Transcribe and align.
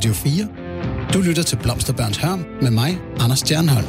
Radio 0.00 0.12
4. 0.12 0.48
Du 1.14 1.20
lytter 1.20 1.42
til 1.42 1.56
Blomsterbørns 1.56 2.16
Hørm 2.16 2.44
med 2.62 2.70
mig, 2.70 3.00
Anders 3.18 3.38
Stjernholm. 3.38 3.86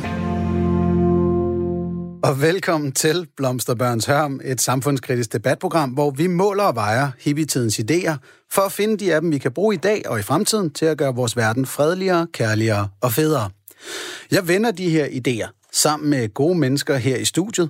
Og 2.23 2.41
velkommen 2.41 2.91
til 2.91 3.27
Blomsterbørns 3.37 4.05
Hørm, 4.05 4.41
et 4.43 4.61
samfundskritisk 4.61 5.33
debatprogram, 5.33 5.89
hvor 5.89 6.11
vi 6.11 6.27
måler 6.27 6.63
og 6.63 6.75
vejer 6.75 7.11
hippietidens 7.19 7.79
idéer 7.79 8.45
for 8.51 8.61
at 8.61 8.71
finde 8.71 8.97
de 8.97 9.13
af 9.13 9.21
dem, 9.21 9.31
vi 9.31 9.37
kan 9.37 9.51
bruge 9.51 9.75
i 9.75 9.77
dag 9.77 10.09
og 10.09 10.19
i 10.19 10.21
fremtiden 10.21 10.69
til 10.69 10.85
at 10.85 10.97
gøre 10.97 11.15
vores 11.15 11.37
verden 11.37 11.65
fredeligere, 11.65 12.27
kærligere 12.33 12.87
og 13.01 13.11
federe. 13.11 13.49
Jeg 14.31 14.47
vender 14.47 14.71
de 14.71 14.89
her 14.89 15.05
idéer 15.05 15.67
sammen 15.71 16.09
med 16.09 16.33
gode 16.33 16.57
mennesker 16.57 16.97
her 16.97 17.17
i 17.17 17.25
studiet. 17.25 17.69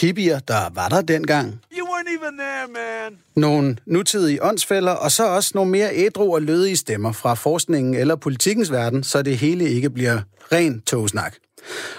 Hippier, 0.00 0.38
der 0.38 0.70
var 0.74 0.88
der 0.88 1.00
dengang. 1.00 1.60
Jo! 1.78 1.81
Weren't 2.02 2.22
even 2.22 2.38
there, 2.38 2.68
man. 2.68 3.18
Nogle 3.36 3.76
nutidige 3.86 4.42
åndsfælder, 4.42 4.92
og 4.92 5.10
så 5.12 5.26
også 5.28 5.52
nogle 5.54 5.70
mere 5.70 5.90
ædru 5.92 6.34
og 6.34 6.42
lødige 6.42 6.76
stemmer 6.76 7.12
fra 7.12 7.34
forskningen 7.34 7.94
eller 7.94 8.16
politikens 8.16 8.72
verden, 8.72 9.02
så 9.02 9.22
det 9.22 9.38
hele 9.38 9.68
ikke 9.68 9.90
bliver 9.90 10.20
ren 10.52 10.80
togsnak. 10.80 11.36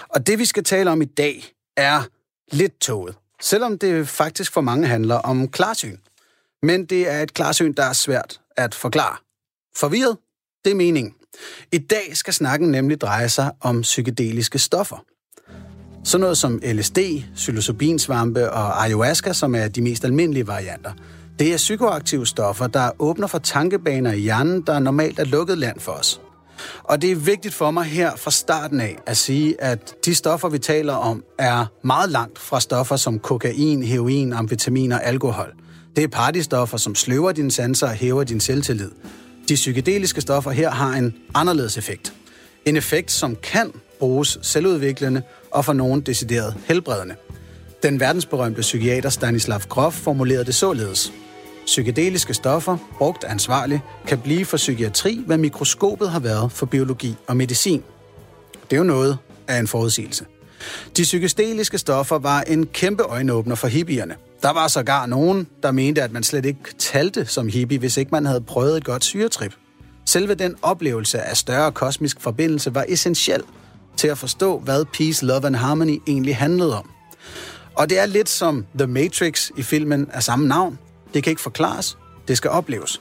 Og 0.08 0.26
det, 0.26 0.38
vi 0.38 0.44
skal 0.44 0.64
tale 0.64 0.90
om 0.90 1.02
i 1.02 1.04
dag, 1.04 1.52
er 1.76 2.02
lidt 2.52 2.80
toget. 2.80 3.14
Selvom 3.40 3.78
det 3.78 4.08
faktisk 4.08 4.52
for 4.52 4.60
mange 4.60 4.86
handler 4.86 5.14
om 5.14 5.48
klarsyn. 5.48 5.96
Men 6.62 6.84
det 6.84 7.10
er 7.10 7.22
et 7.22 7.34
klarsyn, 7.34 7.72
der 7.72 7.84
er 7.84 7.92
svært 7.92 8.40
at 8.56 8.74
forklare. 8.74 9.16
Forvirret? 9.76 10.16
Det 10.64 10.70
er 10.70 10.74
meningen. 10.74 11.14
I 11.72 11.78
dag 11.78 12.16
skal 12.16 12.34
snakken 12.34 12.70
nemlig 12.70 13.00
dreje 13.00 13.28
sig 13.28 13.52
om 13.60 13.82
psykedeliske 13.82 14.58
stoffer. 14.58 15.04
Sådan 16.04 16.20
noget 16.20 16.38
som 16.38 16.60
LSD, 16.64 16.98
psilocybinsvampe 17.34 18.50
og 18.50 18.84
ayahuasca, 18.84 19.32
som 19.32 19.54
er 19.54 19.68
de 19.68 19.82
mest 19.82 20.04
almindelige 20.04 20.46
varianter. 20.46 20.90
Det 21.38 21.52
er 21.52 21.56
psykoaktive 21.56 22.26
stoffer, 22.26 22.66
der 22.66 22.90
åbner 22.98 23.26
for 23.26 23.38
tankebaner 23.38 24.12
i 24.12 24.18
hjernen, 24.18 24.62
der 24.66 24.78
normalt 24.78 25.18
er 25.18 25.24
lukket 25.24 25.58
land 25.58 25.80
for 25.80 25.92
os. 25.92 26.20
Og 26.82 27.02
det 27.02 27.10
er 27.12 27.16
vigtigt 27.16 27.54
for 27.54 27.70
mig 27.70 27.84
her 27.84 28.16
fra 28.16 28.30
starten 28.30 28.80
af 28.80 28.96
at 29.06 29.16
sige, 29.16 29.60
at 29.62 29.94
de 30.04 30.14
stoffer, 30.14 30.48
vi 30.48 30.58
taler 30.58 30.92
om, 30.92 31.24
er 31.38 31.66
meget 31.84 32.10
langt 32.10 32.38
fra 32.38 32.60
stoffer 32.60 32.96
som 32.96 33.18
kokain, 33.18 33.82
heroin, 33.82 34.32
amfetamin 34.32 34.92
og 34.92 35.04
alkohol. 35.04 35.52
Det 35.96 36.04
er 36.04 36.08
partystoffer, 36.08 36.76
som 36.76 36.94
sløver 36.94 37.32
dine 37.32 37.50
sanser 37.50 37.86
og 37.86 37.94
hæver 37.94 38.24
din 38.24 38.40
selvtillid. 38.40 38.90
De 39.48 39.54
psykedeliske 39.54 40.20
stoffer 40.20 40.50
her 40.50 40.70
har 40.70 40.92
en 40.92 41.14
anderledes 41.34 41.78
effekt. 41.78 42.12
En 42.64 42.76
effekt, 42.76 43.12
som 43.12 43.36
kan 43.42 43.72
bruges 43.98 44.38
selvudviklende 44.42 45.22
og 45.54 45.64
for 45.64 45.72
nogen 45.72 46.00
decideret 46.00 46.54
helbredende. 46.66 47.14
Den 47.82 48.00
verdensberømte 48.00 48.60
psykiater 48.60 49.08
Stanislav 49.08 49.60
Grof 49.68 49.94
formulerede 49.94 50.44
det 50.44 50.54
således. 50.54 51.12
Psykedeliske 51.66 52.34
stoffer, 52.34 52.76
brugt 52.98 53.24
ansvarligt, 53.24 53.80
kan 54.06 54.18
blive 54.18 54.44
for 54.44 54.56
psykiatri, 54.56 55.22
hvad 55.26 55.38
mikroskopet 55.38 56.10
har 56.10 56.20
været 56.20 56.52
for 56.52 56.66
biologi 56.66 57.16
og 57.26 57.36
medicin. 57.36 57.82
Det 58.70 58.76
er 58.76 58.76
jo 58.76 58.84
noget 58.84 59.18
af 59.48 59.58
en 59.58 59.66
forudsigelse. 59.66 60.24
De 60.96 61.02
psykedeliske 61.02 61.78
stoffer 61.78 62.18
var 62.18 62.40
en 62.40 62.66
kæmpe 62.66 63.02
øjenåbner 63.02 63.54
for 63.54 63.68
hippierne. 63.68 64.14
Der 64.42 64.52
var 64.52 64.68
sågar 64.68 65.06
nogen, 65.06 65.46
der 65.62 65.70
mente, 65.70 66.02
at 66.02 66.12
man 66.12 66.22
slet 66.22 66.44
ikke 66.44 66.60
talte 66.78 67.26
som 67.26 67.48
hippie, 67.48 67.78
hvis 67.78 67.96
ikke 67.96 68.10
man 68.12 68.26
havde 68.26 68.40
prøvet 68.40 68.76
et 68.76 68.84
godt 68.84 69.04
syretrip. 69.04 69.54
Selve 70.06 70.34
den 70.34 70.54
oplevelse 70.62 71.22
af 71.22 71.36
større 71.36 71.72
kosmisk 71.72 72.20
forbindelse 72.20 72.74
var 72.74 72.84
essentiel 72.88 73.42
til 73.96 74.08
at 74.08 74.18
forstå, 74.18 74.58
hvad 74.58 74.84
Peace, 74.84 75.26
Love 75.26 75.46
and 75.46 75.56
Harmony 75.56 76.00
egentlig 76.06 76.36
handlede 76.36 76.78
om. 76.78 76.90
Og 77.74 77.90
det 77.90 77.98
er 77.98 78.06
lidt 78.06 78.28
som 78.28 78.66
The 78.78 78.86
Matrix 78.86 79.50
i 79.56 79.62
filmen 79.62 80.08
af 80.12 80.22
samme 80.22 80.48
navn. 80.48 80.78
Det 81.14 81.22
kan 81.22 81.30
ikke 81.30 81.42
forklares, 81.42 81.98
det 82.28 82.36
skal 82.36 82.50
opleves. 82.50 83.00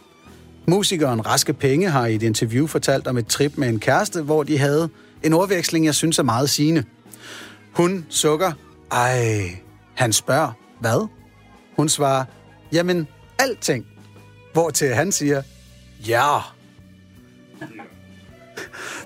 Musikeren 0.68 1.26
Raske 1.26 1.54
Penge 1.54 1.90
har 1.90 2.06
i 2.06 2.16
et 2.16 2.24
interview 2.24 2.68
fortalt 2.68 3.08
om 3.08 3.18
et 3.18 3.28
trip 3.28 3.58
med 3.58 3.70
en 3.70 3.80
kæreste, 3.80 4.22
hvor 4.22 4.44
de 4.44 4.58
havde 4.58 4.90
en 5.24 5.34
ordveksling, 5.34 5.86
jeg 5.86 5.96
synes 5.96 6.20
er 6.20 6.24
meget 6.24 6.50
sigende. 6.50 6.84
Hun 7.74 8.06
sukker, 8.10 8.52
ej, 8.92 9.46
han 9.94 10.14
spørger, 10.14 10.52
hvad? 10.80 11.08
Hun 11.76 11.90
svarer, 11.90 12.26
jamen, 12.72 13.08
alting. 13.40 13.86
Hvor 14.54 14.70
til 14.70 14.96
han 14.96 15.12
siger, 15.12 15.42
ja. 16.08 16.38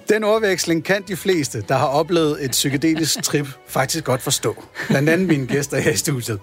Den 0.09 0.23
overveksling 0.23 0.83
kan 0.83 1.03
de 1.07 1.15
fleste, 1.15 1.63
der 1.67 1.75
har 1.75 1.87
oplevet 1.87 2.45
et 2.45 2.51
psykedelisk 2.51 3.23
trip, 3.23 3.47
faktisk 3.67 4.03
godt 4.03 4.21
forstå. 4.21 4.63
Blandt 4.87 5.09
andet 5.09 5.27
mine 5.27 5.47
gæster 5.47 5.79
her 5.79 5.91
i 5.91 5.97
studiet. 5.97 6.39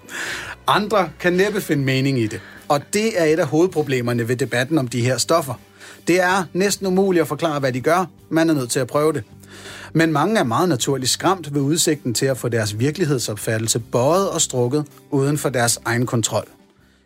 Andre 0.66 1.10
kan 1.20 1.32
næppe 1.32 1.60
finde 1.60 1.84
mening 1.84 2.19
i 2.19 2.26
det. 2.26 2.41
Og 2.69 2.80
det 2.92 3.20
er 3.20 3.25
et 3.25 3.38
af 3.38 3.47
hovedproblemerne 3.47 4.28
ved 4.28 4.36
debatten 4.36 4.78
om 4.78 4.88
de 4.88 5.00
her 5.00 5.19
stoffer. 5.19 5.54
Det 6.08 6.20
er 6.20 6.44
næsten 6.52 6.86
umuligt 6.86 7.22
at 7.22 7.28
forklare, 7.28 7.60
hvad 7.60 7.72
de 7.72 7.80
gør. 7.80 8.04
Man 8.28 8.50
er 8.50 8.54
nødt 8.54 8.70
til 8.70 8.80
at 8.80 8.86
prøve 8.86 9.12
det. 9.12 9.25
Men 9.92 10.12
mange 10.12 10.38
er 10.38 10.44
meget 10.44 10.69
naturligt 10.69 11.10
skræmt 11.10 11.54
ved 11.54 11.60
udsigten 11.60 12.14
til 12.14 12.26
at 12.26 12.38
få 12.38 12.48
deres 12.48 12.78
virkelighedsopfattelse 12.78 13.78
bøjet 13.78 14.31
og 14.31 14.41
strukket 14.41 14.86
uden 15.10 15.38
for 15.38 15.48
deres 15.48 15.78
egen 15.84 16.06
kontrol. 16.06 16.44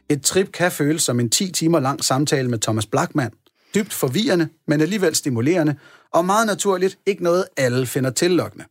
Et 0.09 0.23
trip 0.23 0.53
kan 0.53 0.73
føles 0.73 1.03
som 1.03 1.21
en 1.21 1.31
10 1.31 1.53
timer 1.53 1.81
lang 1.81 2.05
samtale 2.05 2.49
med 2.49 2.59
Thomas 2.59 2.87
Blackman. 2.87 3.31
Dybt 3.75 3.93
forvirrende, 3.93 4.49
men 4.67 4.81
alligevel 4.81 5.15
stimulerende, 5.15 5.75
og 6.13 6.25
meget 6.25 6.47
naturligt 6.47 6.99
ikke 7.07 7.23
noget, 7.23 7.45
alle 7.57 7.87
finder 7.87 8.11
tillokkende. 8.11 8.65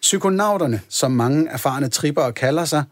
Psykonauterne, 0.00 0.80
som 0.88 1.12
mange 1.12 1.48
erfarne 1.48 1.88
tripper 1.88 2.30
kalder 2.30 2.64
sig, 2.64 2.84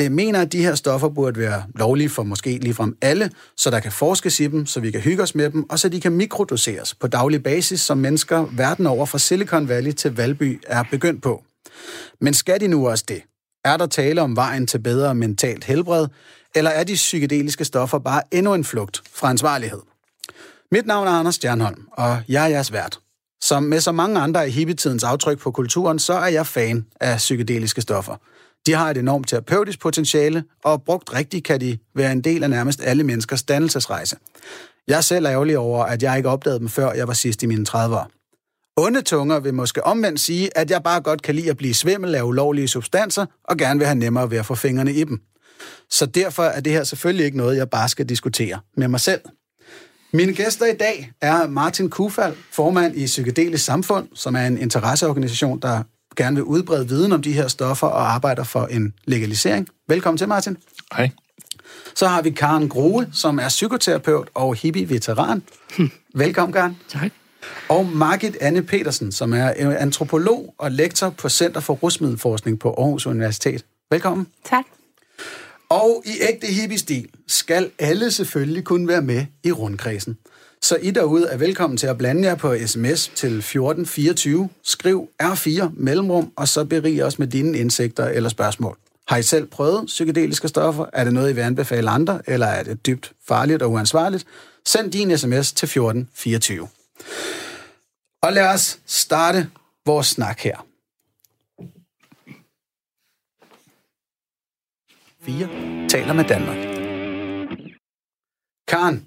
øh, 0.00 0.12
mener, 0.12 0.40
at 0.40 0.52
de 0.52 0.62
her 0.62 0.74
stoffer 0.74 1.08
burde 1.08 1.40
være 1.40 1.64
lovlige 1.74 2.08
for 2.08 2.22
måske 2.22 2.58
ligefrem 2.58 2.96
alle, 3.02 3.30
så 3.56 3.70
der 3.70 3.80
kan 3.80 3.92
forskes 3.92 4.40
i 4.40 4.46
dem, 4.46 4.66
så 4.66 4.80
vi 4.80 4.90
kan 4.90 5.00
hygge 5.00 5.22
os 5.22 5.34
med 5.34 5.50
dem, 5.50 5.70
og 5.70 5.78
så 5.78 5.88
de 5.88 6.00
kan 6.00 6.12
mikrodoseres 6.12 6.94
på 6.94 7.06
daglig 7.06 7.42
basis, 7.42 7.80
som 7.80 7.98
mennesker 7.98 8.46
verden 8.52 8.86
over 8.86 9.06
fra 9.06 9.18
Silicon 9.18 9.68
Valley 9.68 9.92
til 9.92 10.16
Valby 10.16 10.60
er 10.66 10.84
begyndt 10.90 11.22
på. 11.22 11.44
Men 12.20 12.34
skal 12.34 12.60
de 12.60 12.68
nu 12.68 12.88
også 12.88 13.04
det? 13.08 13.22
Er 13.64 13.76
der 13.76 13.86
tale 13.86 14.22
om 14.22 14.36
vejen 14.36 14.66
til 14.66 14.78
bedre 14.78 15.14
mentalt 15.14 15.64
helbred, 15.64 16.06
eller 16.54 16.70
er 16.70 16.84
de 16.84 16.94
psykedeliske 16.94 17.64
stoffer 17.64 17.98
bare 17.98 18.22
endnu 18.30 18.54
en 18.54 18.64
flugt 18.64 19.02
fra 19.12 19.30
ansvarlighed? 19.30 19.80
Mit 20.72 20.86
navn 20.86 21.06
er 21.06 21.12
Anders 21.12 21.34
Stjernholm, 21.34 21.88
og 21.92 22.18
jeg 22.28 22.44
er 22.44 22.48
jeres 22.48 22.72
vært. 22.72 22.98
Som 23.42 23.62
med 23.62 23.80
så 23.80 23.92
mange 23.92 24.20
andre 24.20 24.48
i 24.48 24.50
hippietidens 24.50 25.04
aftryk 25.04 25.38
på 25.38 25.50
kulturen, 25.50 25.98
så 25.98 26.12
er 26.12 26.26
jeg 26.26 26.46
fan 26.46 26.86
af 27.00 27.16
psykedeliske 27.16 27.80
stoffer. 27.80 28.16
De 28.66 28.72
har 28.72 28.90
et 28.90 28.96
enormt 28.96 29.28
terapeutisk 29.28 29.80
potentiale, 29.80 30.44
og 30.64 30.82
brugt 30.82 31.14
rigtigt 31.14 31.44
kan 31.44 31.60
de 31.60 31.78
være 31.94 32.12
en 32.12 32.20
del 32.20 32.42
af 32.42 32.50
nærmest 32.50 32.80
alle 32.84 33.04
menneskers 33.04 33.42
dannelsesrejse. 33.42 34.16
Jeg 34.88 34.96
er 34.96 35.00
selv 35.00 35.26
ærgerlig 35.26 35.58
over, 35.58 35.84
at 35.84 36.02
jeg 36.02 36.16
ikke 36.16 36.28
opdagede 36.28 36.58
dem, 36.58 36.68
før 36.68 36.92
jeg 36.92 37.08
var 37.08 37.14
sidst 37.14 37.42
i 37.42 37.46
mine 37.46 37.66
30'ere. 37.68 38.16
Onde 38.76 39.02
tunger 39.02 39.40
vil 39.40 39.54
måske 39.54 39.84
omvendt 39.84 40.20
sige, 40.20 40.58
at 40.58 40.70
jeg 40.70 40.82
bare 40.82 41.00
godt 41.00 41.22
kan 41.22 41.34
lide 41.34 41.50
at 41.50 41.56
blive 41.56 41.74
svimmel 41.74 42.14
af 42.14 42.22
ulovlige 42.22 42.68
substanser, 42.68 43.26
og 43.44 43.56
gerne 43.56 43.78
vil 43.78 43.86
have 43.86 43.98
nemmere 43.98 44.30
ved 44.30 44.38
at 44.38 44.46
få 44.46 44.54
fingrene 44.54 44.92
i 44.92 45.04
dem. 45.04 45.20
Så 45.90 46.06
derfor 46.06 46.42
er 46.42 46.60
det 46.60 46.72
her 46.72 46.84
selvfølgelig 46.84 47.26
ikke 47.26 47.36
noget, 47.36 47.56
jeg 47.56 47.70
bare 47.70 47.88
skal 47.88 48.08
diskutere 48.08 48.60
med 48.76 48.88
mig 48.88 49.00
selv. 49.00 49.20
Mine 50.16 50.32
gæster 50.32 50.66
i 50.66 50.76
dag 50.76 51.12
er 51.20 51.46
Martin 51.46 51.90
Kufald, 51.90 52.36
formand 52.52 52.96
i 52.96 53.06
Psykedelisk 53.06 53.64
Samfund, 53.64 54.08
som 54.14 54.36
er 54.36 54.46
en 54.46 54.58
interesseorganisation, 54.58 55.58
der 55.58 55.82
gerne 56.16 56.36
vil 56.36 56.44
udbrede 56.44 56.88
viden 56.88 57.12
om 57.12 57.22
de 57.22 57.32
her 57.32 57.48
stoffer 57.48 57.86
og 57.86 58.14
arbejder 58.14 58.44
for 58.44 58.66
en 58.66 58.94
legalisering. 59.04 59.68
Velkommen 59.88 60.18
til, 60.18 60.28
Martin. 60.28 60.56
Hej. 60.96 61.10
Så 61.94 62.06
har 62.06 62.22
vi 62.22 62.30
Karen 62.30 62.68
Grohe, 62.68 63.06
som 63.12 63.38
er 63.38 63.48
psykoterapeut 63.48 64.28
og 64.34 64.54
hippie-veteran. 64.54 65.42
Velkommen, 66.14 66.52
Karen. 66.52 66.76
Tak. 66.88 67.10
Og 67.68 67.86
Margit 67.86 68.36
Anne 68.40 68.62
Petersen, 68.62 69.12
som 69.12 69.32
er 69.32 69.76
antropolog 69.78 70.54
og 70.58 70.72
lektor 70.72 71.10
på 71.10 71.28
Center 71.28 71.60
for 71.60 71.74
Rusmiddelforskning 71.74 72.58
på 72.58 72.74
Aarhus 72.78 73.06
Universitet. 73.06 73.64
Velkommen. 73.90 74.26
Tak. 74.44 74.64
Og 75.68 76.02
i 76.06 76.10
ægte 76.20 76.46
hippie-stil 76.46 77.08
skal 77.26 77.70
alle 77.78 78.10
selvfølgelig 78.10 78.64
kunne 78.64 78.88
være 78.88 79.02
med 79.02 79.26
i 79.44 79.52
rundkredsen. 79.52 80.16
Så 80.62 80.76
I 80.76 80.90
derude 80.90 81.28
er 81.28 81.36
velkommen 81.36 81.76
til 81.76 81.86
at 81.86 81.98
blande 81.98 82.28
jer 82.28 82.34
på 82.34 82.56
sms 82.66 83.08
til 83.08 83.38
1424. 83.38 84.48
Skriv 84.62 85.08
R4 85.22 85.68
mellemrum, 85.74 86.32
og 86.36 86.48
så 86.48 86.64
berig 86.64 87.04
os 87.04 87.18
med 87.18 87.26
dine 87.26 87.58
indsigter 87.58 88.04
eller 88.08 88.28
spørgsmål. 88.28 88.78
Har 89.08 89.16
I 89.16 89.22
selv 89.22 89.46
prøvet 89.46 89.86
psykedeliske 89.86 90.48
stoffer? 90.48 90.86
Er 90.92 91.04
det 91.04 91.12
noget, 91.12 91.30
I 91.30 91.34
vil 91.34 91.42
anbefale 91.42 91.90
andre, 91.90 92.20
eller 92.26 92.46
er 92.46 92.62
det 92.62 92.86
dybt 92.86 93.12
farligt 93.28 93.62
og 93.62 93.70
uansvarligt? 93.70 94.26
Send 94.64 94.92
din 94.92 95.18
sms 95.18 95.52
til 95.52 95.66
1424. 95.66 96.68
Og 98.22 98.32
lad 98.32 98.48
os 98.54 98.78
starte 98.86 99.48
vores 99.86 100.06
snak 100.06 100.40
her. 100.40 100.65
4 105.26 105.48
taler 105.88 106.12
med 106.12 106.24
Danmark. 106.24 106.56
Karen, 108.68 109.06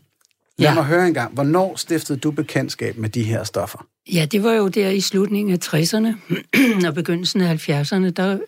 lad 0.57 0.69
ja. 0.69 0.74
mig 0.74 0.83
høre 0.83 1.07
en 1.07 1.13
gang. 1.13 1.33
Hvornår 1.33 1.75
stiftede 1.75 2.19
du 2.19 2.31
bekendtskab 2.31 2.98
med 2.98 3.10
de 3.10 3.24
her 3.24 3.44
stoffer? 3.44 3.86
Ja, 4.13 4.25
det 4.25 4.44
var 4.44 4.54
jo 4.54 4.68
der 4.68 4.89
i 4.89 5.00
slutningen 5.00 5.54
af 5.54 5.74
60'erne 5.74 6.07
og 6.88 6.94
begyndelsen 6.94 7.42
af 7.42 7.69
70'erne. 7.69 8.10
Der, 8.10 8.39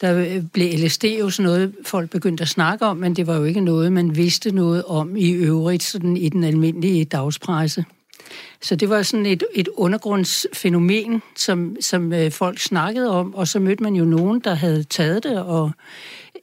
der 0.00 0.42
blev 0.52 0.78
LSD 0.78 1.04
jo 1.04 1.30
sådan 1.30 1.50
noget, 1.50 1.74
folk 1.86 2.10
begyndte 2.10 2.42
at 2.42 2.48
snakke 2.48 2.86
om, 2.86 2.96
men 2.96 3.16
det 3.16 3.26
var 3.26 3.36
jo 3.36 3.44
ikke 3.44 3.60
noget, 3.60 3.92
man 3.92 4.16
vidste 4.16 4.50
noget 4.50 4.84
om 4.84 5.16
i 5.16 5.30
øvrigt 5.30 5.82
sådan 5.82 6.16
i 6.16 6.28
den 6.28 6.44
almindelige 6.44 7.04
dagspresse. 7.04 7.84
Så 8.62 8.76
det 8.76 8.88
var 8.88 9.02
sådan 9.02 9.26
et, 9.26 9.44
et 9.54 9.68
undergrundsfænomen, 9.76 11.22
som, 11.36 11.76
som 11.80 12.12
øh, 12.12 12.30
folk 12.30 12.58
snakkede 12.58 13.10
om, 13.10 13.34
og 13.34 13.48
så 13.48 13.58
mødte 13.60 13.82
man 13.82 13.94
jo 13.94 14.04
nogen, 14.04 14.40
der 14.40 14.54
havde 14.54 14.84
taget 14.84 15.24
det, 15.24 15.42
og 15.42 15.70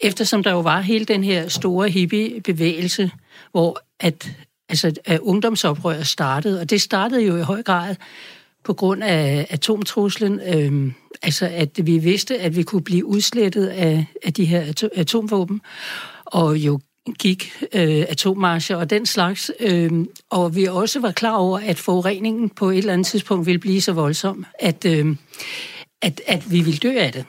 eftersom 0.01 0.43
der 0.43 0.51
jo 0.51 0.59
var 0.59 0.81
hele 0.81 1.05
den 1.05 1.23
her 1.23 1.47
store 1.47 1.89
hippie-bevægelse, 1.89 3.11
hvor 3.51 3.79
at, 3.99 4.31
altså, 4.69 4.93
at 5.05 5.19
ungdomsoprøret 5.19 6.07
startede, 6.07 6.61
og 6.61 6.69
det 6.69 6.81
startede 6.81 7.21
jo 7.21 7.37
i 7.37 7.41
høj 7.41 7.63
grad 7.63 7.95
på 8.63 8.73
grund 8.73 9.03
af 9.03 9.47
atomtruslen, 9.49 10.39
øh, 10.39 10.91
altså 11.23 11.49
at 11.51 11.69
vi 11.83 11.97
vidste, 11.97 12.39
at 12.39 12.55
vi 12.55 12.63
kunne 12.63 12.83
blive 12.83 13.05
udslettet 13.05 13.67
af, 13.67 14.05
af 14.23 14.33
de 14.33 14.45
her 14.45 14.87
atomvåben, 14.95 15.61
og 16.25 16.57
jo 16.57 16.79
gik 17.19 17.63
øh, 17.73 18.05
atommarscher 18.09 18.75
og 18.75 18.89
den 18.89 19.05
slags, 19.05 19.51
øh, 19.59 19.91
og 20.29 20.55
vi 20.55 20.65
også 20.65 20.99
var 20.99 21.11
klar 21.11 21.35
over, 21.35 21.59
at 21.59 21.77
forureningen 21.77 22.49
på 22.49 22.69
et 22.69 22.77
eller 22.77 22.93
andet 22.93 23.07
tidspunkt 23.07 23.45
ville 23.45 23.59
blive 23.59 23.81
så 23.81 23.93
voldsom, 23.93 24.45
at, 24.59 24.85
øh, 24.85 25.15
at, 26.01 26.21
at 26.27 26.51
vi 26.51 26.61
ville 26.61 26.77
dø 26.77 26.97
af 26.97 27.11
det 27.13 27.25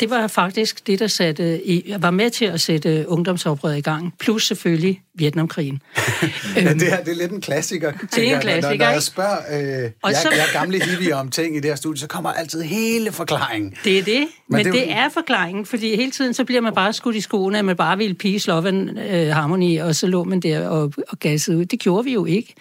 det 0.00 0.10
var 0.10 0.26
faktisk 0.26 0.86
det, 0.86 0.98
der 0.98 1.06
satte, 1.06 1.60
var 1.98 2.10
med 2.10 2.30
til 2.30 2.44
at 2.44 2.60
sætte 2.60 3.04
ungdomsoprøret 3.08 3.78
i 3.78 3.80
gang, 3.80 4.14
plus 4.18 4.46
selvfølgelig 4.46 5.02
Vietnamkrigen. 5.14 5.82
ja, 6.56 6.72
det, 6.72 6.82
her, 6.82 7.04
det 7.04 7.12
er 7.12 7.16
lidt 7.16 7.32
en 7.32 7.40
klassiker. 7.40 7.92
Det 8.14 8.30
er 8.30 8.34
en 8.34 8.40
klassiker, 8.40 8.76
Når, 8.76 8.84
når 8.84 8.92
jeg 8.92 9.02
spørger 9.02 9.84
øh, 9.84 9.90
og 10.02 10.10
jeg, 10.10 10.18
så... 10.22 10.28
jeg 10.32 10.46
gamle 10.52 10.84
hippie 10.84 11.14
om 11.14 11.30
ting 11.30 11.56
i 11.56 11.60
det 11.60 11.70
her 11.70 11.76
studie, 11.76 12.00
så 12.00 12.06
kommer 12.06 12.32
altid 12.32 12.62
hele 12.62 13.12
forklaringen. 13.12 13.74
Det 13.84 13.98
er 13.98 14.02
det, 14.02 14.18
men, 14.48 14.56
men 14.56 14.64
det, 14.64 14.74
det 14.74 14.92
er 14.92 15.08
forklaringen, 15.08 15.66
fordi 15.66 15.96
hele 15.96 16.10
tiden 16.10 16.34
så 16.34 16.44
bliver 16.44 16.60
man 16.60 16.74
bare 16.74 16.92
skudt 16.92 17.16
i 17.16 17.20
skoene, 17.20 17.58
at 17.58 17.64
man 17.64 17.76
bare 17.76 17.98
ville 17.98 18.14
peace, 18.14 18.48
love 18.48 18.68
and 18.68 18.90
uh, 18.90 19.28
harmony, 19.28 19.80
og 19.80 19.94
så 19.94 20.06
lå 20.06 20.24
man 20.24 20.40
der 20.40 20.68
og, 20.68 20.92
og 21.08 21.18
gassede 21.18 21.56
ud. 21.56 21.64
Det 21.64 21.80
gjorde 21.80 22.04
vi 22.04 22.12
jo 22.12 22.24
ikke. 22.24 22.54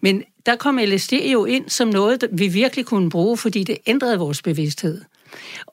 Men 0.00 0.22
der 0.46 0.56
kom 0.56 0.78
LSD 0.78 1.12
jo 1.12 1.44
ind 1.44 1.68
som 1.68 1.88
noget, 1.88 2.24
vi 2.32 2.48
virkelig 2.48 2.86
kunne 2.86 3.10
bruge, 3.10 3.36
fordi 3.36 3.64
det 3.64 3.78
ændrede 3.86 4.18
vores 4.18 4.42
bevidsthed. 4.42 5.00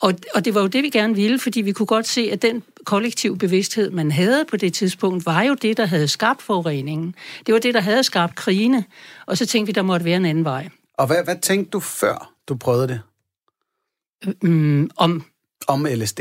Og, 0.01 0.13
og 0.35 0.45
det 0.45 0.55
var 0.55 0.61
jo 0.61 0.67
det, 0.67 0.83
vi 0.83 0.89
gerne 0.89 1.15
ville, 1.15 1.39
fordi 1.39 1.61
vi 1.61 1.71
kunne 1.71 1.85
godt 1.85 2.07
se, 2.07 2.29
at 2.31 2.41
den 2.41 2.63
kollektiv 2.85 3.37
bevidsthed, 3.37 3.91
man 3.91 4.11
havde 4.11 4.45
på 4.45 4.57
det 4.57 4.73
tidspunkt, 4.73 5.25
var 5.25 5.41
jo 5.41 5.53
det, 5.53 5.77
der 5.77 5.85
havde 5.85 6.07
skabt 6.07 6.41
forureningen. 6.41 7.15
Det 7.45 7.53
var 7.53 7.59
det, 7.59 7.73
der 7.73 7.81
havde 7.81 8.03
skabt 8.03 8.35
krigene. 8.35 8.85
Og 9.25 9.37
så 9.37 9.45
tænkte 9.45 9.67
vi, 9.67 9.71
der 9.71 9.81
måtte 9.81 10.05
være 10.05 10.17
en 10.17 10.25
anden 10.25 10.43
vej. 10.43 10.69
Og 10.93 11.07
hvad, 11.07 11.23
hvad 11.23 11.35
tænkte 11.41 11.69
du 11.69 11.79
før, 11.79 12.33
du 12.47 12.55
prøvede 12.55 12.87
det? 12.87 13.01
Mm, 14.41 14.89
om 14.95 15.25
om 15.67 15.85
LSD 15.85 16.19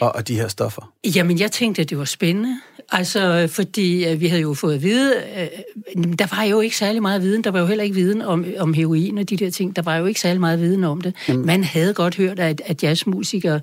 og, 0.00 0.14
og 0.14 0.28
de 0.28 0.36
her 0.36 0.48
stoffer? 0.48 0.92
Jamen, 1.04 1.38
jeg 1.38 1.52
tænkte, 1.52 1.82
at 1.82 1.90
det 1.90 1.98
var 1.98 2.04
spændende. 2.04 2.60
Altså, 2.92 3.48
fordi 3.50 4.06
øh, 4.08 4.20
vi 4.20 4.26
havde 4.26 4.42
jo 4.42 4.54
fået 4.54 4.74
at 4.74 4.82
vide, 4.82 5.14
øh, 5.16 6.04
der 6.18 6.36
var 6.36 6.42
jo 6.42 6.60
ikke 6.60 6.76
særlig 6.76 7.02
meget 7.02 7.22
viden, 7.22 7.44
der 7.44 7.50
var 7.50 7.60
jo 7.60 7.66
heller 7.66 7.84
ikke 7.84 7.96
viden 7.96 8.22
om, 8.22 8.44
om 8.58 8.74
heroin 8.74 9.18
og 9.18 9.30
de 9.30 9.36
der 9.36 9.50
ting, 9.50 9.76
der 9.76 9.82
var 9.82 9.96
jo 9.96 10.06
ikke 10.06 10.20
særlig 10.20 10.40
meget 10.40 10.60
viden 10.60 10.84
om 10.84 11.00
det. 11.00 11.14
Jamen. 11.28 11.46
Man 11.46 11.64
havde 11.64 11.94
godt 11.94 12.16
hørt, 12.16 12.38
at, 12.38 12.62
at 12.64 12.82
jazzmusikere 12.82 13.60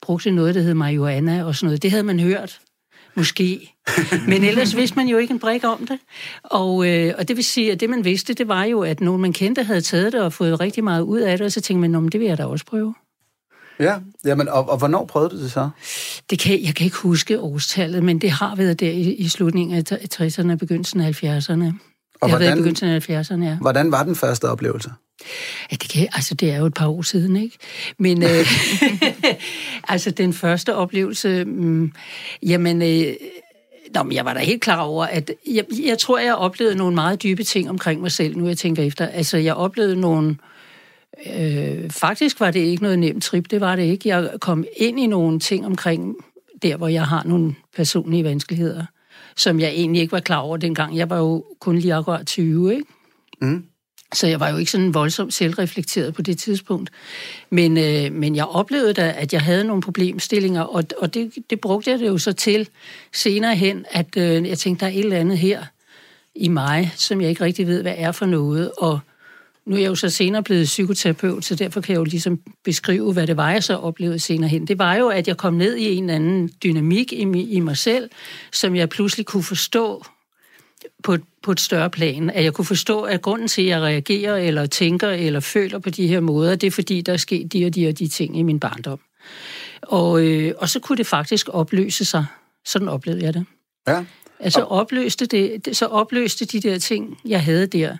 brugte 0.00 0.30
noget, 0.30 0.54
der 0.54 0.60
hed 0.60 0.74
marihuana 0.74 1.44
og 1.44 1.54
sådan 1.54 1.66
noget. 1.66 1.82
Det 1.82 1.90
havde 1.90 2.04
man 2.04 2.20
hørt, 2.20 2.60
måske. 3.14 3.74
Men 4.28 4.44
ellers 4.44 4.76
vidste 4.76 4.96
man 4.96 5.08
jo 5.08 5.18
ikke 5.18 5.32
en 5.32 5.38
brik 5.38 5.64
om 5.64 5.86
det. 5.86 5.98
Og, 6.42 6.88
øh, 6.88 7.14
og 7.18 7.28
det 7.28 7.36
vil 7.36 7.44
sige, 7.44 7.72
at 7.72 7.80
det 7.80 7.90
man 7.90 8.04
vidste, 8.04 8.34
det 8.34 8.48
var 8.48 8.64
jo, 8.64 8.80
at 8.80 9.00
nogen 9.00 9.22
man 9.22 9.32
kendte 9.32 9.62
havde 9.62 9.80
taget 9.80 10.12
det 10.12 10.20
og 10.22 10.32
fået 10.32 10.60
rigtig 10.60 10.84
meget 10.84 11.02
ud 11.02 11.20
af 11.20 11.38
det, 11.38 11.44
og 11.44 11.52
så 11.52 11.60
tænkte 11.60 11.88
man, 11.88 12.08
det 12.08 12.20
vil 12.20 12.28
jeg 12.28 12.38
da 12.38 12.44
også 12.44 12.64
prøve. 12.64 12.94
Ja, 13.80 13.98
jamen, 14.24 14.48
og, 14.48 14.68
og 14.68 14.78
hvornår 14.78 15.04
prøvede 15.06 15.30
du 15.30 15.42
det 15.42 15.52
så? 15.52 15.70
Det 16.30 16.38
kan, 16.38 16.64
jeg 16.64 16.74
kan 16.74 16.84
ikke 16.84 16.96
huske 16.96 17.40
årstallet, 17.40 18.02
men 18.02 18.18
det 18.18 18.30
har 18.30 18.56
været 18.56 18.80
der 18.80 18.90
i, 18.90 19.14
i 19.14 19.28
slutningen 19.28 19.76
af 19.76 19.92
60'erne, 20.20 20.54
begyndelsen 20.54 21.00
af 21.00 21.22
70'erne. 21.22 21.52
Og 22.22 22.28
det 22.28 22.30
hvordan, 22.30 22.30
har 22.30 22.38
været 22.38 22.52
i 22.52 22.56
begyndelsen 22.56 22.88
af 22.88 23.10
70'erne, 23.10 23.44
ja. 23.44 23.56
Hvordan 23.60 23.92
var 23.92 24.02
den 24.02 24.16
første 24.16 24.48
oplevelse? 24.48 24.90
Ja, 25.70 25.76
det, 25.76 25.88
kan, 25.90 26.08
altså, 26.12 26.34
det 26.34 26.50
er 26.50 26.58
jo 26.58 26.66
et 26.66 26.74
par 26.74 26.88
år 26.88 27.02
siden, 27.02 27.36
ikke? 27.36 27.58
Men 27.98 28.22
øh, 28.22 28.46
altså, 29.88 30.10
den 30.10 30.32
første 30.32 30.74
oplevelse, 30.74 31.44
mm, 31.44 31.92
jamen... 32.42 32.82
Øh, 32.82 33.14
Nå, 33.94 34.02
men 34.02 34.12
jeg 34.12 34.24
var 34.24 34.34
da 34.34 34.40
helt 34.40 34.62
klar 34.62 34.80
over, 34.80 35.04
at 35.04 35.30
jeg, 35.46 35.64
jeg 35.86 35.98
tror, 35.98 36.18
jeg 36.18 36.34
oplevede 36.34 36.76
nogle 36.76 36.94
meget 36.94 37.22
dybe 37.22 37.44
ting 37.44 37.70
omkring 37.70 38.00
mig 38.00 38.12
selv, 38.12 38.36
nu 38.36 38.48
jeg 38.48 38.58
tænker 38.58 38.82
efter. 38.82 39.06
Altså, 39.06 39.36
jeg 39.36 39.54
oplevede 39.54 40.00
nogle, 40.00 40.28
øh, 40.30 40.36
Øh, 41.26 41.90
faktisk 41.90 42.40
var 42.40 42.50
det 42.50 42.60
ikke 42.60 42.82
noget 42.82 42.98
nemt 42.98 43.22
trip, 43.22 43.50
det 43.50 43.60
var 43.60 43.76
det 43.76 43.82
ikke. 43.82 44.08
Jeg 44.08 44.30
kom 44.40 44.64
ind 44.76 45.00
i 45.00 45.06
nogle 45.06 45.38
ting 45.38 45.66
omkring 45.66 46.16
der, 46.62 46.76
hvor 46.76 46.88
jeg 46.88 47.06
har 47.06 47.22
nogle 47.24 47.54
personlige 47.76 48.24
vanskeligheder, 48.24 48.84
som 49.36 49.60
jeg 49.60 49.68
egentlig 49.68 50.02
ikke 50.02 50.12
var 50.12 50.20
klar 50.20 50.38
over 50.38 50.56
dengang. 50.56 50.96
Jeg 50.96 51.10
var 51.10 51.18
jo 51.18 51.44
kun 51.60 51.78
lige 51.78 51.94
akkurat 51.94 52.26
20, 52.26 52.74
ikke? 52.74 52.86
Mm. 53.40 53.64
Så 54.14 54.26
jeg 54.26 54.40
var 54.40 54.48
jo 54.50 54.56
ikke 54.56 54.70
sådan 54.70 54.94
voldsomt 54.94 55.34
selvreflekteret 55.34 56.14
på 56.14 56.22
det 56.22 56.38
tidspunkt. 56.38 56.90
Men, 57.50 57.78
øh, 57.78 58.12
men 58.12 58.36
jeg 58.36 58.46
oplevede 58.46 58.92
da, 58.92 59.14
at 59.16 59.32
jeg 59.32 59.40
havde 59.40 59.64
nogle 59.64 59.82
problemstillinger, 59.82 60.62
og, 60.62 60.84
og 60.98 61.14
det, 61.14 61.32
det 61.50 61.60
brugte 61.60 61.90
jeg 61.90 61.98
det 61.98 62.08
jo 62.08 62.18
så 62.18 62.32
til 62.32 62.68
senere 63.12 63.54
hen, 63.56 63.84
at 63.90 64.16
øh, 64.16 64.48
jeg 64.48 64.58
tænkte, 64.58 64.84
der 64.84 64.92
er 64.92 64.94
et 64.94 65.04
eller 65.04 65.16
andet 65.16 65.38
her 65.38 65.64
i 66.34 66.48
mig, 66.48 66.92
som 66.96 67.20
jeg 67.20 67.30
ikke 67.30 67.44
rigtig 67.44 67.66
ved, 67.66 67.82
hvad 67.82 67.94
er 67.96 68.12
for 68.12 68.26
noget. 68.26 68.72
Og 68.78 69.00
nu 69.66 69.76
er 69.76 69.80
jeg 69.80 69.88
jo 69.88 69.94
så 69.94 70.08
senere 70.08 70.42
blevet 70.42 70.64
psykoterapeut, 70.64 71.44
så 71.44 71.54
derfor 71.54 71.80
kan 71.80 71.92
jeg 71.92 71.98
jo 71.98 72.04
ligesom 72.04 72.40
beskrive, 72.64 73.12
hvad 73.12 73.26
det 73.26 73.36
var, 73.36 73.50
jeg 73.50 73.64
så 73.64 73.76
oplevede 73.76 74.18
senere 74.18 74.48
hen. 74.48 74.66
Det 74.66 74.78
var 74.78 74.94
jo, 74.94 75.08
at 75.08 75.28
jeg 75.28 75.36
kom 75.36 75.54
ned 75.54 75.76
i 75.76 75.94
en 75.94 76.04
eller 76.04 76.14
anden 76.14 76.50
dynamik 76.62 77.12
i, 77.12 77.22
i 77.42 77.60
mig 77.60 77.76
selv, 77.76 78.10
som 78.52 78.76
jeg 78.76 78.88
pludselig 78.88 79.26
kunne 79.26 79.42
forstå 79.42 80.04
på, 81.02 81.16
på 81.42 81.52
et 81.52 81.60
større 81.60 81.90
plan. 81.90 82.30
At 82.30 82.44
jeg 82.44 82.52
kunne 82.52 82.64
forstå, 82.64 83.02
at 83.02 83.22
grunden 83.22 83.48
til, 83.48 83.62
at 83.62 83.68
jeg 83.68 83.80
reagerer, 83.80 84.36
eller 84.36 84.66
tænker, 84.66 85.08
eller 85.08 85.40
føler 85.40 85.78
på 85.78 85.90
de 85.90 86.06
her 86.06 86.20
måder, 86.20 86.56
det 86.56 86.66
er 86.66 86.70
fordi, 86.70 87.00
der 87.00 87.12
er 87.12 87.16
sket 87.16 87.52
de 87.52 87.66
og 87.66 87.74
de 87.74 87.88
og 87.88 87.98
de 87.98 88.08
ting 88.08 88.38
i 88.38 88.42
min 88.42 88.60
barndom. 88.60 89.00
Og, 89.82 90.26
øh, 90.26 90.54
og 90.58 90.68
så 90.68 90.80
kunne 90.80 90.96
det 90.96 91.06
faktisk 91.06 91.48
opløse 91.52 92.04
sig. 92.04 92.26
Sådan 92.64 92.88
oplevede 92.88 93.24
jeg 93.24 93.34
det. 93.34 93.44
Ja. 93.88 94.04
Altså 94.40 94.60
opløste 94.62 95.26
det, 95.26 95.76
så 95.76 95.86
opløste 95.86 96.44
de 96.44 96.60
der 96.60 96.78
ting, 96.78 97.18
jeg 97.24 97.42
havde 97.42 97.66
der, 97.66 97.96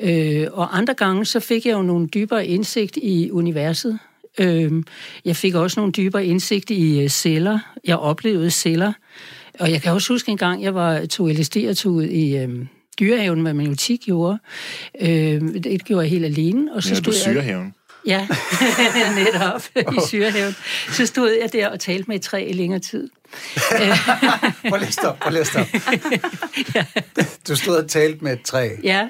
Øh, 0.00 0.46
og 0.52 0.78
andre 0.78 0.94
gange, 0.94 1.24
så 1.24 1.40
fik 1.40 1.66
jeg 1.66 1.72
jo 1.72 1.82
nogle 1.82 2.06
dybere 2.06 2.46
indsigt 2.46 2.96
i 2.96 3.30
universet. 3.30 3.98
Øh, 4.40 4.72
jeg 5.24 5.36
fik 5.36 5.54
også 5.54 5.80
nogle 5.80 5.92
dybere 5.92 6.26
indsigt 6.26 6.70
i 6.70 7.00
øh, 7.02 7.08
celler. 7.08 7.58
Jeg 7.84 7.96
oplevede 7.96 8.50
celler. 8.50 8.92
Og 9.58 9.70
jeg 9.70 9.82
kan 9.82 9.92
også 9.92 10.12
huske 10.12 10.30
en 10.30 10.38
gang, 10.38 10.62
jeg 10.62 10.74
var 10.74 11.06
tog 11.06 11.28
LSD 11.28 11.56
og 11.56 11.76
tog 11.76 11.92
ud 11.92 12.04
i 12.04 12.36
øh, 12.36 12.48
dyrehaven, 13.00 13.40
hvad 13.40 13.54
man 13.54 13.66
jo 13.66 13.74
tit 13.74 14.00
gjorde. 14.00 14.38
Øh, 15.00 15.40
det 15.40 15.84
gjorde 15.84 16.02
jeg 16.02 16.10
helt 16.10 16.24
alene. 16.24 16.74
Og 16.74 16.82
så 16.82 16.88
ja, 16.88 16.94
stod 16.94 17.12
syrehaven. 17.12 17.74
Ja, 18.06 18.28
netop 19.24 19.62
i 19.76 20.00
syrehaven. 20.08 20.56
Så 20.92 21.06
stod 21.06 21.30
jeg 21.42 21.52
der 21.52 21.68
og 21.68 21.80
talte 21.80 22.04
med 22.08 22.16
et 22.16 22.22
træ 22.22 22.46
i 22.48 22.52
længere 22.52 22.80
tid. 22.80 23.10
prøv 24.68 24.78
lige 24.78 24.92
stop, 24.92 25.18
prøv 25.18 25.32
lige 25.32 25.44
stop. 25.44 25.66
ja. 26.74 26.84
Du 27.48 27.56
stod 27.56 27.76
og 27.76 27.88
talte 27.88 28.24
med 28.24 28.32
et 28.32 28.42
træ. 28.42 28.68
Ja. 28.82 29.08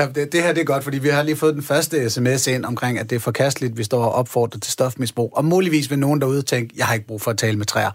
Ja, 0.00 0.06
det, 0.14 0.32
det 0.32 0.42
her 0.42 0.52
det 0.52 0.60
er 0.60 0.64
godt, 0.64 0.84
fordi 0.84 0.98
vi 0.98 1.08
har 1.08 1.22
lige 1.22 1.36
fået 1.36 1.54
den 1.54 1.62
første 1.62 2.10
sms 2.10 2.46
ind 2.46 2.64
omkring, 2.64 2.98
at 2.98 3.10
det 3.10 3.16
er 3.16 3.20
forkasteligt, 3.20 3.78
vi 3.78 3.84
står 3.84 4.04
og 4.04 4.12
opfordrer 4.12 4.60
til 4.60 4.72
stofmisbrug. 4.72 5.32
Og 5.36 5.44
muligvis 5.44 5.90
vil 5.90 5.98
nogen 5.98 6.20
derude 6.20 6.42
tænke, 6.42 6.74
jeg 6.76 6.86
har 6.86 6.94
ikke 6.94 7.06
brug 7.06 7.20
for 7.20 7.30
at 7.30 7.38
tale 7.38 7.56
med 7.56 7.66
træer. 7.66 7.90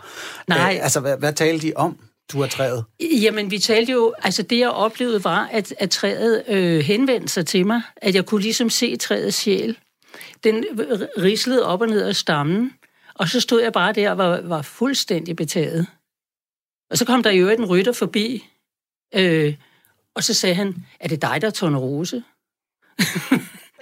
Nej. 0.48 0.74
Æ, 0.74 0.84
altså, 0.84 1.00
hvad, 1.00 1.18
hvad 1.18 1.34
talte 1.34 1.68
de 1.68 1.74
om? 1.76 1.98
du 2.32 2.42
har 2.42 2.48
træet? 2.48 2.86
Jamen, 3.22 3.52
vi 3.52 3.60
talte 3.60 3.92
jo... 3.92 4.14
Altså, 4.24 4.44
det 4.44 4.60
jeg 4.60 4.70
oplevede 4.70 5.24
var, 5.24 5.50
at, 5.52 5.74
at 5.80 5.90
træet 5.90 6.44
øh, 6.48 6.80
henvendte 6.80 7.28
sig 7.28 7.46
til 7.46 7.68
mig. 7.68 7.82
At 7.98 8.16
jeg 8.16 8.26
kunne 8.26 8.42
ligesom 8.42 8.70
se 8.70 8.98
træets 8.98 9.38
sjæl. 9.38 9.78
Den 10.44 10.66
rislede 11.18 11.66
op 11.66 11.82
og 11.82 11.88
ned 11.88 12.02
af 12.02 12.16
stammen. 12.16 12.72
Og 13.16 13.30
så 13.30 13.40
stod 13.40 13.62
jeg 13.62 13.74
bare 13.74 13.94
der 13.94 14.12
og 14.12 14.18
var, 14.18 14.42
var 14.42 14.62
fuldstændig 14.62 15.36
betaget. 15.36 15.88
Og 16.92 16.98
så 16.98 17.06
kom 17.06 17.24
der 17.24 17.32
jo 17.32 17.50
en 17.50 17.66
rytter 17.66 17.92
forbi, 17.92 18.46
øh, 19.16 19.56
og 20.16 20.24
så 20.24 20.34
sagde 20.34 20.56
han, 20.56 20.76
er 21.00 21.08
det 21.08 21.22
dig, 21.22 21.42
der 21.42 21.48
er 21.48 21.76
rose? 21.76 22.24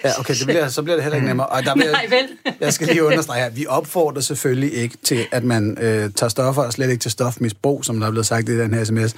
Ja, 0.03 0.19
okay, 0.19 0.35
det 0.35 0.47
bliver, 0.47 0.67
så 0.67 0.83
bliver 0.83 0.95
det 0.95 1.03
heller 1.03 1.15
ikke 1.15 1.27
nemmere. 1.27 1.47
Og 1.47 1.63
der 1.63 1.75
vil, 1.75 1.91
Nej, 1.91 2.07
vel? 2.09 2.53
jeg 2.59 2.73
skal 2.73 2.87
lige 2.87 3.03
understrege 3.03 3.43
her, 3.43 3.49
vi 3.49 3.65
opfordrer 3.67 4.21
selvfølgelig 4.21 4.73
ikke 4.73 4.97
til, 5.03 5.25
at 5.31 5.43
man 5.43 5.77
øh, 5.81 6.11
tager 6.11 6.29
stoffer, 6.29 6.63
og 6.63 6.73
slet 6.73 6.89
ikke 6.89 7.01
til 7.01 7.11
stofmisbrug, 7.11 7.85
som 7.85 7.99
der 7.99 8.07
er 8.07 8.11
blevet 8.11 8.25
sagt 8.25 8.49
i 8.49 8.59
den 8.59 8.73
her 8.73 8.83
sms. 8.83 9.15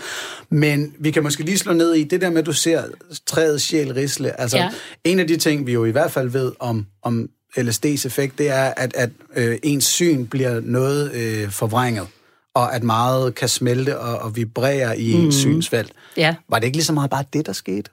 Men 0.49 0.93
vi 0.99 1.11
kan 1.11 1.23
måske 1.23 1.43
lige 1.43 1.57
slå 1.57 1.73
ned 1.73 1.93
i 1.93 2.03
det 2.03 2.21
der 2.21 2.29
med, 2.29 2.37
at 2.37 2.45
du 2.45 2.53
ser 2.53 2.83
træets 3.25 3.63
sjæl 3.63 3.93
risle. 3.93 4.39
Altså, 4.41 4.57
ja. 4.57 4.69
en 5.03 5.19
af 5.19 5.27
de 5.27 5.37
ting, 5.37 5.67
vi 5.67 5.73
jo 5.73 5.85
i 5.85 5.91
hvert 5.91 6.11
fald 6.11 6.29
ved 6.29 6.51
om, 6.59 6.85
om 7.03 7.29
LSD's 7.57 8.05
effekt, 8.05 8.37
det 8.37 8.49
er, 8.49 8.73
at, 8.77 8.93
at 8.95 9.09
øh, 9.35 9.57
ens 9.63 9.85
syn 9.85 10.25
bliver 10.25 10.59
noget 10.63 11.11
øh, 11.13 11.51
forvrænget 11.51 12.07
og 12.55 12.75
at 12.75 12.83
meget 12.83 13.35
kan 13.35 13.49
smelte 13.49 13.99
og, 13.99 14.19
og 14.19 14.35
vibrere 14.35 14.99
i 14.99 15.11
ens 15.11 15.25
mm. 15.25 15.31
synsfelt. 15.31 15.91
Ja. 16.17 16.35
Var 16.49 16.59
det 16.59 16.65
ikke 16.65 16.77
lige 16.77 16.85
så 16.85 16.93
meget 16.93 17.09
bare 17.09 17.23
det, 17.33 17.45
der 17.45 17.53
skete? 17.53 17.89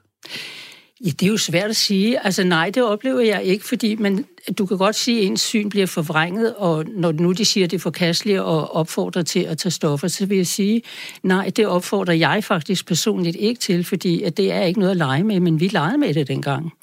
Ja, 1.05 1.09
det 1.09 1.23
er 1.23 1.27
jo 1.27 1.37
svært 1.37 1.69
at 1.69 1.75
sige. 1.75 2.25
Altså 2.25 2.43
nej, 2.43 2.69
det 2.69 2.83
oplever 2.83 3.19
jeg 3.19 3.43
ikke, 3.43 3.65
fordi 3.65 3.95
man, 3.95 4.25
du 4.57 4.65
kan 4.65 4.77
godt 4.77 4.95
sige, 4.95 5.19
at 5.19 5.25
ens 5.25 5.41
syn 5.41 5.69
bliver 5.69 5.85
forvrænget, 5.85 6.55
og 6.55 6.85
når 6.85 7.11
nu 7.11 7.31
de 7.31 7.45
siger, 7.45 7.65
at 7.65 7.71
det 7.71 7.77
er 7.77 7.81
forkasteligt 7.81 8.39
og 8.39 8.75
opfordrer 8.75 9.21
til 9.21 9.39
at 9.39 9.57
tage 9.57 9.71
stoffer, 9.71 10.07
så 10.07 10.25
vil 10.25 10.37
jeg 10.37 10.47
sige, 10.47 10.81
nej, 11.23 11.51
det 11.55 11.67
opfordrer 11.67 12.13
jeg 12.13 12.43
faktisk 12.43 12.87
personligt 12.87 13.35
ikke 13.39 13.59
til, 13.59 13.83
fordi 13.83 14.23
at 14.23 14.37
det 14.37 14.51
er 14.51 14.61
ikke 14.61 14.79
noget 14.79 14.91
at 14.91 14.97
lege 14.97 15.23
med, 15.23 15.39
men 15.39 15.59
vi 15.59 15.67
legede 15.67 15.97
med 15.97 16.13
det 16.13 16.27
dengang. 16.27 16.73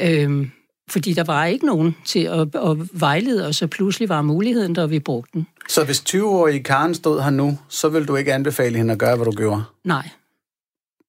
Øhm, 0.00 0.50
fordi 0.90 1.12
der 1.12 1.24
var 1.24 1.44
ikke 1.44 1.66
nogen 1.66 1.96
til 2.04 2.20
at, 2.20 2.40
at 2.40 3.00
vejlede 3.00 3.46
os, 3.46 3.62
og 3.62 3.70
pludselig 3.70 4.08
var 4.08 4.22
muligheden 4.22 4.74
der, 4.74 4.86
vi 4.86 4.98
brugte 4.98 5.30
den. 5.34 5.46
Så 5.68 5.84
hvis 5.84 6.00
20-årige 6.00 6.62
Karen 6.62 6.94
stod 6.94 7.22
her 7.22 7.30
nu, 7.30 7.58
så 7.68 7.88
vil 7.88 8.08
du 8.08 8.16
ikke 8.16 8.34
anbefale 8.34 8.76
hende 8.78 8.92
at 8.92 8.98
gøre, 8.98 9.16
hvad 9.16 9.26
du 9.26 9.32
gjorde? 9.32 9.64
Nej. 9.84 10.08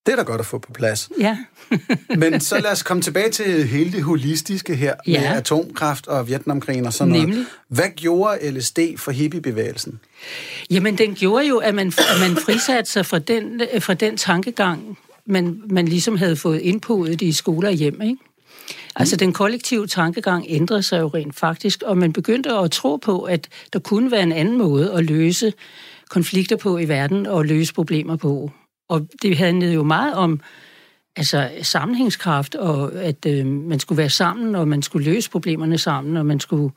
Det 0.05 0.11
er 0.11 0.15
da 0.15 0.23
godt 0.23 0.41
at 0.41 0.45
få 0.45 0.57
på 0.57 0.71
plads. 0.71 1.09
Ja. 1.19 1.37
Men 2.17 2.39
så 2.39 2.59
lad 2.59 2.71
os 2.71 2.83
komme 2.83 3.03
tilbage 3.03 3.29
til 3.29 3.67
hele 3.67 3.91
det 3.91 4.03
holistiske 4.03 4.75
her 4.75 4.93
ja. 5.07 5.19
med 5.19 5.37
atomkraft 5.37 6.07
og 6.07 6.27
Vietnamkrigen 6.27 6.85
og 6.85 6.93
sådan 6.93 7.13
Nemlig. 7.13 7.29
noget. 7.29 7.47
Hvad 7.67 7.89
gjorde 7.95 8.51
LSD 8.51 8.79
for 8.97 9.11
hippiebevægelsen? 9.11 9.99
Jamen, 10.69 10.97
den 10.97 11.15
gjorde 11.15 11.47
jo, 11.47 11.57
at 11.57 11.75
man, 11.75 11.87
at 11.87 12.19
man 12.19 12.37
frisatte 12.45 12.91
sig 12.91 13.05
fra 13.05 13.19
den, 13.19 13.61
fra 13.79 13.93
den 13.93 14.17
tankegang, 14.17 14.97
man, 15.25 15.61
man 15.69 15.87
ligesom 15.87 16.17
havde 16.17 16.35
fået 16.35 16.59
indpået 16.59 17.21
i 17.21 17.31
skoler 17.31 17.69
og 17.69 17.75
hjem, 17.75 18.01
ikke? 18.01 18.17
Altså, 18.95 19.15
den 19.15 19.33
kollektive 19.33 19.87
tankegang 19.87 20.45
ændrede 20.47 20.83
sig 20.83 20.99
jo 20.99 21.07
rent 21.07 21.35
faktisk, 21.35 21.83
og 21.83 21.97
man 21.97 22.13
begyndte 22.13 22.53
at 22.53 22.71
tro 22.71 22.95
på, 22.95 23.23
at 23.23 23.47
der 23.73 23.79
kunne 23.79 24.11
være 24.11 24.23
en 24.23 24.31
anden 24.31 24.57
måde 24.57 24.93
at 24.93 25.05
løse 25.05 25.53
konflikter 26.09 26.55
på 26.55 26.77
i 26.77 26.87
verden 26.87 27.25
og 27.25 27.45
løse 27.45 27.73
problemer 27.73 28.15
på. 28.15 28.51
Og 28.89 29.07
det 29.21 29.37
handlede 29.37 29.73
jo 29.73 29.83
meget 29.83 30.13
om 30.13 30.39
altså, 31.15 31.49
sammenhængskraft, 31.61 32.55
og 32.55 32.93
at 32.93 33.25
øh, 33.25 33.45
man 33.45 33.79
skulle 33.79 33.97
være 33.97 34.09
sammen, 34.09 34.55
og 34.55 34.67
man 34.67 34.81
skulle 34.81 35.11
løse 35.11 35.29
problemerne 35.29 35.77
sammen, 35.77 36.17
og 36.17 36.25
man 36.25 36.39
skulle 36.39 36.71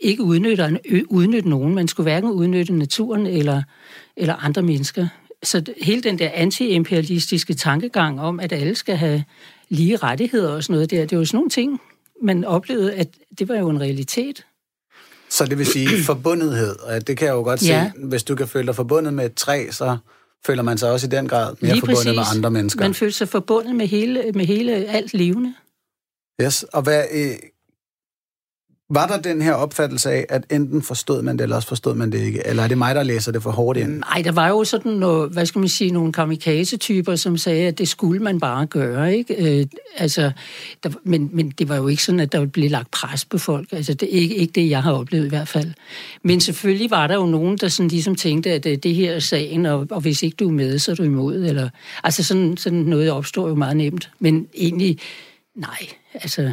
ikke 0.00 0.22
udnytte, 0.22 0.78
udnytte 1.08 1.48
nogen. 1.48 1.74
Man 1.74 1.88
skulle 1.88 2.04
hverken 2.04 2.30
udnytte 2.30 2.72
naturen 2.72 3.26
eller, 3.26 3.62
eller 4.16 4.34
andre 4.34 4.62
mennesker. 4.62 5.08
Så 5.42 5.64
hele 5.82 6.02
den 6.02 6.18
der 6.18 6.30
anti-imperialistiske 6.34 7.54
tankegang 7.54 8.20
om, 8.20 8.40
at 8.40 8.52
alle 8.52 8.74
skal 8.74 8.96
have 8.96 9.24
lige 9.72 9.96
rettigheder 9.96 10.52
og 10.54 10.62
sådan 10.62 10.74
noget 10.74 10.90
der, 10.90 11.06
det 11.06 11.18
var 11.18 11.24
sådan 11.24 11.36
nogle 11.36 11.50
ting, 11.50 11.80
man 12.22 12.44
oplevede, 12.44 12.94
at 12.94 13.08
det 13.38 13.48
var 13.48 13.56
jo 13.56 13.68
en 13.68 13.80
realitet. 13.80 14.46
Så 15.30 15.46
det 15.46 15.58
vil 15.58 15.66
sige 15.66 15.88
forbundethed, 16.12 16.78
og 16.78 17.06
det 17.06 17.16
kan 17.16 17.26
jeg 17.26 17.32
jo 17.32 17.42
godt 17.42 17.68
ja. 17.68 17.90
se, 17.94 18.06
hvis 18.06 18.22
du 18.22 18.34
kan 18.34 18.48
føle 18.48 18.66
dig 18.66 18.74
forbundet 18.74 19.14
med 19.14 19.26
et 19.26 19.34
træ, 19.34 19.66
så 19.70 19.96
føler 20.46 20.62
man 20.62 20.78
sig 20.78 20.90
også 20.90 21.06
i 21.06 21.10
den 21.10 21.28
grad 21.28 21.54
mere 21.60 21.72
Lige 21.72 21.80
forbundet 21.80 21.96
præcis. 21.96 22.16
med 22.16 22.24
andre 22.36 22.50
mennesker. 22.50 22.80
Man 22.80 22.94
føler 22.94 23.12
sig 23.12 23.28
forbundet 23.28 23.76
med 23.76 23.86
hele, 23.86 24.32
med 24.34 24.46
hele 24.46 24.72
alt 24.72 25.14
levende. 25.14 25.54
Yes, 26.42 26.62
og 26.62 26.82
hvad, 26.82 27.04
øh, 27.12 27.34
var 28.94 29.06
der 29.06 29.18
den 29.18 29.42
her 29.42 29.52
opfattelse 29.52 30.10
af, 30.10 30.26
at 30.28 30.44
enten 30.50 30.82
forstod 30.82 31.22
man 31.22 31.36
det, 31.36 31.42
eller 31.42 31.56
også 31.56 31.68
forstod 31.68 31.94
man 31.94 32.12
det 32.12 32.20
ikke? 32.20 32.46
Eller 32.46 32.62
er 32.62 32.68
det 32.68 32.78
mig, 32.78 32.94
der 32.94 33.02
læser 33.02 33.32
det 33.32 33.42
for 33.42 33.50
hårdt 33.50 33.78
ind? 33.78 33.98
Nej, 33.98 34.22
der 34.22 34.32
var 34.32 34.48
jo 34.48 34.64
sådan 34.64 34.92
noget, 34.92 35.32
hvad 35.32 35.46
skal 35.46 35.58
man 35.58 35.68
sige, 35.68 35.90
nogle 35.90 36.12
kamikaze-typer, 36.12 37.16
som 37.16 37.36
sagde, 37.36 37.66
at 37.68 37.78
det 37.78 37.88
skulle 37.88 38.22
man 38.22 38.40
bare 38.40 38.66
gøre, 38.66 39.16
ikke? 39.16 39.60
Øh, 39.60 39.66
altså, 39.96 40.30
der, 40.82 40.90
men, 41.04 41.30
men 41.32 41.50
det 41.50 41.68
var 41.68 41.76
jo 41.76 41.88
ikke 41.88 42.02
sådan, 42.02 42.20
at 42.20 42.32
der 42.32 42.46
blev 42.46 42.70
lagt 42.70 42.90
pres 42.90 43.24
på 43.24 43.38
folk. 43.38 43.68
Altså, 43.72 43.94
det 43.94 44.16
er 44.16 44.20
ikke, 44.20 44.34
ikke 44.34 44.52
det, 44.52 44.70
jeg 44.70 44.82
har 44.82 44.92
oplevet 44.92 45.26
i 45.26 45.28
hvert 45.28 45.48
fald. 45.48 45.72
Men 46.24 46.40
selvfølgelig 46.40 46.90
var 46.90 47.06
der 47.06 47.14
jo 47.14 47.26
nogen, 47.26 47.58
der 47.58 47.68
sådan 47.68 47.88
ligesom 47.88 48.14
tænkte, 48.14 48.50
at 48.52 48.64
det, 48.64 48.82
det 48.82 48.94
her 48.94 49.12
er 49.12 49.20
sagen, 49.20 49.66
og, 49.66 49.86
og 49.90 50.00
hvis 50.00 50.22
ikke 50.22 50.36
du 50.36 50.48
er 50.48 50.52
med, 50.52 50.78
så 50.78 50.90
er 50.90 50.94
du 50.94 51.02
imod. 51.02 51.34
Eller, 51.34 51.68
altså, 52.04 52.24
sådan, 52.24 52.56
sådan 52.56 52.78
noget 52.78 53.10
opstår 53.10 53.48
jo 53.48 53.54
meget 53.54 53.76
nemt. 53.76 54.10
Men 54.18 54.46
egentlig, 54.54 54.98
nej, 55.54 55.86
altså... 56.14 56.52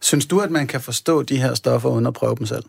Synes 0.00 0.26
du, 0.26 0.38
at 0.40 0.50
man 0.50 0.66
kan 0.66 0.80
forstå 0.80 1.22
de 1.22 1.36
her 1.36 1.54
stoffer 1.54 1.88
uden 1.88 2.06
at 2.06 2.12
prøve 2.14 2.36
dem 2.36 2.46
selv? 2.46 2.64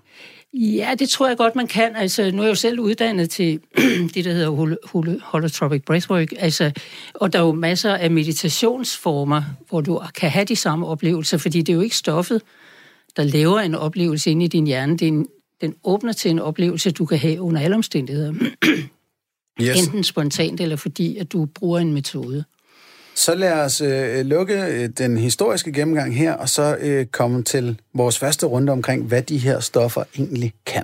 Ja, 0.53 0.95
det 0.99 1.09
tror 1.09 1.27
jeg 1.27 1.37
godt, 1.37 1.55
man 1.55 1.67
kan. 1.67 1.95
Altså, 1.95 2.31
nu 2.31 2.37
er 2.37 2.43
jeg 2.43 2.49
jo 2.49 2.55
selv 2.55 2.79
uddannet 2.79 3.29
til 3.29 3.59
det, 4.13 4.25
der 4.25 4.33
hedder 4.33 4.51
hol- 4.51 4.77
hol- 4.85 5.19
holotropic 5.23 5.83
breathwork. 5.85 6.27
Altså, 6.37 6.71
og 7.13 7.33
der 7.33 7.39
er 7.39 7.43
jo 7.43 7.51
masser 7.51 7.95
af 7.95 8.11
meditationsformer, 8.11 9.43
hvor 9.69 9.81
du 9.81 10.01
kan 10.15 10.29
have 10.29 10.45
de 10.45 10.55
samme 10.55 10.87
oplevelser, 10.87 11.37
fordi 11.37 11.61
det 11.61 11.69
er 11.69 11.75
jo 11.75 11.81
ikke 11.81 11.95
stoffet, 11.95 12.41
der 13.17 13.23
laver 13.23 13.59
en 13.59 13.75
oplevelse 13.75 14.31
inde 14.31 14.45
i 14.45 14.47
din 14.47 14.67
hjerne. 14.67 14.93
Det 14.93 15.01
er 15.01 15.07
en, 15.07 15.27
den 15.61 15.75
åbner 15.83 16.13
til 16.13 16.31
en 16.31 16.39
oplevelse, 16.39 16.91
du 16.91 17.05
kan 17.05 17.17
have 17.17 17.41
under 17.41 17.61
alle 17.61 17.75
omstændigheder. 17.75 18.33
yes. 19.61 19.77
Enten 19.77 20.03
spontant, 20.03 20.61
eller 20.61 20.75
fordi, 20.75 21.17
at 21.17 21.31
du 21.31 21.45
bruger 21.45 21.79
en 21.79 21.93
metode. 21.93 22.43
Så 23.15 23.35
lad 23.35 23.53
os 23.53 23.81
øh, 23.81 24.25
lukke 24.25 24.63
øh, 24.65 24.89
den 24.97 25.17
historiske 25.17 25.71
gennemgang 25.71 26.17
her, 26.17 26.33
og 26.33 26.49
så 26.49 26.77
øh, 26.79 27.05
komme 27.05 27.43
til 27.43 27.79
vores 27.93 28.19
første 28.19 28.45
runde 28.45 28.71
omkring, 28.71 29.03
hvad 29.03 29.21
de 29.21 29.37
her 29.37 29.59
stoffer 29.59 30.03
egentlig 30.17 30.53
kan. 30.65 30.83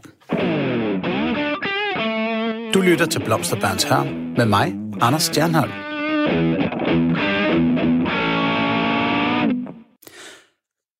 Du 2.74 2.82
lytter 2.82 3.06
til 3.06 3.20
Blomsterbørns 3.20 3.84
Hørn 3.84 4.34
med 4.38 4.46
mig, 4.46 4.76
Anders 5.02 5.24
Stjernholm. 5.24 5.72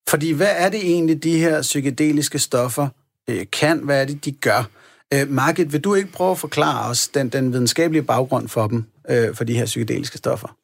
Fordi 0.10 0.32
hvad 0.32 0.52
er 0.58 0.70
det 0.70 0.80
egentlig, 0.80 1.24
de 1.24 1.38
her 1.38 1.62
psykedeliske 1.62 2.40
stoffer 2.40 2.88
øh, 3.30 3.46
kan? 3.52 3.80
Hvad 3.80 4.02
er 4.02 4.06
det, 4.06 4.26
de 4.26 4.32
gør? 4.32 4.70
Øh, 5.14 5.30
Margit, 5.30 5.74
vil 5.74 5.82
du 5.82 5.96
ikke 5.96 6.12
prøve 6.12 6.32
at 6.32 6.38
forklare 6.38 6.90
os 6.90 7.08
den, 7.08 7.30
den 7.30 7.54
videnskabelige 7.54 8.04
baggrund 8.04 8.48
for 8.48 8.68
dem, 8.68 8.86
øh, 9.10 9.36
for 9.36 9.44
de 9.44 9.54
her 9.54 9.66
psykedeliske 9.66 10.18
stoffer? 10.18 10.58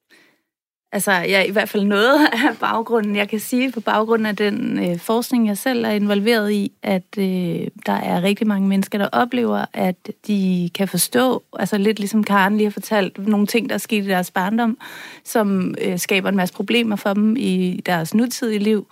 Altså, 0.93 1.11
ja, 1.11 1.43
i 1.43 1.51
hvert 1.51 1.69
fald 1.69 1.83
noget 1.83 2.27
af 2.49 2.57
baggrunden. 2.59 3.15
Jeg 3.15 3.29
kan 3.29 3.39
sige 3.39 3.71
på 3.71 3.79
baggrund 3.79 4.27
af 4.27 4.35
den 4.35 4.79
øh, 4.83 4.99
forskning, 4.99 5.47
jeg 5.47 5.57
selv 5.57 5.85
er 5.85 5.89
involveret 5.89 6.51
i, 6.51 6.71
at 6.83 7.17
øh, 7.17 7.67
der 7.85 7.93
er 7.93 8.23
rigtig 8.23 8.47
mange 8.47 8.67
mennesker, 8.67 8.97
der 8.97 9.09
oplever, 9.11 9.65
at 9.73 9.95
de 10.27 10.69
kan 10.75 10.87
forstå, 10.87 11.43
altså 11.59 11.77
lidt 11.77 11.99
ligesom 11.99 12.23
Karen 12.23 12.57
lige 12.57 12.65
har 12.65 12.71
fortalt, 12.71 13.27
nogle 13.27 13.47
ting, 13.47 13.69
der 13.69 13.75
er 13.75 13.79
sket 13.79 14.03
i 14.03 14.07
deres 14.07 14.31
barndom, 14.31 14.77
som 15.23 15.75
øh, 15.81 15.99
skaber 15.99 16.29
en 16.29 16.35
masse 16.35 16.53
problemer 16.53 16.95
for 16.95 17.13
dem 17.13 17.35
i 17.37 17.81
deres 17.85 18.13
nutidige 18.13 18.59
liv. 18.59 18.87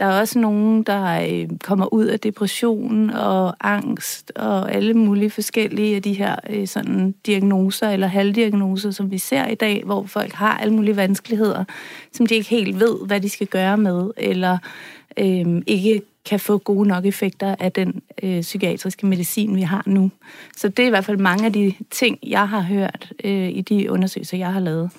Der 0.00 0.06
er 0.06 0.20
også 0.20 0.38
nogen, 0.38 0.82
der 0.82 1.28
øh, 1.30 1.48
kommer 1.64 1.94
ud 1.94 2.04
af 2.04 2.20
depression 2.20 3.10
og 3.10 3.56
angst 3.60 4.32
og 4.36 4.72
alle 4.72 4.94
mulige 4.94 5.30
forskellige 5.30 5.96
af 5.96 6.02
de 6.02 6.12
her 6.12 6.36
øh, 6.50 6.66
sådan 6.66 7.14
diagnoser 7.26 7.90
eller 7.90 8.06
halvdiagnoser, 8.06 8.90
som 8.90 9.10
vi 9.10 9.18
ser 9.18 9.46
i 9.46 9.54
dag, 9.54 9.82
hvor 9.84 10.02
folk 10.06 10.32
har 10.32 10.58
alle 10.58 10.74
mulige 10.74 10.96
vanskeligheder, 10.96 11.64
som 12.12 12.26
de 12.26 12.34
ikke 12.34 12.50
helt 12.50 12.80
ved, 12.80 13.06
hvad 13.06 13.20
de 13.20 13.28
skal 13.28 13.46
gøre 13.46 13.76
med, 13.76 14.10
eller 14.16 14.58
øh, 15.16 15.62
ikke 15.66 16.02
kan 16.24 16.40
få 16.40 16.58
gode 16.58 16.88
nok 16.88 17.06
effekter 17.06 17.54
af 17.58 17.72
den 17.72 18.02
øh, 18.22 18.40
psykiatriske 18.40 19.06
medicin, 19.06 19.56
vi 19.56 19.62
har 19.62 19.82
nu. 19.86 20.10
Så 20.56 20.68
det 20.68 20.82
er 20.82 20.86
i 20.86 20.90
hvert 20.90 21.04
fald 21.04 21.18
mange 21.18 21.46
af 21.46 21.52
de 21.52 21.74
ting, 21.90 22.18
jeg 22.22 22.48
har 22.48 22.60
hørt 22.60 23.12
øh, 23.24 23.48
i 23.48 23.60
de 23.60 23.90
undersøgelser, 23.90 24.36
jeg 24.36 24.52
har 24.52 24.60
lavet. 24.60 24.90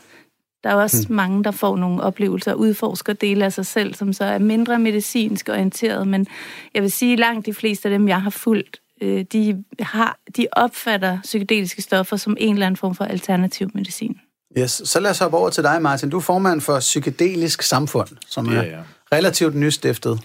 Der 0.63 0.69
er 0.69 0.75
også 0.75 1.07
hmm. 1.07 1.15
mange, 1.15 1.43
der 1.43 1.51
får 1.51 1.77
nogle 1.77 2.03
oplevelser 2.03 2.51
og 2.51 2.59
udforsker 2.59 3.13
dele 3.13 3.45
af 3.45 3.53
sig 3.53 3.65
selv, 3.65 3.93
som 3.93 4.13
så 4.13 4.23
er 4.23 4.39
mindre 4.39 4.79
medicinsk 4.79 5.49
orienteret, 5.49 6.07
men 6.07 6.27
jeg 6.73 6.81
vil 6.81 6.91
sige, 6.91 7.13
at 7.13 7.19
langt 7.19 7.45
de 7.45 7.53
fleste 7.53 7.89
af 7.89 7.99
dem, 7.99 8.07
jeg 8.07 8.21
har 8.21 8.29
fulgt, 8.29 8.81
øh, 9.01 9.25
de, 9.33 9.63
har, 9.79 10.19
de 10.37 10.47
opfatter 10.51 11.19
psykedeliske 11.23 11.81
stoffer 11.81 12.17
som 12.17 12.37
en 12.39 12.53
eller 12.53 12.65
anden 12.65 12.77
form 12.77 12.95
for 12.95 13.05
alternativ 13.05 13.71
medicin. 13.73 14.19
Yes. 14.57 14.81
Så 14.85 14.99
lad 14.99 15.11
os 15.11 15.19
hoppe 15.19 15.37
over 15.37 15.49
til 15.49 15.63
dig, 15.63 15.81
Martin. 15.81 16.09
Du 16.09 16.17
er 16.17 16.21
formand 16.21 16.61
for 16.61 16.79
Psykedelisk 16.79 17.61
Samfund, 17.61 18.07
som 18.27 18.47
er 18.47 18.53
ja, 18.53 18.63
ja. 18.63 18.79
relativt 19.13 19.55
nystiftet. 19.55 20.19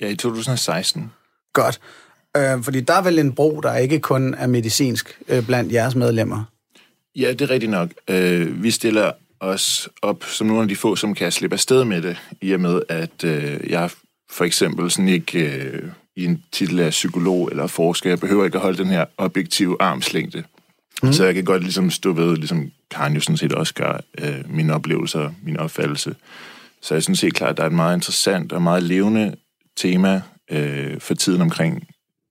Ja, 0.00 0.08
i 0.08 0.16
2016. 0.16 1.12
Godt. 1.52 1.80
Øh, 2.36 2.62
fordi 2.62 2.80
der 2.80 2.94
er 2.94 3.02
vel 3.02 3.18
en 3.18 3.32
bro, 3.32 3.60
der 3.60 3.76
ikke 3.76 4.00
kun 4.00 4.34
er 4.34 4.46
medicinsk 4.46 5.18
øh, 5.28 5.46
blandt 5.46 5.72
jeres 5.72 5.94
medlemmer. 5.94 6.44
Ja, 7.16 7.32
det 7.32 7.40
er 7.40 7.50
rigtigt 7.50 7.70
nok. 7.70 7.90
Øh, 8.08 8.62
vi 8.62 8.70
stiller 8.70 9.12
os 9.42 9.88
op 10.02 10.24
som 10.24 10.46
nogle 10.46 10.62
af 10.62 10.68
de 10.68 10.76
få, 10.76 10.96
som 10.96 11.14
kan 11.14 11.32
slippe 11.32 11.54
afsted 11.54 11.84
med 11.84 12.02
det, 12.02 12.16
i 12.40 12.52
og 12.52 12.60
med, 12.60 12.82
at 12.88 13.24
øh, 13.24 13.60
jeg 13.70 13.90
for 14.30 14.44
eksempel 14.44 14.90
sådan 14.90 15.08
ikke 15.08 15.38
øh, 15.38 15.88
i 16.16 16.24
en 16.24 16.44
titel 16.52 16.80
af 16.80 16.90
psykolog 16.90 17.48
eller 17.50 17.66
forsker, 17.66 18.10
jeg 18.10 18.20
behøver 18.20 18.44
ikke 18.44 18.56
at 18.56 18.62
holde 18.62 18.78
den 18.78 18.86
her 18.86 19.04
objektive 19.18 19.76
armslængde. 19.80 20.44
Mm. 21.02 21.12
Så 21.12 21.24
jeg 21.24 21.34
kan 21.34 21.44
godt 21.44 21.62
ligesom 21.62 21.90
stå 21.90 22.12
ved, 22.12 22.36
ligesom 22.36 22.70
Karen 22.90 23.14
jo 23.14 23.20
sådan 23.20 23.36
set 23.36 23.52
også 23.52 23.74
gør, 23.74 24.00
øh, 24.18 24.50
mine 24.50 24.74
oplevelser, 24.74 25.30
min 25.42 25.56
opfattelse. 25.56 26.14
Så 26.82 26.94
jeg 26.94 27.02
synes 27.02 27.20
helt 27.20 27.34
klart, 27.34 27.50
at 27.50 27.56
der 27.56 27.62
er 27.62 27.66
et 27.66 27.72
meget 27.72 27.96
interessant 27.96 28.52
og 28.52 28.62
meget 28.62 28.82
levende 28.82 29.34
tema 29.76 30.22
øh, 30.50 31.00
for 31.00 31.14
tiden 31.14 31.40
omkring 31.40 31.86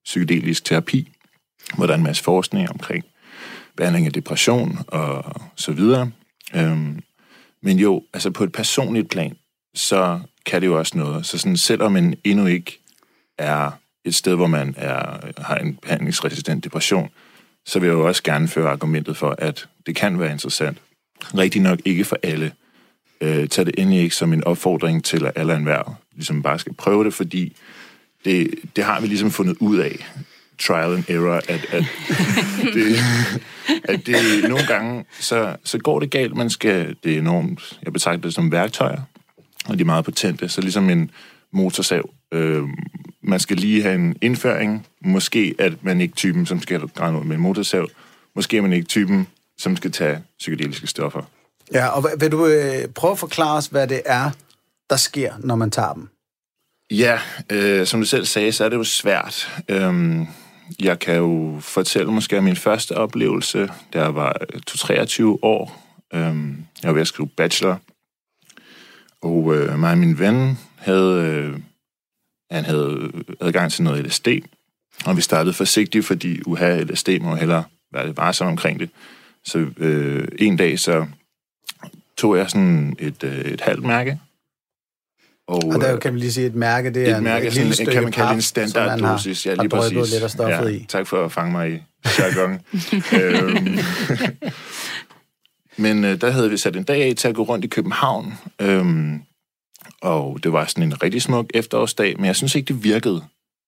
psykedelisk 0.05 0.65
terapi, 0.65 1.11
hvor 1.75 1.85
der 1.85 1.93
er 1.93 1.97
en 1.97 2.03
masse 2.03 2.23
forskning 2.23 2.69
omkring 2.69 3.05
behandling 3.77 4.05
af 4.05 4.13
depression 4.13 4.79
og 4.87 5.41
så 5.55 5.71
videre. 5.71 6.11
Øhm, 6.55 6.99
men 7.61 7.79
jo, 7.79 8.03
altså 8.13 8.31
på 8.31 8.43
et 8.43 8.51
personligt 8.51 9.09
plan, 9.09 9.35
så 9.75 10.19
kan 10.45 10.61
det 10.61 10.67
jo 10.67 10.77
også 10.79 10.97
noget. 10.97 11.25
Så 11.25 11.37
sådan, 11.37 11.57
selvom 11.57 11.91
man 11.91 12.15
endnu 12.23 12.45
ikke 12.45 12.79
er 13.37 13.71
et 14.05 14.15
sted, 14.15 14.35
hvor 14.35 14.47
man 14.47 14.73
er, 14.77 15.17
har 15.37 15.55
en 15.55 15.75
behandlingsresistent 15.75 16.63
depression, 16.63 17.09
så 17.65 17.79
vil 17.79 17.87
jeg 17.87 17.93
jo 17.93 18.07
også 18.07 18.23
gerne 18.23 18.47
føre 18.47 18.69
argumentet 18.71 19.17
for, 19.17 19.35
at 19.37 19.67
det 19.85 19.95
kan 19.95 20.19
være 20.19 20.31
interessant. 20.31 20.77
Rigtig 21.37 21.61
nok 21.61 21.79
ikke 21.85 22.03
for 22.05 22.17
alle. 22.23 22.51
øh, 23.21 23.47
tag 23.47 23.65
det 23.65 23.75
endelig 23.77 24.01
ikke 24.01 24.15
som 24.15 24.33
en 24.33 24.43
opfordring 24.43 25.03
til, 25.03 25.25
at 25.25 25.31
alle 25.35 25.55
enhver 25.55 25.99
ligesom 26.13 26.43
bare 26.43 26.59
skal 26.59 26.73
prøve 26.73 27.03
det, 27.03 27.13
fordi 27.13 27.55
det, 28.25 28.49
det 28.75 28.83
har 28.83 29.01
vi 29.01 29.07
ligesom 29.07 29.31
fundet 29.31 29.57
ud 29.59 29.77
af, 29.77 30.11
trial 30.61 30.93
and 30.93 31.09
error, 31.09 31.41
at, 31.47 31.65
at, 31.71 31.83
det, 32.75 32.95
at 33.83 34.05
det 34.05 34.15
nogle 34.49 34.65
gange, 34.67 35.05
så, 35.19 35.55
så 35.63 35.77
går 35.77 35.99
det 35.99 36.11
galt. 36.11 36.35
Man 36.35 36.49
skal, 36.49 36.95
det 37.03 37.13
er 37.13 37.19
enormt, 37.19 37.79
jeg 37.83 37.93
betragter 37.93 38.21
det 38.21 38.33
som 38.33 38.51
værktøjer, 38.51 39.01
og 39.65 39.77
de 39.77 39.81
er 39.81 39.85
meget 39.85 40.05
potente, 40.05 40.49
så 40.49 40.61
ligesom 40.61 40.89
en 40.89 41.11
motorsav. 41.53 42.09
Øh, 42.33 42.63
man 43.23 43.39
skal 43.39 43.57
lige 43.57 43.81
have 43.81 43.95
en 43.95 44.15
indføring. 44.21 44.87
Måske 45.01 45.55
at 45.59 45.83
man 45.83 46.01
ikke 46.01 46.15
typen, 46.15 46.45
som 46.45 46.61
skal 46.61 46.79
grænne 46.79 47.19
ud 47.19 47.23
med 47.23 47.35
en 47.35 47.41
motorsav. 47.41 47.87
Måske 48.35 48.57
er 48.57 48.61
man 48.61 48.73
ikke 48.73 48.87
typen, 48.87 49.27
som 49.57 49.77
skal 49.77 49.91
tage 49.91 50.19
psykedeliske 50.39 50.87
stoffer. 50.87 51.21
Ja, 51.73 51.87
og 51.87 52.05
vil 52.19 52.31
du 52.31 52.45
øh, 52.45 52.87
prøve 52.87 53.11
at 53.11 53.19
forklare 53.19 53.57
os, 53.57 53.65
hvad 53.65 53.87
det 53.87 54.01
er, 54.05 54.31
der 54.89 54.95
sker, 54.95 55.33
når 55.39 55.55
man 55.55 55.71
tager 55.71 55.93
dem? 55.93 56.09
Ja, 56.91 57.19
øh, 57.49 57.87
som 57.87 57.99
du 57.99 58.05
selv 58.05 58.25
sagde, 58.25 58.51
så 58.51 58.65
er 58.65 58.69
det 58.69 58.75
jo 58.75 58.83
svært. 58.83 59.61
Øhm, 59.69 60.27
jeg 60.79 60.99
kan 60.99 61.15
jo 61.15 61.57
fortælle 61.59 62.11
måske 62.11 62.37
om 62.37 62.43
min 62.43 62.55
første 62.55 62.97
oplevelse, 62.97 63.69
da 63.93 64.01
jeg 64.01 64.15
var 64.15 64.37
øh, 64.53 64.61
23 64.61 65.43
år. 65.43 65.85
Øhm, 66.13 66.65
jeg 66.83 66.87
var 66.87 66.93
ved 66.93 67.01
at 67.01 67.07
skrive 67.07 67.27
bachelor. 67.27 67.79
Og 69.21 69.55
øh, 69.55 69.79
mig 69.79 69.91
og 69.91 69.97
min 69.97 70.19
ven 70.19 70.59
havde, 70.77 71.25
øh, 71.25 71.59
han 72.51 72.65
havde 72.65 73.11
øh, 73.13 73.23
adgang 73.39 73.71
til 73.71 73.83
noget 73.83 74.05
LSD. 74.05 74.27
Og 75.05 75.17
vi 75.17 75.21
startede 75.21 75.53
forsigtigt, 75.53 76.05
fordi 76.05 76.41
uha, 76.45 76.83
LSD 76.83 77.09
må 77.21 77.35
hellere 77.35 77.63
være 77.93 78.17
varsom 78.17 78.47
omkring 78.47 78.79
det. 78.79 78.89
Så 79.45 79.65
øh, 79.77 80.27
en 80.39 80.57
dag 80.57 80.79
så 80.79 81.07
tog 82.17 82.37
jeg 82.37 82.49
sådan 82.49 82.95
et, 82.99 83.23
øh, 83.23 83.39
et 83.39 83.61
halvt 83.61 83.83
mærke. 83.83 84.19
Og, 85.51 85.63
og 85.65 85.81
der 85.81 85.97
kan 85.97 86.13
vi 86.13 86.19
lige 86.19 86.31
sige, 86.31 86.47
et 86.47 86.55
mærke, 86.55 86.89
det 86.89 87.09
er 87.09 87.17
et 87.17 87.23
mærke, 87.23 87.47
et 87.47 87.53
sådan, 87.53 87.93
kan 87.93 88.03
man 88.03 88.11
kalde 88.11 88.27
pap, 88.27 88.35
en 88.35 88.41
standarddosis. 88.41 89.45
Ja, 89.45 89.53
lige 89.53 89.61
har 89.61 89.81
præcis. 89.81 90.13
lidt 90.13 90.23
af 90.23 90.29
stoffet 90.29 90.71
ja, 90.71 90.77
i. 90.77 90.85
Tak 90.89 91.07
for 91.07 91.25
at 91.25 91.31
fange 91.31 91.51
mig 91.51 91.71
i 91.71 91.79
jargon. 92.19 92.59
øhm, 93.21 93.77
men 95.77 96.03
øh, 96.05 96.21
der 96.21 96.31
havde 96.31 96.49
vi 96.49 96.57
sat 96.57 96.75
en 96.75 96.83
dag 96.83 97.03
af 97.03 97.15
til 97.15 97.27
at 97.27 97.35
gå 97.35 97.43
rundt 97.43 97.65
i 97.65 97.67
København. 97.67 98.33
Øhm, 98.61 99.21
og 100.01 100.39
det 100.43 100.53
var 100.53 100.65
sådan 100.65 100.83
en 100.83 101.03
rigtig 101.03 101.21
smuk 101.21 101.45
efterårsdag, 101.53 102.15
men 102.17 102.25
jeg 102.25 102.35
synes 102.35 102.55
ikke, 102.55 102.73
det 102.73 102.83
virkede. 102.83 103.23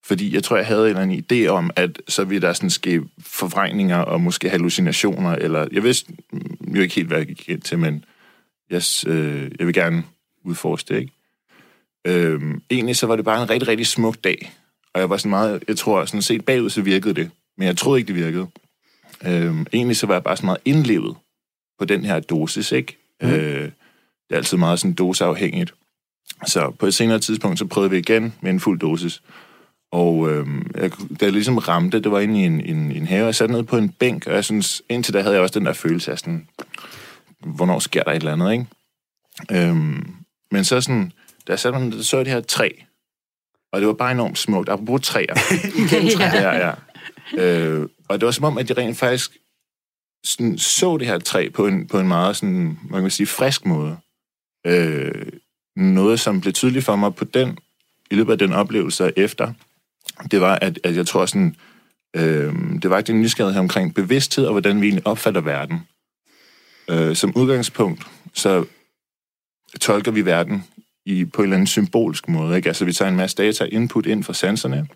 Fordi 0.05 0.35
jeg 0.35 0.43
tror, 0.43 0.57
jeg 0.57 0.65
havde 0.65 0.81
en 0.81 0.87
eller 0.87 1.01
anden 1.01 1.25
idé 1.31 1.47
om, 1.47 1.71
at 1.75 2.01
så 2.07 2.23
ville 2.23 2.47
der 2.47 2.53
sådan 2.53 2.69
ske 2.69 3.01
forvrængninger 3.19 3.97
og 3.97 4.21
måske 4.21 4.49
hallucinationer, 4.49 5.35
eller 5.35 5.67
jeg 5.71 5.83
vidste 5.83 6.13
jo 6.75 6.81
ikke 6.81 6.95
helt, 6.95 7.07
hvad 7.07 7.17
jeg 7.17 7.27
gik 7.27 7.49
ind 7.49 7.61
til, 7.61 7.79
men 7.79 8.05
yes, 8.73 9.05
øh, 9.07 9.51
jeg 9.59 9.67
vil 9.67 9.73
gerne 9.73 10.03
udforske 10.45 10.93
det, 10.93 10.99
ikke? 10.99 11.13
Øhm, 12.07 12.61
egentlig 12.69 12.95
så 12.95 13.07
var 13.07 13.15
det 13.15 13.25
bare 13.25 13.43
en 13.43 13.49
rigtig, 13.49 13.67
rigtig 13.67 13.87
smuk 13.87 14.15
dag. 14.23 14.53
Og 14.93 14.99
jeg 14.99 15.09
var 15.09 15.17
sådan 15.17 15.29
meget, 15.29 15.63
jeg 15.67 15.77
tror, 15.77 16.05
sådan 16.05 16.21
set 16.21 16.45
bagud, 16.45 16.69
så 16.69 16.81
virkede 16.81 17.13
det. 17.13 17.31
Men 17.57 17.67
jeg 17.67 17.77
troede 17.77 17.99
ikke, 17.99 18.07
det 18.07 18.15
virkede. 18.15 18.47
Øhm, 19.25 19.65
egentlig 19.73 19.97
så 19.97 20.07
var 20.07 20.13
jeg 20.13 20.23
bare 20.23 20.37
sådan 20.37 20.47
meget 20.47 20.61
indlevet 20.65 21.15
på 21.79 21.85
den 21.85 22.05
her 22.05 22.19
dosis, 22.19 22.71
ikke? 22.71 22.97
Mm. 23.21 23.29
Øh, 23.29 23.63
det 23.63 23.71
er 24.29 24.35
altid 24.35 24.57
meget 24.57 24.79
sådan 24.79 24.93
doseafhængigt. 24.93 25.73
Så 26.45 26.69
på 26.79 26.85
et 26.85 26.93
senere 26.93 27.19
tidspunkt, 27.19 27.59
så 27.59 27.65
prøvede 27.65 27.91
vi 27.91 27.97
igen 27.97 28.33
med 28.41 28.51
en 28.51 28.59
fuld 28.59 28.79
dosis. 28.79 29.21
Og 29.91 30.31
øhm, 30.31 30.71
jeg, 30.75 30.91
da 31.19 31.25
jeg 31.25 31.31
ligesom 31.31 31.57
ramte, 31.57 31.99
det 31.99 32.11
var 32.11 32.19
inde 32.19 32.41
i 32.41 32.45
en, 32.45 32.61
en, 32.61 32.91
en 32.91 33.07
have, 33.07 33.25
jeg 33.25 33.35
satte 33.35 33.53
ned 33.53 33.63
på 33.63 33.77
en 33.77 33.89
bænk, 33.89 34.27
og 34.27 34.33
jeg 34.33 34.45
synes, 34.45 34.81
indtil 34.89 35.13
da 35.13 35.21
havde 35.21 35.33
jeg 35.33 35.41
også 35.41 35.59
den 35.59 35.65
der 35.65 35.73
følelse 35.73 36.11
af 36.11 36.19
sådan, 36.19 36.47
hvornår 37.39 37.79
sker 37.79 38.03
der 38.03 38.11
et 38.11 38.15
eller 38.15 38.33
andet, 38.33 38.51
ikke? 38.51 38.65
Øhm, 39.51 40.15
men 40.51 40.63
så 40.63 40.81
sådan, 40.81 41.11
jeg 41.47 41.59
satte 41.59 41.79
ned, 41.79 42.03
så 42.03 42.19
det 42.19 42.27
her 42.27 42.41
træ, 42.41 42.69
og 43.71 43.79
det 43.79 43.87
var 43.87 43.93
bare 43.93 44.11
enormt 44.11 44.37
smukt. 44.37 44.69
Apropos 44.69 45.01
træer. 45.01 45.35
Igen 45.81 46.17
træ. 46.17 46.23
ja, 46.23 46.67
ja. 46.67 46.73
Øh, 47.37 47.89
og 48.07 48.19
det 48.19 48.25
var 48.25 48.31
som 48.31 48.45
om, 48.45 48.57
at 48.57 48.67
de 48.69 48.73
rent 48.73 48.97
faktisk 48.97 49.37
sådan, 50.23 50.57
så 50.57 50.97
det 50.97 51.07
her 51.07 51.19
træ 51.19 51.49
på 51.53 51.67
en, 51.67 51.87
på 51.87 51.99
en 51.99 52.07
meget 52.07 52.35
sådan, 52.35 52.79
man 52.89 53.01
kan 53.01 53.11
sige, 53.11 53.27
frisk 53.27 53.65
måde. 53.65 53.97
Øh, 54.65 55.25
noget, 55.75 56.19
som 56.19 56.41
blev 56.41 56.53
tydeligt 56.53 56.85
for 56.85 56.95
mig 56.95 57.15
på 57.15 57.25
den, 57.25 57.57
i 58.11 58.15
løbet 58.15 58.31
af 58.31 58.37
den 58.37 58.53
oplevelse 58.53 59.13
efter, 59.17 59.53
det 60.31 60.41
var, 60.41 60.55
at, 60.55 60.79
at 60.83 60.95
jeg 60.95 61.07
tror 61.07 61.25
sådan, 61.25 61.55
øh, 62.15 62.53
det 62.81 62.89
var 62.89 62.97
ikke 62.97 63.13
en 63.13 63.21
nysgerrighed 63.21 63.59
omkring 63.59 63.95
bevidsthed 63.95 64.45
og 64.45 64.51
hvordan 64.51 64.81
vi 64.81 64.87
egentlig 64.87 65.07
opfatter 65.07 65.41
verden. 65.41 65.87
Øh, 66.89 67.15
som 67.15 67.35
udgangspunkt, 67.35 68.07
så 68.33 68.65
tolker 69.81 70.11
vi 70.11 70.25
verden 70.25 70.63
i, 71.05 71.25
på 71.25 71.41
en 71.41 71.43
eller 71.43 71.55
anden 71.55 71.67
symbolsk 71.67 72.27
måde. 72.27 72.55
Ikke? 72.55 72.67
Altså, 72.67 72.85
vi 72.85 72.93
tager 72.93 73.09
en 73.09 73.17
masse 73.17 73.37
data 73.37 73.63
input 73.63 74.05
ind 74.05 74.23
fra 74.23 74.33
sanserne, 74.33 74.87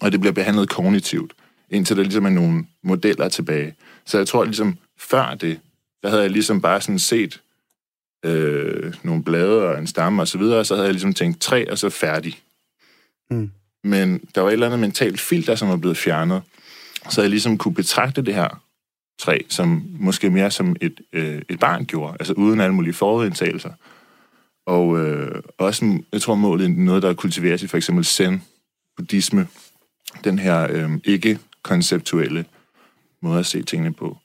og 0.00 0.12
det 0.12 0.20
bliver 0.20 0.32
behandlet 0.32 0.68
kognitivt, 0.68 1.32
indtil 1.70 1.96
der 1.96 2.02
ligesom 2.02 2.26
er 2.26 2.30
nogle 2.30 2.64
modeller 2.82 3.28
tilbage. 3.28 3.74
Så 4.04 4.18
jeg 4.18 4.26
tror 4.26 4.44
ligesom, 4.44 4.78
før 4.98 5.34
det, 5.34 5.60
der 6.02 6.08
havde 6.08 6.22
jeg 6.22 6.30
ligesom 6.30 6.60
bare 6.60 6.80
sådan 6.80 6.98
set 6.98 7.40
øh, 8.24 8.94
nogle 9.02 9.22
blade 9.22 9.62
og 9.62 9.78
en 9.78 9.86
stamme 9.86 10.22
og 10.22 10.28
så 10.28 10.38
videre, 10.38 10.58
og 10.58 10.66
så 10.66 10.74
havde 10.74 10.86
jeg 10.86 10.92
ligesom 10.92 11.14
tænkt 11.14 11.40
træ, 11.40 11.64
og 11.70 11.78
så 11.78 11.90
færdig. 11.90 12.38
Mm. 13.30 13.50
Men 13.84 14.20
der 14.34 14.40
var 14.40 14.48
et 14.48 14.52
eller 14.52 14.66
andet 14.66 14.80
mentalt 14.80 15.20
filter, 15.20 15.54
som 15.54 15.68
var 15.68 15.76
blevet 15.76 15.96
fjernet, 15.96 16.42
så 17.10 17.20
jeg 17.20 17.30
ligesom 17.30 17.58
kunne 17.58 17.74
betragte 17.74 18.22
det 18.22 18.34
her 18.34 18.62
træ, 19.18 19.38
som 19.48 19.84
måske 20.00 20.30
mere 20.30 20.50
som 20.50 20.76
et, 20.80 21.00
øh, 21.12 21.42
et 21.48 21.60
barn 21.60 21.84
gjorde, 21.84 22.16
altså 22.20 22.32
uden 22.32 22.60
alle 22.60 22.74
mulige 22.74 22.94
forudindtagelser. 22.94 23.70
Og 24.66 24.98
øh, 25.00 25.42
også, 25.58 25.98
jeg 26.12 26.20
tror, 26.22 26.34
målet 26.34 26.64
er 26.64 26.68
noget, 26.76 27.02
der 27.02 27.14
kultiveres 27.14 27.62
i 27.62 27.66
for 27.66 27.76
eksempel 27.76 28.04
zen, 28.04 28.42
buddhisme, 28.96 29.46
den 30.24 30.38
her 30.38 30.66
øh, 30.70 30.90
ikke-konceptuelle 31.04 32.44
måde 33.22 33.38
at 33.38 33.46
se 33.46 33.62
tingene 33.62 33.92
på. 33.94 34.16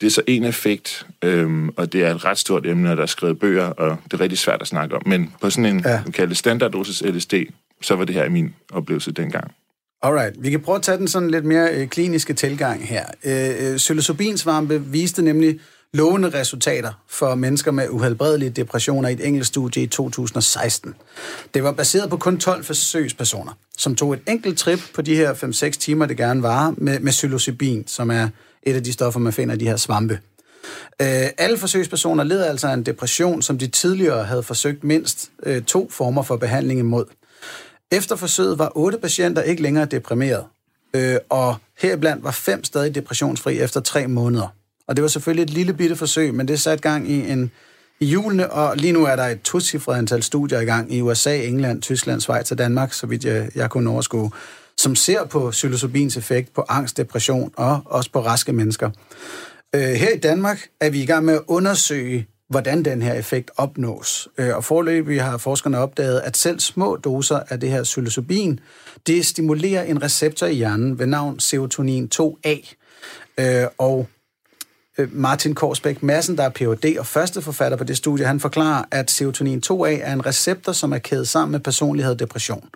Det 0.00 0.06
er 0.06 0.10
så 0.10 0.22
en 0.26 0.44
effekt, 0.44 1.06
øh, 1.24 1.68
og 1.76 1.92
det 1.92 2.04
er 2.04 2.14
et 2.14 2.24
ret 2.24 2.38
stort 2.38 2.66
emne, 2.66 2.90
og 2.90 2.96
der 2.96 3.02
er 3.02 3.06
skrevet 3.06 3.38
bøger, 3.38 3.64
og 3.66 3.96
det 4.04 4.12
er 4.12 4.20
rigtig 4.20 4.38
svært 4.38 4.62
at 4.62 4.68
snakke 4.68 4.96
om. 4.96 5.02
Men 5.06 5.32
på 5.40 5.50
sådan 5.50 5.76
en, 5.76 5.80
Ja. 5.84 5.90
ja. 5.90 6.02
kalde 6.14 6.28
det 6.28 6.36
standarddosis 6.36 7.02
LSD, 7.02 7.34
så 7.82 7.94
var 7.96 8.04
det 8.04 8.14
her 8.14 8.28
min 8.28 8.54
oplevelse 8.72 9.12
dengang. 9.12 9.50
Alright, 10.02 10.34
vi 10.42 10.50
kan 10.50 10.60
prøve 10.60 10.76
at 10.76 10.82
tage 10.82 10.98
den 10.98 11.08
sådan 11.08 11.30
lidt 11.30 11.44
mere 11.44 11.74
øh, 11.74 11.88
kliniske 11.88 12.34
tilgang 12.34 12.88
her. 12.88 13.04
Øh, 13.24 13.70
øh, 13.72 13.76
psilocybinsvampe 13.76 14.82
viste 14.86 15.22
nemlig 15.22 15.60
lovende 15.92 16.28
resultater 16.28 16.92
for 17.08 17.34
mennesker 17.34 17.70
med 17.70 17.88
uhelbredelige 17.90 18.50
depressioner 18.50 19.08
i 19.08 19.12
et 19.12 19.26
engelsk 19.26 19.48
studie 19.48 19.82
i 19.82 19.86
2016. 19.86 20.94
Det 21.54 21.62
var 21.62 21.72
baseret 21.72 22.10
på 22.10 22.16
kun 22.16 22.38
12 22.38 22.64
forsøgspersoner, 22.64 23.52
som 23.78 23.94
tog 23.94 24.12
et 24.12 24.20
enkelt 24.28 24.58
trip 24.58 24.80
på 24.94 25.02
de 25.02 25.16
her 25.16 25.34
5-6 25.34 25.70
timer, 25.70 26.06
det 26.06 26.16
gerne 26.16 26.42
var, 26.42 26.74
med, 26.76 27.00
med 27.00 27.12
psilocybin, 27.12 27.84
som 27.86 28.10
er 28.10 28.28
et 28.62 28.74
af 28.74 28.84
de 28.84 28.92
stoffer, 28.92 29.20
man 29.20 29.32
finder 29.32 29.54
i 29.54 29.58
de 29.58 29.68
her 29.68 29.76
svampe. 29.76 30.20
Øh, 31.02 31.28
alle 31.38 31.58
forsøgspersoner 31.58 32.24
led 32.24 32.42
altså 32.42 32.68
af 32.68 32.74
en 32.74 32.82
depression, 32.82 33.42
som 33.42 33.58
de 33.58 33.66
tidligere 33.66 34.24
havde 34.24 34.42
forsøgt 34.42 34.84
mindst 34.84 35.30
øh, 35.42 35.62
to 35.62 35.90
former 35.90 36.22
for 36.22 36.36
behandling 36.36 36.80
imod. 36.80 37.04
Efter 37.90 38.16
forsøget 38.16 38.58
var 38.58 38.72
otte 38.74 38.98
patienter 38.98 39.42
ikke 39.42 39.62
længere 39.62 39.84
deprimeret, 39.84 40.44
øh, 40.94 41.16
og 41.28 41.56
heriblandt 41.78 42.24
var 42.24 42.30
fem 42.30 42.64
stadig 42.64 42.94
depressionsfri 42.94 43.58
efter 43.58 43.80
tre 43.80 44.06
måneder. 44.06 44.55
Og 44.88 44.96
det 44.96 45.02
var 45.02 45.08
selvfølgelig 45.08 45.42
et 45.42 45.50
lille 45.50 45.72
bitte 45.72 45.96
forsøg, 45.96 46.34
men 46.34 46.48
det 46.48 46.60
satte 46.60 46.82
gang 46.82 47.10
i 47.10 47.30
en 47.30 47.50
i 48.00 48.06
julene, 48.06 48.52
og 48.52 48.76
lige 48.76 48.92
nu 48.92 49.04
er 49.04 49.16
der 49.16 49.26
et 49.26 49.42
tocifret 49.42 49.98
antal 49.98 50.22
studier 50.22 50.60
i 50.60 50.64
gang 50.64 50.94
i 50.94 51.00
USA, 51.00 51.36
England, 51.36 51.82
Tyskland, 51.82 52.20
Schweiz 52.20 52.50
og 52.50 52.58
Danmark, 52.58 52.92
så 52.92 53.06
vidt 53.06 53.24
jeg, 53.24 53.48
jeg 53.54 53.70
kunne 53.70 53.90
overskue, 53.90 54.30
som 54.78 54.94
ser 54.94 55.24
på 55.24 55.50
psilocybins 55.50 56.16
effekt 56.16 56.54
på 56.54 56.64
angst, 56.68 56.96
depression 56.96 57.52
og 57.56 57.80
også 57.84 58.10
på 58.10 58.20
raske 58.20 58.52
mennesker. 58.52 58.90
Øh, 59.74 59.80
her 59.80 60.10
i 60.14 60.18
Danmark 60.18 60.58
er 60.80 60.90
vi 60.90 61.02
i 61.02 61.06
gang 61.06 61.24
med 61.24 61.34
at 61.34 61.42
undersøge, 61.46 62.26
hvordan 62.48 62.84
den 62.84 63.02
her 63.02 63.14
effekt 63.14 63.50
opnås. 63.56 64.28
Øh, 64.38 64.56
og 64.56 64.64
forløbig 64.64 65.22
har 65.22 65.38
forskerne 65.38 65.78
opdaget, 65.78 66.20
at 66.24 66.36
selv 66.36 66.60
små 66.60 66.96
doser 66.96 67.40
af 67.48 67.60
det 67.60 67.70
her 67.70 67.82
psilocybin, 67.82 68.60
det 69.06 69.26
stimulerer 69.26 69.82
en 69.82 70.02
receptor 70.02 70.46
i 70.46 70.54
hjernen 70.54 70.98
ved 70.98 71.06
navn 71.06 71.40
serotonin 71.40 72.10
2A. 72.14 72.74
Øh, 73.38 73.66
og 73.78 74.08
Øh, 74.98 75.08
Martin 75.12 75.54
Korsbæk 75.54 76.02
Madsen, 76.02 76.36
der 76.36 76.44
er 76.44 76.48
Ph.D. 76.48 76.96
og 76.98 77.06
første 77.06 77.42
forfatter 77.42 77.78
på 77.78 77.84
det 77.84 77.96
studie, 77.96 78.26
han 78.26 78.40
forklarer, 78.40 78.84
at 78.90 79.10
serotonin 79.10 79.62
2A 79.66 79.88
er 79.88 80.12
en 80.12 80.26
receptor, 80.26 80.72
som 80.72 80.92
er 80.92 80.98
kædet 80.98 81.28
sammen 81.28 81.52
med 81.52 81.60
personlighed 81.60 82.12
og 82.12 82.18
depression. 82.18 82.68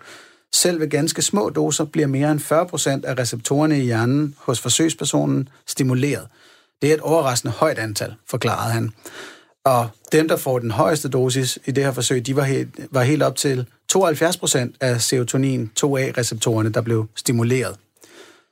Selv 0.53 0.79
ved 0.79 0.89
ganske 0.89 1.21
små 1.21 1.49
doser 1.49 1.85
bliver 1.85 2.07
mere 2.07 2.31
end 2.31 2.39
40% 2.39 3.07
af 3.09 3.19
receptorerne 3.19 3.79
i 3.79 3.83
hjernen 3.83 4.35
hos 4.37 4.59
forsøgspersonen 4.59 5.49
stimuleret. 5.67 6.27
Det 6.81 6.89
er 6.89 6.93
et 6.93 6.99
overraskende 6.99 7.53
højt 7.53 7.79
antal, 7.79 8.13
forklarede 8.29 8.73
han. 8.73 8.91
Og 9.65 9.89
dem, 10.11 10.27
der 10.27 10.37
får 10.37 10.59
den 10.59 10.71
højeste 10.71 11.09
dosis 11.09 11.59
i 11.65 11.71
det 11.71 11.83
her 11.83 11.91
forsøg, 11.91 12.25
de 12.25 12.35
var 12.35 12.43
helt, 12.43 12.69
var 12.91 13.03
helt 13.03 13.23
op 13.23 13.35
til 13.35 13.65
72% 13.93 14.57
af 14.81 15.01
serotonin 15.01 15.71
2A-receptorerne, 15.79 16.69
der 16.69 16.81
blev 16.81 17.07
stimuleret. 17.15 17.75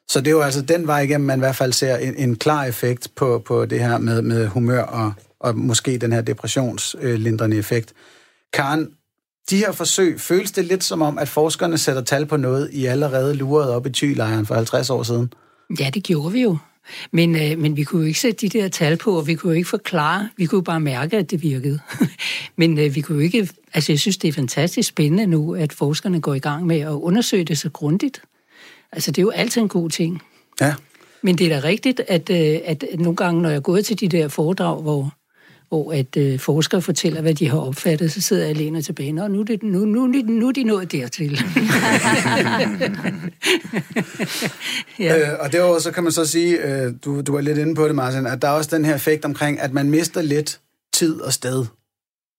Så 0.09 0.19
det 0.19 0.27
er 0.27 0.31
jo 0.31 0.41
altså 0.41 0.61
den 0.61 0.87
vej 0.87 0.99
igennem, 0.99 1.27
man 1.27 1.39
i 1.39 1.45
hvert 1.45 1.55
fald 1.55 1.73
ser 1.73 1.97
en, 1.97 2.15
en 2.15 2.35
klar 2.35 2.65
effekt 2.65 3.07
på, 3.15 3.43
på 3.45 3.65
det 3.65 3.79
her 3.79 3.97
med, 3.97 4.21
med 4.21 4.47
humør 4.47 4.81
og 4.81 5.13
og 5.39 5.57
måske 5.57 5.97
den 5.97 6.11
her 6.11 6.21
depressionslindrende 6.21 7.57
effekt. 7.57 7.93
Karen, 8.53 8.91
de 9.49 9.57
her 9.57 9.71
forsøg, 9.71 10.19
føles 10.21 10.51
det 10.51 10.65
lidt 10.65 10.83
som 10.83 11.01
om, 11.01 11.17
at 11.17 11.27
forskerne 11.27 11.77
sætter 11.77 12.01
tal 12.01 12.25
på 12.25 12.37
noget, 12.37 12.69
I 12.71 12.85
allerede 12.85 13.33
lurede 13.33 13.75
op 13.75 13.85
i 13.85 13.89
tylejren 13.89 14.45
for 14.45 14.55
50 14.55 14.89
år 14.89 15.03
siden? 15.03 15.33
Ja, 15.79 15.89
det 15.93 16.03
gjorde 16.03 16.31
vi 16.31 16.41
jo. 16.41 16.57
Men, 17.11 17.35
øh, 17.35 17.59
men 17.59 17.77
vi 17.77 17.83
kunne 17.83 18.01
jo 18.01 18.07
ikke 18.07 18.19
sætte 18.19 18.47
de 18.47 18.59
der 18.59 18.67
tal 18.67 18.97
på, 18.97 19.17
og 19.17 19.27
vi 19.27 19.35
kunne 19.35 19.51
jo 19.51 19.57
ikke 19.57 19.69
forklare, 19.69 20.29
vi 20.37 20.45
kunne 20.45 20.57
jo 20.57 20.63
bare 20.63 20.79
mærke, 20.79 21.17
at 21.17 21.31
det 21.31 21.41
virkede. 21.41 21.79
men 22.57 22.79
øh, 22.79 22.95
vi 22.95 23.01
kunne 23.01 23.15
jo 23.15 23.23
ikke, 23.23 23.49
altså 23.73 23.91
jeg 23.91 23.99
synes, 23.99 24.17
det 24.17 24.27
er 24.27 24.33
fantastisk 24.33 24.89
spændende 24.89 25.27
nu, 25.27 25.55
at 25.55 25.73
forskerne 25.73 26.21
går 26.21 26.33
i 26.33 26.39
gang 26.39 26.65
med 26.65 26.79
at 26.79 26.89
undersøge 26.89 27.43
det 27.43 27.57
så 27.57 27.69
grundigt. 27.69 28.21
Altså 28.91 29.11
det 29.11 29.17
er 29.17 29.21
jo 29.21 29.29
altid 29.29 29.61
en 29.61 29.67
god 29.67 29.89
ting. 29.89 30.21
Ja. 30.61 30.73
Men 31.21 31.37
det 31.37 31.51
er 31.51 31.61
da 31.61 31.67
rigtigt, 31.67 32.01
at, 32.07 32.29
øh, 32.29 32.59
at 32.65 32.85
nogle 32.93 33.15
gange, 33.15 33.41
når 33.41 33.49
jeg 33.49 33.55
er 33.55 33.61
gået 33.61 33.85
til 33.85 33.99
de 33.99 34.07
der 34.07 34.27
foredrag, 34.27 34.81
hvor, 34.81 35.13
hvor 35.69 35.93
at 35.93 36.17
øh, 36.17 36.39
forskere 36.39 36.81
fortæller, 36.81 37.21
hvad 37.21 37.33
de 37.33 37.49
har 37.49 37.57
opfattet, 37.57 38.11
så 38.11 38.21
sidder 38.21 38.41
jeg 38.41 38.49
alene 38.49 38.81
tilbage. 38.81 39.11
Nå, 39.11 39.27
nu, 39.27 39.41
det, 39.41 39.63
nu, 39.63 39.79
nu, 39.79 40.07
nu, 40.07 40.21
nu 40.21 40.47
er 40.47 40.51
de 40.51 40.63
nået 40.63 40.91
dertil. 40.91 41.31
ja. 44.99 45.31
øh, 45.31 45.39
og 45.39 45.51
derudover 45.51 45.79
så 45.79 45.91
kan 45.91 46.03
man 46.03 46.11
så 46.11 46.25
sige, 46.25 46.63
øh, 46.65 46.93
du, 47.05 47.21
du 47.21 47.35
er 47.35 47.41
lidt 47.41 47.57
inde 47.57 47.75
på 47.75 47.87
det, 47.87 47.95
Martin, 47.95 48.27
at 48.27 48.41
der 48.41 48.47
er 48.47 48.51
også 48.51 48.75
den 48.75 48.85
her 48.85 48.95
effekt 48.95 49.25
omkring, 49.25 49.59
at 49.59 49.73
man 49.73 49.89
mister 49.89 50.21
lidt 50.21 50.59
tid 50.93 51.21
og 51.21 51.33
sted. 51.33 51.65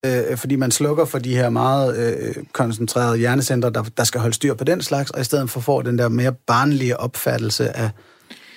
Øh, 0.07 0.37
fordi 0.37 0.57
man 0.57 0.71
slukker 0.71 1.05
for 1.05 1.19
de 1.19 1.35
her 1.35 1.51
meget 1.51 1.97
øh, 1.99 2.45
koncentrerede 2.53 3.19
hjernecentre, 3.19 3.71
der, 3.71 3.83
der 3.83 4.05
skal 4.05 4.21
holde 4.21 4.35
styr 4.35 4.55
på 4.55 4.65
den 4.65 4.83
slags, 4.83 5.11
og 5.11 5.21
i 5.21 5.25
stedet 5.25 5.51
for 5.51 5.61
får 5.61 5.83
den 5.83 5.99
der 5.99 6.09
mere 6.09 6.33
barnlige 6.33 7.01
opfattelse 7.01 7.77
af, 7.77 7.91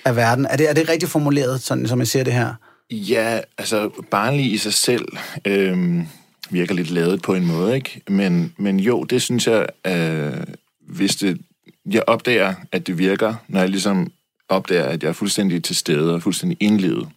af 0.04 0.16
verden. 0.16 0.46
Er 0.46 0.56
det, 0.56 0.70
er 0.70 0.72
det 0.72 0.88
rigtigt 0.88 1.10
formuleret, 1.10 1.60
sådan 1.60 1.88
som 1.88 1.98
jeg 1.98 2.08
ser 2.08 2.24
det 2.24 2.32
her? 2.32 2.54
Ja, 2.90 3.40
altså 3.58 3.90
barnlig 4.10 4.52
i 4.52 4.58
sig 4.58 4.74
selv 4.74 5.04
øh, 5.44 5.98
virker 6.50 6.74
lidt 6.74 6.90
lavet 6.90 7.22
på 7.22 7.34
en 7.34 7.46
måde, 7.46 7.74
ikke? 7.74 8.02
Men, 8.08 8.54
men 8.58 8.80
jo, 8.80 9.04
det 9.04 9.22
synes 9.22 9.46
jeg, 9.46 9.66
øh, 9.86 10.44
hvis 10.88 11.16
det, 11.16 11.40
jeg 11.90 12.02
opdager, 12.06 12.54
at 12.72 12.86
det 12.86 12.98
virker, 12.98 13.34
når 13.48 13.60
jeg 13.60 13.68
ligesom 13.68 14.12
opdager, 14.48 14.84
at 14.84 15.02
jeg 15.02 15.08
er 15.08 15.12
fuldstændig 15.12 15.64
til 15.64 15.76
stede 15.76 16.14
og 16.14 16.22
fuldstændig 16.22 16.58
indlevet. 16.60 17.08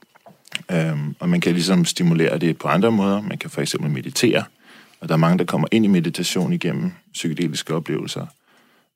Øh, 0.72 0.98
og 1.20 1.30
man 1.30 1.42
kan 1.42 1.54
ligesom 1.54 1.86
stimulere 1.86 2.38
det 2.38 2.58
på 2.58 2.68
andre 2.68 2.92
måder. 2.92 3.22
Man 3.22 3.38
kan 3.38 3.50
for 3.50 3.62
eksempel 3.62 3.92
meditere, 3.92 4.44
og 5.00 5.08
der 5.08 5.14
er 5.14 5.18
mange, 5.18 5.38
der 5.38 5.46
kommer 5.46 5.68
ind 5.72 5.86
i 5.86 5.88
meditation 5.88 6.54
igennem 6.54 6.92
psykedeliske 7.14 7.76
oplevelser. 7.76 8.26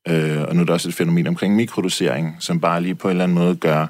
Øh, 0.08 0.42
og 0.42 0.56
nu 0.56 0.62
er 0.62 0.66
der 0.66 0.72
også 0.72 0.88
et 0.88 0.94
fænomen 0.94 1.26
omkring 1.26 1.56
mikrodosering, 1.56 2.36
som 2.40 2.60
bare 2.60 2.80
lige 2.80 2.94
på 2.94 3.08
en 3.08 3.10
eller 3.10 3.24
anden 3.24 3.38
måde 3.38 3.56
gør 3.56 3.86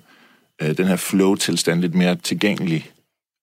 øh, 0.62 0.76
den 0.76 0.86
her 0.86 0.96
flow-tilstand 0.96 1.80
lidt 1.80 1.94
mere 1.94 2.16
tilgængelig. 2.16 2.90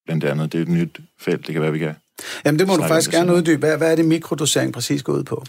Blandt 0.05 0.23
andet, 0.23 0.51
det 0.51 0.57
er 0.57 0.61
et 0.61 0.69
nyt 0.69 0.99
felt, 1.19 1.47
det 1.47 1.53
kan 1.53 1.61
være, 1.61 1.71
vi 1.71 1.79
kan 1.79 1.95
Jamen 2.45 2.59
det 2.59 2.67
må 2.67 2.75
du 2.75 2.83
faktisk 2.83 3.11
gerne 3.11 3.35
uddybe. 3.35 3.59
Hvad, 3.59 3.77
hvad 3.77 3.91
er 3.91 3.95
det 3.95 4.05
mikrodosering 4.05 4.73
præcis 4.73 5.03
går 5.03 5.13
ud 5.13 5.23
på? 5.23 5.45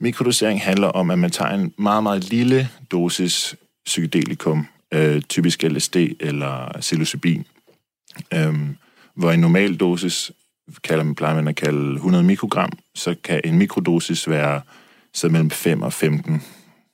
Mikrodosering 0.00 0.62
handler 0.62 0.88
om, 0.88 1.10
at 1.10 1.18
man 1.18 1.30
tager 1.30 1.50
en 1.50 1.72
meget, 1.78 2.02
meget 2.02 2.30
lille 2.30 2.68
dosis 2.92 3.56
psykedelikum, 3.86 4.66
øh, 4.94 5.22
typisk 5.22 5.62
LSD 5.62 5.96
eller 6.20 6.76
psilocybin, 6.80 7.46
øh, 8.34 8.54
hvor 9.14 9.32
en 9.32 9.40
normal 9.40 9.76
dosis 9.76 10.32
kalder 10.84 11.04
man, 11.04 11.14
plejer 11.14 11.34
man 11.34 11.48
at 11.48 11.56
kalde 11.56 11.94
100 11.94 12.24
mikrogram, 12.24 12.72
så 12.94 13.14
kan 13.24 13.40
en 13.44 13.58
mikrodosis 13.58 14.28
være 14.28 14.60
så 15.14 15.28
mellem 15.28 15.50
5 15.50 15.82
og 15.82 15.92
15 15.92 16.42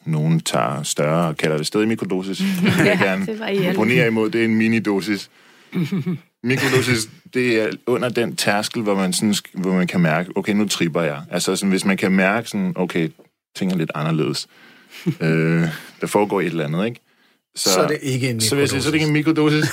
nogen 0.07 0.41
tager 0.41 0.83
større 0.83 1.29
og 1.29 1.37
kalder 1.37 1.57
det 1.57 1.67
stadig 1.67 1.89
mikrodosis. 1.89 2.39
Det 2.63 2.79
vil 2.79 2.87
jeg 2.87 2.99
gerne 2.99 3.69
imponere 3.69 4.07
imod. 4.07 4.31
Det 4.31 4.41
er 4.41 4.45
en 4.45 4.55
minidosis. 4.55 5.31
Mikrodosis, 6.43 7.09
det 7.35 7.61
er 7.61 7.71
under 7.87 8.09
den 8.09 8.37
tærskel, 8.37 8.83
hvor 8.83 8.95
man, 8.95 9.13
sådan, 9.13 9.35
hvor 9.53 9.73
man 9.73 9.87
kan 9.87 10.01
mærke, 10.01 10.31
okay, 10.37 10.53
nu 10.53 10.69
tripper 10.69 11.03
jeg. 11.03 11.23
Altså, 11.31 11.57
sådan, 11.57 11.71
hvis 11.71 11.85
man 11.85 11.97
kan 11.97 12.13
mærke 12.13 12.49
sådan, 12.49 12.73
okay, 12.77 13.09
ting 13.57 13.73
er 13.73 13.77
lidt 13.77 13.91
anderledes. 13.95 14.47
øh, 15.21 15.69
der 16.01 16.07
foregår 16.07 16.41
et 16.41 16.47
eller 16.47 16.65
andet, 16.65 16.87
ikke? 16.87 17.01
Så, 17.57 17.71
så 17.71 17.81
er 17.81 17.87
det 17.87 17.99
ikke 18.03 18.31
en 18.31 18.37
mikrodosis. 18.37 18.71
Så, 18.71 18.77
så, 18.77 18.83
så 18.83 18.89
er 18.89 18.91
det 18.91 18.95
ikke 18.95 19.07
en 19.07 19.13
mikrodosis. 19.13 19.65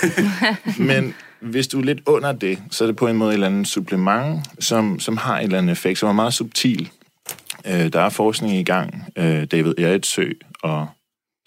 Men 0.80 1.14
hvis 1.42 1.68
du 1.68 1.80
er 1.80 1.84
lidt 1.84 2.02
under 2.06 2.32
det, 2.32 2.60
så 2.72 2.84
er 2.84 2.86
det 2.86 2.96
på 2.96 3.08
en 3.08 3.18
måde 3.18 3.30
et 3.30 3.34
eller 3.34 3.48
andet 3.48 3.68
supplement, 3.68 4.42
som, 4.60 5.00
som 5.00 5.18
har 5.18 5.38
en 5.38 5.44
eller 5.44 5.58
anden 5.58 5.72
effekt, 5.72 6.00
som 6.00 6.10
er 6.10 6.14
meget 6.14 6.34
subtil. 6.34 6.90
Øh, 7.66 7.94
der 7.94 8.02
er 8.02 8.10
forskning 8.10 8.56
i 8.56 8.64
gang. 8.64 9.12
Øh, 9.16 9.46
David 9.46 9.74
Eritsø 9.78 10.32
og 10.62 10.88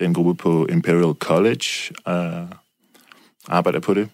den 0.01 0.15
gruppe 0.15 0.35
på 0.35 0.67
Imperial 0.67 1.15
College 1.15 1.95
øh, 2.09 2.49
arbejder 3.49 3.81
på 3.81 3.95
det. 3.95 4.09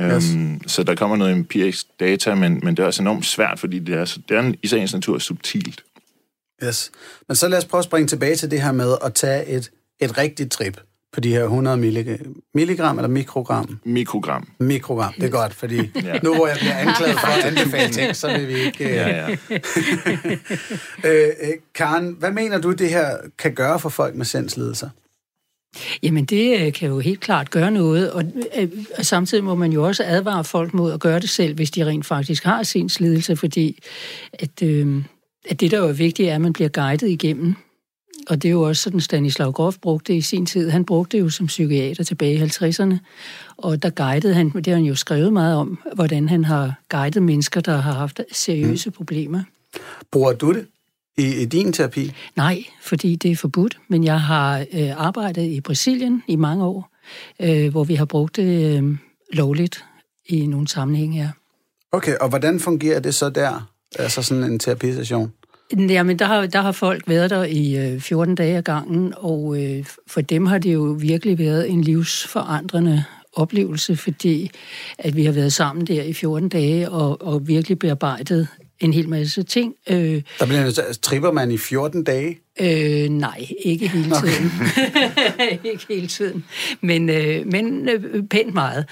Yes. 0.00 0.34
Um, 0.34 0.60
så 0.66 0.82
der 0.82 0.94
kommer 0.94 1.16
noget 1.16 1.32
empirisk 1.32 1.86
data, 2.00 2.34
men, 2.34 2.60
men 2.62 2.76
det 2.76 2.82
er 2.82 2.86
også 2.86 3.02
enormt 3.02 3.26
svært, 3.26 3.58
fordi 3.58 3.78
det 3.78 3.94
er, 3.94 4.18
det 4.28 4.36
er 4.36 4.52
i 4.62 4.66
sagens 4.66 4.94
natur 4.94 5.18
subtilt. 5.18 5.84
Yes. 6.64 6.90
Men 7.28 7.36
så 7.36 7.48
lad 7.48 7.58
os 7.58 7.64
prøve 7.64 7.78
at 7.78 7.84
springe 7.84 8.08
tilbage 8.08 8.36
til 8.36 8.50
det 8.50 8.62
her 8.62 8.72
med 8.72 8.96
at 9.04 9.14
tage 9.14 9.46
et, 9.46 9.70
et 10.00 10.18
rigtigt 10.18 10.52
trip 10.52 10.80
på 11.14 11.20
de 11.20 11.30
her 11.30 11.42
100 11.42 11.76
milligram 12.54 12.98
eller 12.98 13.08
mikrogram? 13.08 13.78
Mikrogram. 13.84 14.48
Mikrogram, 14.58 15.12
det 15.12 15.24
er 15.24 15.28
godt, 15.28 15.54
fordi 15.54 15.76
ja. 16.04 16.18
nu 16.22 16.34
hvor 16.34 16.46
jeg 16.46 16.56
bliver 16.60 16.76
anklaget 16.76 17.20
for 17.20 17.26
at 17.26 17.44
anbefale 17.56 17.92
ting, 17.92 18.16
så 18.16 18.28
vil 18.38 18.48
vi 18.48 18.54
ikke... 18.54 18.84
Ja, 18.84 19.28
ja. 19.28 19.36
Øh, 21.04 21.28
øh, 21.42 21.54
Karen, 21.74 22.16
hvad 22.18 22.30
mener 22.32 22.58
du, 22.58 22.72
det 22.72 22.90
her 22.90 23.16
kan 23.38 23.54
gøre 23.54 23.80
for 23.80 23.88
folk 23.88 24.14
med 24.14 24.24
sindslidelser? 24.24 24.88
Jamen, 26.02 26.24
det 26.24 26.60
øh, 26.60 26.72
kan 26.72 26.88
jo 26.88 26.98
helt 26.98 27.20
klart 27.20 27.50
gøre 27.50 27.70
noget, 27.70 28.12
og, 28.12 28.24
og 28.98 29.06
samtidig 29.06 29.44
må 29.44 29.54
man 29.54 29.72
jo 29.72 29.86
også 29.86 30.04
advare 30.06 30.44
folk 30.44 30.74
mod 30.74 30.92
at 30.92 31.00
gøre 31.00 31.20
det 31.20 31.30
selv, 31.30 31.54
hvis 31.54 31.70
de 31.70 31.86
rent 31.86 32.06
faktisk 32.06 32.44
har 32.44 32.62
sindslidelse, 32.62 33.36
fordi 33.36 33.78
at, 34.32 34.62
øh, 34.62 35.04
at 35.48 35.60
det, 35.60 35.70
der 35.70 35.78
jo 35.78 35.88
er 35.88 35.92
vigtigt, 35.92 36.28
er, 36.28 36.34
at 36.34 36.40
man 36.40 36.52
bliver 36.52 36.68
guidet 36.68 37.08
igennem 37.08 37.54
og 38.28 38.42
det 38.42 38.48
er 38.48 38.52
jo 38.52 38.62
også 38.62 38.82
sådan, 38.82 39.00
Stanislav 39.00 39.52
Grof 39.52 39.78
brugte 39.82 40.12
det 40.12 40.18
i 40.18 40.20
sin 40.20 40.46
tid. 40.46 40.70
Han 40.70 40.84
brugte 40.84 41.16
det 41.16 41.24
jo 41.24 41.30
som 41.30 41.46
psykiater 41.46 42.04
tilbage 42.04 42.34
i 42.34 42.42
50'erne, 42.42 42.94
og 43.56 43.82
der 43.82 43.90
guidede 43.90 44.34
han, 44.34 44.50
det 44.50 44.66
har 44.66 44.74
han 44.74 44.84
jo 44.84 44.94
skrevet 44.94 45.32
meget 45.32 45.56
om, 45.56 45.78
hvordan 45.94 46.28
han 46.28 46.44
har 46.44 46.74
guidet 46.88 47.22
mennesker, 47.22 47.60
der 47.60 47.76
har 47.76 47.92
haft 47.92 48.20
seriøse 48.32 48.90
mm. 48.90 48.92
problemer. 48.92 49.42
Bruger 50.10 50.32
du 50.32 50.52
det 50.52 50.66
i, 51.16 51.42
i 51.42 51.44
din 51.44 51.72
terapi? 51.72 52.12
Nej, 52.36 52.64
fordi 52.82 53.16
det 53.16 53.30
er 53.30 53.36
forbudt, 53.36 53.78
men 53.88 54.04
jeg 54.04 54.20
har 54.20 54.66
øh, 54.72 55.06
arbejdet 55.06 55.42
i 55.42 55.60
Brasilien 55.60 56.22
i 56.28 56.36
mange 56.36 56.64
år, 56.64 56.90
øh, 57.40 57.70
hvor 57.70 57.84
vi 57.84 57.94
har 57.94 58.04
brugt 58.04 58.36
det 58.36 58.78
øh, 58.78 58.96
lovligt 59.32 59.84
i 60.28 60.46
nogle 60.46 60.68
sammenhænge, 60.68 61.22
ja. 61.22 61.30
Okay, 61.92 62.16
og 62.20 62.28
hvordan 62.28 62.60
fungerer 62.60 63.00
det 63.00 63.14
så 63.14 63.30
der? 63.30 63.70
Altså 63.98 64.22
sådan 64.22 64.44
en 64.44 64.58
terapisession? 64.58 65.32
Jamen, 65.72 66.18
der 66.18 66.24
har, 66.24 66.46
der 66.46 66.60
har 66.60 66.72
folk 66.72 67.08
været 67.08 67.30
der 67.30 67.44
i 67.44 67.76
øh, 67.76 68.00
14 68.00 68.34
dage 68.34 68.56
ad 68.56 68.62
gangen, 68.62 69.14
og 69.16 69.62
øh, 69.62 69.84
for 70.06 70.20
dem 70.20 70.46
har 70.46 70.58
det 70.58 70.74
jo 70.74 70.96
virkelig 71.00 71.38
været 71.38 71.70
en 71.70 71.80
livsforandrende 71.80 73.04
oplevelse, 73.32 73.96
fordi 73.96 74.50
at 74.98 75.16
vi 75.16 75.24
har 75.24 75.32
været 75.32 75.52
sammen 75.52 75.86
der 75.86 76.02
i 76.02 76.12
14 76.12 76.48
dage 76.48 76.90
og, 76.90 77.26
og 77.26 77.48
virkelig 77.48 77.78
bearbejdet 77.78 78.48
en 78.84 78.92
hel 78.92 79.08
masse 79.08 79.42
ting. 79.42 79.74
Øh, 79.90 80.22
der 80.38 80.46
bliver, 80.46 80.92
tripper 81.02 81.32
man 81.32 81.50
i 81.50 81.58
14 81.58 82.04
dage? 82.04 82.38
Øh, 82.60 83.08
nej, 83.08 83.46
ikke 83.64 83.88
hele 83.88 84.04
tiden. 84.04 84.50
Okay. 85.30 85.58
ikke 85.72 85.86
hele 85.88 86.06
tiden. 86.06 86.44
Men, 86.80 87.10
øh, 87.10 87.46
men 87.46 87.88
øh, 87.88 88.22
pænt 88.30 88.54
meget. 88.54 88.86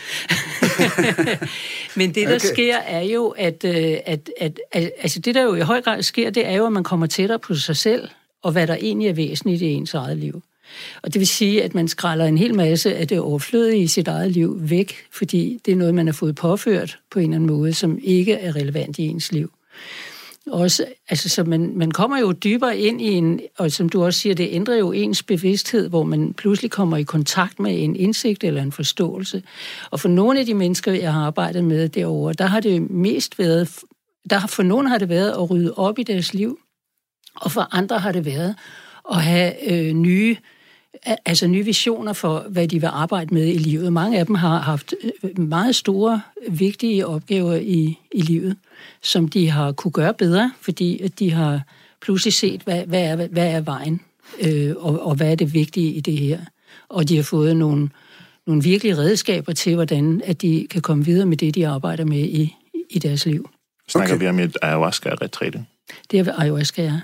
men 1.96 2.14
det, 2.14 2.28
der 2.28 2.34
okay. 2.34 2.48
sker, 2.52 2.76
er 2.76 3.02
jo, 3.02 3.28
at, 3.28 3.64
øh, 3.64 3.96
at, 4.06 4.30
at, 4.40 4.60
at 4.72 4.90
altså 4.98 5.18
det, 5.18 5.34
der 5.34 5.42
jo 5.42 5.54
i 5.54 5.60
høj 5.60 5.80
grad 5.80 6.02
sker, 6.02 6.30
det 6.30 6.46
er 6.46 6.56
jo, 6.56 6.66
at 6.66 6.72
man 6.72 6.84
kommer 6.84 7.06
tættere 7.06 7.38
på 7.38 7.54
sig 7.54 7.76
selv, 7.76 8.08
og 8.42 8.52
hvad 8.52 8.66
der 8.66 8.74
egentlig 8.74 9.08
er 9.08 9.12
væsentligt 9.12 9.62
i 9.62 9.66
ens 9.66 9.94
eget 9.94 10.16
liv. 10.16 10.42
Og 11.02 11.12
det 11.12 11.18
vil 11.18 11.28
sige, 11.28 11.64
at 11.64 11.74
man 11.74 11.88
skræller 11.88 12.24
en 12.24 12.38
hel 12.38 12.54
masse 12.54 12.96
af 12.96 13.08
det 13.08 13.20
overflødige 13.20 13.82
i 13.82 13.86
sit 13.86 14.08
eget 14.08 14.30
liv 14.30 14.56
væk, 14.60 14.94
fordi 15.12 15.60
det 15.66 15.72
er 15.72 15.76
noget, 15.76 15.94
man 15.94 16.06
har 16.06 16.12
fået 16.12 16.34
påført 16.34 16.98
på 17.10 17.18
en 17.18 17.24
eller 17.24 17.36
anden 17.36 17.56
måde, 17.58 17.72
som 17.72 17.98
ikke 18.02 18.32
er 18.32 18.56
relevant 18.56 18.98
i 18.98 19.02
ens 19.02 19.32
liv. 19.32 19.52
Også, 20.46 20.84
altså, 21.08 21.28
så 21.28 21.44
man, 21.44 21.76
man 21.76 21.90
kommer 21.90 22.18
jo 22.18 22.32
dybere 22.32 22.78
ind 22.78 23.00
i 23.00 23.10
en, 23.10 23.40
og 23.58 23.72
som 23.72 23.88
du 23.88 24.04
også 24.04 24.20
siger, 24.20 24.34
det 24.34 24.48
ændrer 24.50 24.76
jo 24.76 24.92
ens 24.92 25.22
bevidsthed, 25.22 25.88
hvor 25.88 26.02
man 26.02 26.34
pludselig 26.34 26.70
kommer 26.70 26.96
i 26.96 27.02
kontakt 27.02 27.60
med 27.60 27.82
en 27.82 27.96
indsigt 27.96 28.44
eller 28.44 28.62
en 28.62 28.72
forståelse. 28.72 29.42
Og 29.90 30.00
for 30.00 30.08
nogle 30.08 30.40
af 30.40 30.46
de 30.46 30.54
mennesker, 30.54 30.92
jeg 30.92 31.12
har 31.12 31.26
arbejdet 31.26 31.64
med 31.64 31.88
derovre, 31.88 32.32
der 32.32 32.46
har 32.46 32.60
det 32.60 32.90
mest 32.90 33.38
været, 33.38 33.78
der 34.30 34.46
for 34.46 34.62
nogle 34.62 34.88
har 34.88 34.98
det 34.98 35.08
været 35.08 35.30
at 35.30 35.50
rydde 35.50 35.74
op 35.74 35.98
i 35.98 36.02
deres 36.02 36.34
liv, 36.34 36.58
og 37.34 37.52
for 37.52 37.68
andre 37.76 37.98
har 37.98 38.12
det 38.12 38.24
været 38.24 38.54
at 39.10 39.22
have 39.22 39.72
øh, 39.72 39.92
nye 39.92 40.36
altså 41.26 41.46
nye 41.46 41.64
visioner 41.64 42.12
for, 42.12 42.46
hvad 42.48 42.68
de 42.68 42.80
vil 42.80 42.86
arbejde 42.92 43.34
med 43.34 43.46
i 43.46 43.58
livet. 43.58 43.92
Mange 43.92 44.18
af 44.18 44.26
dem 44.26 44.34
har 44.34 44.58
haft 44.60 44.94
øh, 45.22 45.38
meget 45.38 45.76
store, 45.76 46.22
vigtige 46.48 47.06
opgaver 47.06 47.54
i, 47.54 47.98
i 48.12 48.20
livet, 48.20 48.56
som 49.02 49.28
de 49.28 49.50
har 49.50 49.72
kunne 49.72 49.92
gøre 49.92 50.14
bedre, 50.14 50.52
fordi 50.60 51.08
de 51.18 51.30
har 51.30 51.60
pludselig 52.02 52.32
set, 52.32 52.62
hvad, 52.62 52.86
hvad, 52.86 53.02
er, 53.02 53.28
hvad 53.28 53.52
er 53.52 53.60
vejen, 53.60 54.00
øh, 54.40 54.74
og, 54.76 55.06
og 55.06 55.14
hvad 55.14 55.30
er 55.30 55.34
det 55.34 55.54
vigtige 55.54 55.92
i 55.92 56.00
det 56.00 56.18
her. 56.18 56.40
Og 56.88 57.08
de 57.08 57.16
har 57.16 57.22
fået 57.22 57.56
nogle, 57.56 57.88
nogle 58.46 58.62
virkelige 58.62 58.96
redskaber 58.96 59.52
til, 59.52 59.74
hvordan 59.74 60.22
at 60.24 60.42
de 60.42 60.66
kan 60.70 60.82
komme 60.82 61.04
videre 61.04 61.26
med 61.26 61.36
det, 61.36 61.54
de 61.54 61.68
arbejder 61.68 62.04
med 62.04 62.18
i, 62.18 62.54
i 62.90 62.98
deres 62.98 63.26
liv. 63.26 63.50
Snakker 63.88 64.14
Okay. 64.14 64.24
vi 64.24 64.28
om 64.28 64.38
et 64.38 64.56
ayahuasca-retræte? 64.62 65.64
Det 66.10 66.20
er 66.28 66.40
ayahuasca, 66.40 66.82
ja. 66.82 67.00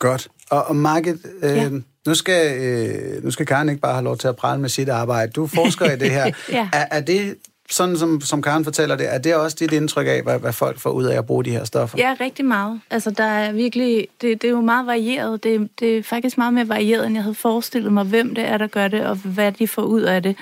Godt. 0.00 0.28
Og, 0.50 0.64
og 0.64 0.76
Margit, 0.76 1.16
øh, 1.42 1.56
Ja. 1.56 1.68
nu, 2.06 2.14
skal, 2.14 2.60
øh, 2.62 3.24
nu 3.24 3.30
skal 3.30 3.46
Karen 3.46 3.68
ikke 3.68 3.80
bare 3.80 3.92
have 3.92 4.04
lov 4.04 4.16
til 4.16 4.28
at 4.28 4.36
prale 4.36 4.60
med 4.60 4.68
sit 4.68 4.88
arbejde. 4.88 5.32
Du 5.32 5.46
forsker 5.46 5.90
i 5.92 5.96
det 5.96 6.10
her. 6.10 6.30
Ja. 6.52 6.68
er, 6.72 6.86
er 6.90 7.00
det, 7.00 7.36
sådan 7.70 7.96
som, 7.96 8.20
som 8.20 8.42
Karen 8.42 8.64
fortæller 8.64 8.96
det, 8.96 9.14
er 9.14 9.18
det 9.18 9.34
også 9.34 9.56
dit 9.60 9.72
indtryk 9.72 10.06
af, 10.06 10.22
hvad, 10.22 10.38
hvad 10.38 10.52
folk 10.52 10.78
får 10.78 10.90
ud 10.90 11.04
af 11.04 11.18
at 11.18 11.26
bruge 11.26 11.44
de 11.44 11.50
her 11.50 11.64
stoffer? 11.64 11.98
Ja, 11.98 12.14
rigtig 12.20 12.44
meget. 12.44 12.80
Altså, 12.90 13.10
der 13.10 13.24
er 13.24 13.52
virkelig, 13.52 14.08
det, 14.20 14.42
det 14.42 14.48
er 14.48 14.52
jo 14.52 14.60
meget 14.60 14.86
varieret. 14.86 15.44
Det, 15.44 15.68
det 15.80 15.98
er 15.98 16.02
faktisk 16.02 16.38
meget 16.38 16.54
mere 16.54 16.68
varieret, 16.68 17.06
end 17.06 17.14
jeg 17.14 17.22
havde 17.22 17.34
forestillet 17.34 17.92
mig, 17.92 18.04
hvem 18.04 18.34
det 18.34 18.44
er, 18.44 18.58
der 18.58 18.66
gør 18.66 18.88
det, 18.88 19.06
og 19.06 19.16
hvad 19.16 19.52
de 19.52 19.68
får 19.68 19.82
ud 19.82 20.00
af 20.02 20.22
det. 20.22 20.36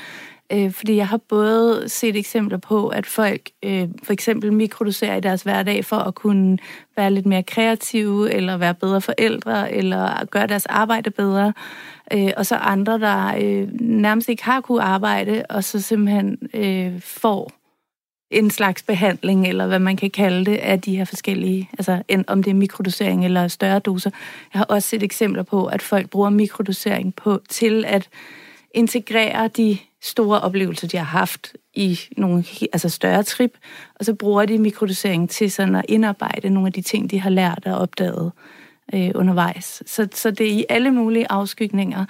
Øh, 0.52 0.72
fordi 0.72 0.96
jeg 0.96 1.08
har 1.08 1.20
både 1.28 1.88
set 1.88 2.16
eksempler 2.16 2.58
på, 2.58 2.88
at 2.88 3.06
folk 3.06 3.50
øh, 3.62 3.88
for 4.02 4.12
eksempel 4.12 4.52
mikrodoserer 4.52 5.16
i 5.16 5.20
deres 5.20 5.42
hverdag 5.42 5.84
for 5.84 5.96
at 5.96 6.14
kunne 6.14 6.58
være 6.96 7.10
lidt 7.10 7.26
mere 7.26 7.42
kreative, 7.42 8.32
eller 8.32 8.56
være 8.56 8.74
bedre 8.74 9.00
forældre, 9.00 9.72
eller 9.72 10.24
gøre 10.24 10.46
deres 10.46 10.66
arbejde 10.66 11.10
bedre. 11.10 11.52
Øh, 12.12 12.30
og 12.36 12.46
så 12.46 12.54
andre, 12.54 12.98
der 12.98 13.34
øh, 13.40 13.68
nærmest 13.80 14.28
ikke 14.28 14.44
har 14.44 14.60
kunne 14.60 14.82
arbejde, 14.82 15.44
og 15.48 15.64
så 15.64 15.80
simpelthen 15.80 16.38
øh, 16.54 17.00
får 17.00 17.52
en 18.30 18.50
slags 18.50 18.82
behandling, 18.82 19.48
eller 19.48 19.66
hvad 19.66 19.78
man 19.78 19.96
kan 19.96 20.10
kalde 20.10 20.44
det, 20.44 20.56
af 20.56 20.80
de 20.80 20.96
her 20.96 21.04
forskellige, 21.04 21.70
altså 21.78 22.02
en, 22.08 22.24
om 22.28 22.42
det 22.42 22.50
er 22.50 22.54
mikrodosering 22.54 23.24
eller 23.24 23.48
større 23.48 23.78
doser. 23.78 24.10
Jeg 24.54 24.58
har 24.58 24.64
også 24.64 24.88
set 24.88 25.02
eksempler 25.02 25.42
på, 25.42 25.66
at 25.66 25.82
folk 25.82 26.10
bruger 26.10 26.30
mikrodosering 26.30 27.14
på, 27.14 27.40
til 27.48 27.84
at 27.86 28.08
integrerer 28.74 29.48
de 29.48 29.78
store 30.02 30.40
oplevelser, 30.40 30.88
de 30.88 30.96
har 30.96 31.04
haft 31.04 31.56
i 31.74 32.00
nogle 32.16 32.44
altså 32.72 32.88
større 32.88 33.22
trip, 33.22 33.52
og 33.94 34.04
så 34.04 34.14
bruger 34.14 34.44
de 34.44 34.58
mikrodosering 34.58 35.30
til 35.30 35.50
sådan 35.50 35.74
at 35.74 35.84
indarbejde 35.88 36.50
nogle 36.50 36.66
af 36.66 36.72
de 36.72 36.82
ting, 36.82 37.10
de 37.10 37.20
har 37.20 37.30
lært 37.30 37.66
og 37.66 37.78
opdaget 37.78 38.32
øh, 38.94 39.10
undervejs. 39.14 39.82
Så, 39.86 40.08
så 40.14 40.30
det 40.30 40.46
er 40.46 40.50
i 40.50 40.64
alle 40.68 40.90
mulige 40.90 41.26
afskygninger. 41.30 42.04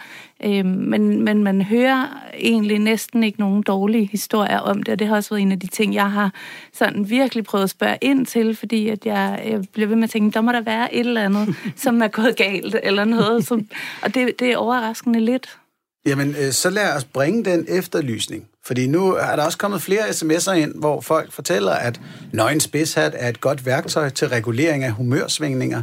Øh, 0.44 0.64
men, 0.64 1.22
men 1.22 1.44
man 1.44 1.62
hører 1.62 2.28
egentlig 2.38 2.78
næsten 2.78 3.24
ikke 3.24 3.40
nogen 3.40 3.62
dårlige 3.62 4.06
historier 4.06 4.58
om 4.58 4.82
det, 4.82 4.92
og 4.92 4.98
det 4.98 5.06
har 5.06 5.16
også 5.16 5.30
været 5.30 5.42
en 5.42 5.52
af 5.52 5.60
de 5.60 5.66
ting, 5.66 5.94
jeg 5.94 6.12
har 6.12 6.32
sådan 6.72 7.10
virkelig 7.10 7.44
prøvet 7.44 7.64
at 7.64 7.70
spørge 7.70 7.98
ind 8.00 8.26
til, 8.26 8.56
fordi 8.56 8.88
at 8.88 9.06
jeg, 9.06 9.42
jeg 9.46 9.62
bliver 9.72 9.88
ved 9.88 9.96
med 9.96 10.04
at 10.04 10.10
tænke, 10.10 10.34
der 10.34 10.40
må 10.40 10.52
der 10.52 10.60
være 10.60 10.94
et 10.94 11.06
eller 11.06 11.24
andet, 11.24 11.56
som 11.76 12.02
er 12.02 12.08
gået 12.08 12.36
galt, 12.36 12.76
eller 12.82 13.04
noget. 13.04 13.46
Som, 13.46 13.66
og 14.02 14.14
det, 14.14 14.40
det 14.40 14.52
er 14.52 14.56
overraskende 14.56 15.20
lidt. 15.20 15.58
Jamen, 16.06 16.34
øh, 16.38 16.52
så 16.52 16.70
lad 16.70 16.96
os 16.96 17.04
bringe 17.04 17.44
den 17.44 17.64
efterlysning. 17.68 18.48
Fordi 18.64 18.86
nu 18.86 19.12
er 19.12 19.36
der 19.36 19.42
også 19.42 19.58
kommet 19.58 19.82
flere 19.82 20.08
sms'er 20.08 20.52
ind, 20.52 20.74
hvor 20.74 21.00
folk 21.00 21.32
fortæller, 21.32 21.72
at 21.72 22.00
nøgen 22.32 22.60
spidshat 22.60 23.14
er 23.16 23.28
et 23.28 23.40
godt 23.40 23.66
værktøj 23.66 24.08
til 24.08 24.28
regulering 24.28 24.84
af 24.84 24.92
humørsvingninger. 24.92 25.82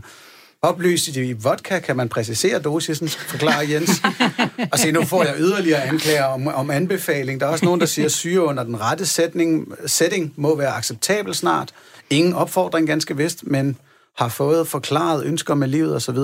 Oplyst 0.61 1.07
i 1.07 1.33
vodka 1.33 1.79
kan 1.79 1.97
man 1.97 2.09
præcisere 2.09 2.59
dosisen, 2.59 3.09
forklarer 3.09 3.61
Jens. 3.61 4.01
Og 4.71 4.79
se, 4.79 4.91
nu 4.91 5.05
får 5.05 5.23
jeg 5.23 5.35
yderligere 5.37 5.83
anklager 5.83 6.23
om, 6.23 6.47
om 6.47 6.71
anbefaling. 6.71 7.39
Der 7.39 7.45
er 7.45 7.49
også 7.51 7.65
nogen, 7.65 7.79
der 7.79 7.85
siger, 7.85 8.05
at 8.05 8.11
syre 8.11 8.43
under 8.43 8.63
den 8.63 8.81
rette 8.81 9.05
setting, 9.05 9.67
setting 9.85 10.33
må 10.35 10.55
være 10.55 10.69
acceptabel 10.69 11.35
snart. 11.35 11.71
Ingen 12.09 12.33
opfordring 12.33 12.87
ganske 12.87 13.17
vist, 13.17 13.43
men 13.43 13.77
har 14.17 14.29
fået 14.29 14.67
forklaret 14.67 15.25
ønsker 15.25 15.53
med 15.53 15.67
livet 15.67 15.95
osv. 15.95 16.17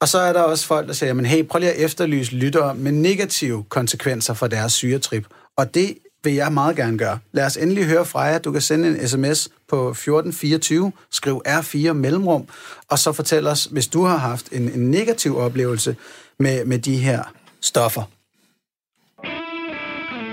Og 0.00 0.08
så 0.08 0.18
er 0.18 0.32
der 0.32 0.42
også 0.42 0.66
folk, 0.66 0.86
der 0.86 0.92
siger, 0.92 1.12
men 1.12 1.26
hey, 1.26 1.46
prøv 1.46 1.58
lige 1.58 1.72
at 1.72 1.84
efterlyse 1.84 2.34
lyttere 2.34 2.74
med 2.74 2.92
negative 2.92 3.64
konsekvenser 3.68 4.34
for 4.34 4.46
deres 4.46 4.72
syretrip. 4.72 5.26
Og 5.56 5.74
det 5.74 5.94
vil 6.24 6.34
jeg 6.34 6.52
meget 6.52 6.76
gerne 6.76 6.98
gøre. 6.98 7.18
Lad 7.32 7.46
os 7.46 7.56
endelig 7.56 7.84
høre 7.84 8.04
fra 8.04 8.20
jer. 8.20 8.38
Du 8.38 8.52
kan 8.52 8.60
sende 8.60 8.88
en 8.88 9.08
sms 9.08 9.48
på 9.68 9.88
1424, 9.90 10.92
skriv 11.10 11.42
R4 11.48 11.92
mellemrum, 11.92 12.48
og 12.90 12.98
så 12.98 13.12
fortæl 13.12 13.46
os, 13.46 13.64
hvis 13.64 13.88
du 13.88 14.04
har 14.04 14.16
haft 14.16 14.48
en, 14.52 14.62
en 14.62 14.90
negativ 14.90 15.38
oplevelse 15.38 15.96
med, 16.38 16.64
med 16.64 16.78
de 16.78 16.96
her 16.96 17.22
stoffer. 17.60 18.02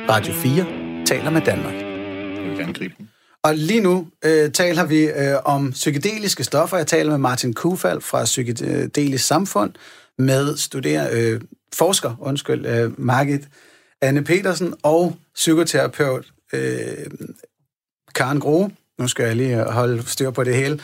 Radio 0.09 0.33
4 0.33 1.05
taler 1.05 1.29
med 1.29 1.41
Danmark. 1.41 1.73
Jeg 1.73 2.43
vil 2.43 2.57
gerne 2.57 2.73
gribe 2.73 2.95
den. 2.97 3.09
Og 3.43 3.55
lige 3.55 3.81
nu 3.81 4.07
øh, 4.25 4.51
taler 4.51 4.85
vi 4.85 5.03
øh, 5.03 5.35
om 5.45 5.71
psykedeliske 5.71 6.43
stoffer. 6.43 6.77
Jeg 6.77 6.87
taler 6.87 7.11
med 7.11 7.17
Martin 7.17 7.53
Kufald 7.53 8.01
fra 8.01 8.23
Psykedelisk 8.23 9.25
Samfund, 9.25 9.73
med 10.17 10.57
studerer, 10.57 11.09
øh, 11.11 11.41
forsker, 11.73 12.15
undskyld, 12.19 12.65
øh, 12.65 12.99
Margit 12.99 13.41
Anne 14.01 14.23
Petersen 14.23 14.73
og 14.83 15.15
psykoterapeut 15.35 16.25
øh, 16.53 17.07
Karen 18.15 18.39
Grohe. 18.39 18.71
Nu 18.99 19.07
skal 19.07 19.25
jeg 19.25 19.35
lige 19.35 19.63
holde 19.63 20.03
styr 20.07 20.31
på 20.31 20.43
det 20.43 20.55
hele. 20.55 20.79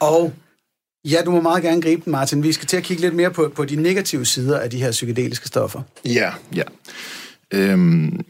Og 0.00 0.32
ja, 1.04 1.22
du 1.24 1.30
må 1.30 1.40
meget 1.40 1.62
gerne 1.62 1.82
gribe 1.82 2.02
den, 2.04 2.12
Martin. 2.12 2.42
Vi 2.42 2.52
skal 2.52 2.66
til 2.66 2.76
at 2.76 2.82
kigge 2.82 3.02
lidt 3.02 3.14
mere 3.14 3.30
på, 3.30 3.52
på 3.54 3.64
de 3.64 3.76
negative 3.76 4.24
sider 4.24 4.58
af 4.58 4.70
de 4.70 4.82
her 4.82 4.90
psykedeliske 4.90 5.48
stoffer. 5.48 5.82
Ja, 6.04 6.32
ja. 6.54 6.62
Øhm, 7.50 8.20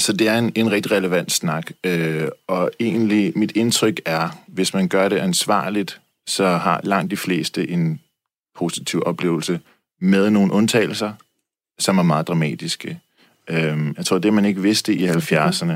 så 0.00 0.12
det 0.12 0.28
er 0.28 0.38
en, 0.38 0.52
en 0.54 0.70
rigtig 0.70 0.92
relevant 0.92 1.32
snak, 1.32 1.70
øh, 1.84 2.28
og 2.46 2.70
egentlig 2.80 3.32
mit 3.36 3.52
indtryk 3.52 4.00
er, 4.04 4.42
hvis 4.46 4.74
man 4.74 4.88
gør 4.88 5.08
det 5.08 5.16
ansvarligt, 5.18 6.00
så 6.26 6.46
har 6.46 6.80
langt 6.84 7.10
de 7.10 7.16
fleste 7.16 7.70
en 7.70 8.00
positiv 8.54 9.02
oplevelse 9.06 9.60
med 10.00 10.30
nogle 10.30 10.52
undtagelser, 10.52 11.12
som 11.78 11.98
er 11.98 12.02
meget 12.02 12.28
dramatiske. 12.28 13.00
Øh, 13.48 13.94
jeg 13.96 14.06
tror, 14.06 14.18
det 14.18 14.32
man 14.32 14.44
ikke 14.44 14.62
vidste 14.62 14.94
i 14.94 15.08
70'erne, 15.08 15.74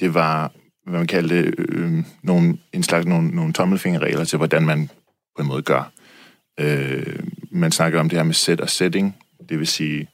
det 0.00 0.14
var, 0.14 0.52
hvad 0.84 0.98
man 0.98 1.06
kaldte 1.06 1.54
øh, 1.58 2.04
nogle, 2.22 2.58
en 2.72 2.82
slags 2.82 3.06
nogle, 3.06 3.28
nogle 3.28 3.52
tommelfingerregler 3.52 4.24
til, 4.24 4.36
hvordan 4.36 4.62
man 4.62 4.90
på 5.36 5.42
en 5.42 5.48
måde 5.48 5.62
gør. 5.62 5.92
Øh, 6.60 7.18
man 7.50 7.72
snakker 7.72 8.00
om 8.00 8.08
det 8.08 8.18
her 8.18 8.24
med 8.24 8.34
set 8.34 8.60
og 8.60 8.70
setting, 8.70 9.16
det 9.48 9.58
vil 9.58 9.66
sige, 9.66 10.08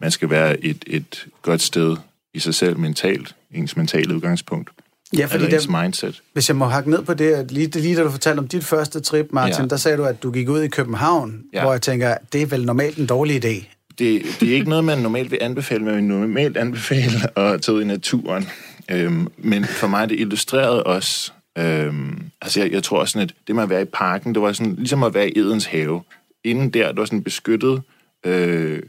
man 0.00 0.10
skal 0.10 0.30
være 0.30 0.64
et, 0.64 0.84
et 0.86 1.26
godt 1.42 1.62
sted 1.62 1.96
i 2.34 2.38
sig 2.38 2.54
selv 2.54 2.78
mentalt, 2.78 3.34
ens 3.54 3.76
mentale 3.76 4.14
udgangspunkt, 4.14 4.70
Ja, 5.16 5.24
fordi 5.26 5.44
eller 5.44 5.56
ens 5.58 5.66
der, 5.66 5.82
mindset. 5.82 6.22
hvis 6.32 6.48
jeg 6.48 6.56
må 6.56 6.64
hakke 6.64 6.90
ned 6.90 7.02
på 7.02 7.14
det, 7.14 7.32
at 7.32 7.50
lige, 7.50 7.66
lige 7.80 7.96
da 7.96 8.02
du 8.02 8.10
fortalte 8.10 8.38
om 8.38 8.48
dit 8.48 8.64
første 8.64 9.00
trip, 9.00 9.28
Martin, 9.32 9.62
ja. 9.62 9.66
Der 9.68 9.76
sagde 9.76 9.96
du, 9.96 10.04
at 10.04 10.22
du 10.22 10.30
gik 10.30 10.48
ud 10.48 10.60
i 10.62 10.68
København, 10.68 11.42
ja. 11.52 11.62
Hvor 11.62 11.72
jeg 11.72 11.82
tænker, 11.82 12.16
det 12.32 12.42
er 12.42 12.46
vel 12.46 12.66
normalt 12.66 12.98
en 12.98 13.06
dårlig 13.06 13.44
idé. 13.44 13.64
Det, 13.98 14.22
det 14.40 14.48
er 14.50 14.54
ikke 14.54 14.68
noget, 14.68 14.84
man 14.84 14.98
normalt 14.98 15.30
vil 15.30 15.38
anbefale, 15.40 15.84
men 15.84 15.94
man 15.94 16.04
normalt 16.04 16.56
anbefale 16.56 17.38
at 17.38 17.62
tage 17.62 17.76
ud 17.76 17.82
i 17.82 17.84
naturen. 17.84 18.48
Øhm, 18.90 19.28
men 19.38 19.64
for 19.64 19.86
mig 19.86 20.08
det 20.08 20.20
illustrerede 20.20 20.82
også, 20.82 21.32
øhm, 21.58 22.22
altså 22.42 22.60
jeg, 22.60 22.72
jeg 22.72 22.82
tror 22.82 23.04
sådan, 23.04 23.28
at 23.28 23.34
det 23.46 23.54
med 23.54 23.62
at 23.62 23.70
være 23.70 23.82
i 23.82 23.84
parken, 23.84 24.34
det 24.34 24.42
var 24.42 24.52
sådan 24.52 24.74
ligesom 24.74 25.02
at 25.02 25.14
være 25.14 25.30
i 25.30 25.38
Edens 25.38 25.64
have. 25.66 26.02
Inden 26.44 26.70
der, 26.70 26.88
det 26.88 26.96
var 26.96 27.04
sådan 27.04 27.22
beskyttet, 27.22 27.82
øh, 28.26 28.82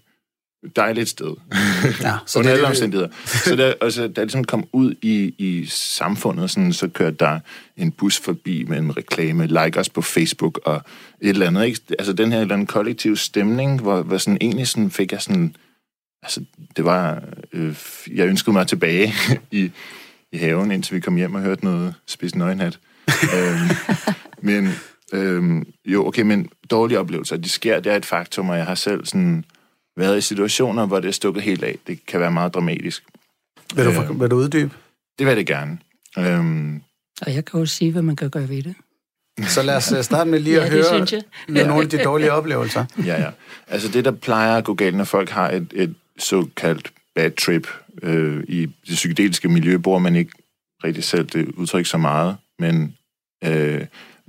dejligt 0.76 1.10
sted. 1.10 1.36
Ja, 2.02 2.18
så 2.26 2.40
Under 2.40 2.52
alle 2.52 2.68
omstændigheder. 2.68 3.10
Så 3.26 3.56
da, 3.56 3.74
altså, 3.82 4.02
da 4.02 4.22
jeg 4.22 4.26
ligesom 4.26 4.44
kom 4.44 4.68
ud 4.74 4.96
i, 5.02 5.36
i 5.38 5.66
samfundet, 5.70 6.52
sådan, 6.52 6.74
så 6.74 6.88
kørte 6.88 7.16
der 7.20 7.40
en 7.78 7.92
bus 7.92 8.20
forbi 8.20 8.64
med 8.68 8.78
en 8.78 8.98
reklame, 8.98 9.48
like 9.48 9.80
os 9.80 9.90
på 9.90 10.02
Facebook 10.02 10.60
og 10.66 10.82
et 11.22 11.30
eller 11.30 11.48
andet. 11.48 11.66
Ikke? 11.66 11.80
Altså 12.00 12.14
den 12.14 12.32
her 12.32 12.42
eller 12.42 12.54
anden 12.54 12.68
kollektiv 12.68 13.18
stemning, 13.18 13.82
hvor, 13.82 14.02
hvor 14.02 14.18
sådan, 14.18 14.38
egentlig 14.42 14.68
sådan 14.68 14.92
fik 14.92 15.12
jeg 15.12 15.22
sådan... 15.22 15.56
Altså, 16.24 16.42
det 16.78 16.86
var... 16.86 17.24
Øh, 17.54 17.76
jeg 18.16 18.28
ønskede 18.28 18.54
mig 18.54 18.68
tilbage 18.68 19.14
i, 19.52 19.72
i 20.32 20.38
haven, 20.38 20.72
indtil 20.72 20.96
vi 20.96 21.00
kom 21.00 21.16
hjem 21.16 21.36
og 21.36 21.42
hørte 21.42 21.66
noget 21.66 21.96
spids 22.08 22.36
nøgenhat. 22.36 22.80
øhm, 23.36 23.70
men 24.42 24.70
øhm, 25.14 25.68
jo, 25.86 26.08
okay, 26.08 26.22
men 26.22 26.50
dårlige 26.70 27.00
oplevelser, 27.00 27.38
de 27.38 27.50
sker, 27.50 27.80
det 27.80 27.92
er 27.92 27.96
et 27.96 28.06
faktum, 28.06 28.50
og 28.50 28.58
jeg 28.58 28.66
har 28.66 28.76
selv 28.76 29.06
sådan 29.06 29.46
været 29.98 30.18
i 30.18 30.22
situationer, 30.22 30.86
hvor 30.86 31.00
det 31.00 31.08
er 31.08 31.12
stukket 31.12 31.44
helt 31.44 31.64
af. 31.64 31.78
Det 31.88 32.06
kan 32.06 32.20
være 32.20 32.32
meget 32.32 32.54
dramatisk. 32.54 33.04
Vil 33.76 33.86
du, 33.86 33.92
Øh. 33.92 34.20
vil 34.22 34.32
du 34.32 34.36
uddybe? 34.36 34.72
Det 35.20 35.26
vil 35.26 35.28
jeg 35.28 35.38
det 35.38 35.48
gerne. 35.48 35.78
Øhm, 36.18 36.82
Og 37.22 37.34
jeg 37.36 37.46
kan 37.46 37.60
også 37.60 37.76
sige, 37.76 37.92
hvad 37.92 38.02
man 38.02 38.16
kan 38.16 38.30
gøre 38.30 38.50
ved 38.50 38.64
det. 38.64 38.76
Så 39.48 39.64
lad 39.64 39.76
os 39.76 39.92
øh, 39.92 40.04
starte 40.04 40.30
med 40.30 40.40
lige 40.40 40.56
Ja, 40.60 40.66
at 40.66 40.72
det 40.72 40.78
høre 40.80 40.96
synes 40.96 41.14
jeg. 41.14 41.22
med 41.48 41.66
nogle 41.68 41.84
af 41.84 41.90
de 41.90 42.04
dårlige 42.04 42.32
oplevelser. 42.32 42.86
ja, 43.06 43.22
ja. 43.22 43.30
Altså 43.68 43.88
det, 43.88 44.06
der 44.06 44.12
plejer 44.12 44.58
at 44.58 44.64
gå 44.64 44.74
galt, 44.74 44.96
når 44.98 45.04
folk 45.04 45.30
har 45.30 45.50
et, 45.52 45.68
et 45.76 45.96
såkaldt 46.20 46.94
bad 47.16 47.32
trip 47.32 47.68
øh, 48.04 48.44
i 48.48 48.62
det 48.66 48.74
psykedeliske 48.84 49.48
miljø, 49.50 49.78
bruger 49.78 50.00
man 50.00 50.16
ikke 50.16 50.32
rigtig 50.84 51.04
selv 51.04 51.26
det 51.26 51.48
udtryk 51.52 51.86
så 51.86 51.98
meget, 51.98 52.38
men 52.60 52.96
øh, 53.44 53.82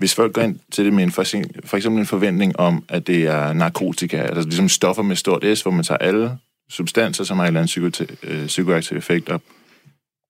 hvis 0.03 0.15
folk 0.15 0.33
går 0.33 0.43
ind 0.43 0.59
til 0.73 0.85
det 0.85 0.93
med 0.93 1.03
en 1.03 1.13
for, 1.13 1.25
for 1.65 1.77
eksempel 1.77 2.01
en 2.01 2.07
forventning 2.07 2.61
om, 2.61 2.85
at 2.89 3.07
det 3.07 3.27
er 3.27 3.53
narkotika, 3.53 4.17
altså 4.17 4.43
ligesom 4.43 4.69
stoffer 4.69 5.03
med 5.03 5.17
stort 5.17 5.59
S, 5.59 5.63
hvor 5.63 5.71
man 5.71 5.85
tager 5.85 5.99
alle 5.99 6.39
substanser, 6.71 7.25
som 7.25 7.39
har 7.39 7.45
en 7.45 7.57
eller 7.57 7.61
anden 7.61 7.91
psyko- 7.91 8.17
øh, 8.23 8.47
psykoaktiv 8.47 8.97
effekt, 8.97 9.29
og 9.29 9.43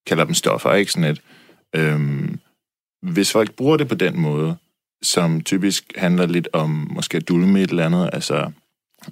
kalder 0.06 0.24
dem 0.24 0.34
stoffer, 0.34 0.74
ikke 0.74 0.92
sådan 0.92 1.10
et. 1.10 1.20
Øhm, 1.74 2.40
hvis 3.02 3.32
folk 3.32 3.52
bruger 3.52 3.76
det 3.76 3.88
på 3.88 3.94
den 3.94 4.20
måde, 4.20 4.56
som 5.02 5.40
typisk 5.40 5.92
handler 5.96 6.26
lidt 6.26 6.48
om 6.52 6.88
måske 6.90 7.16
at 7.16 7.28
dulme 7.28 7.62
et 7.62 7.70
eller 7.70 7.86
andet, 7.86 8.10
altså 8.12 8.50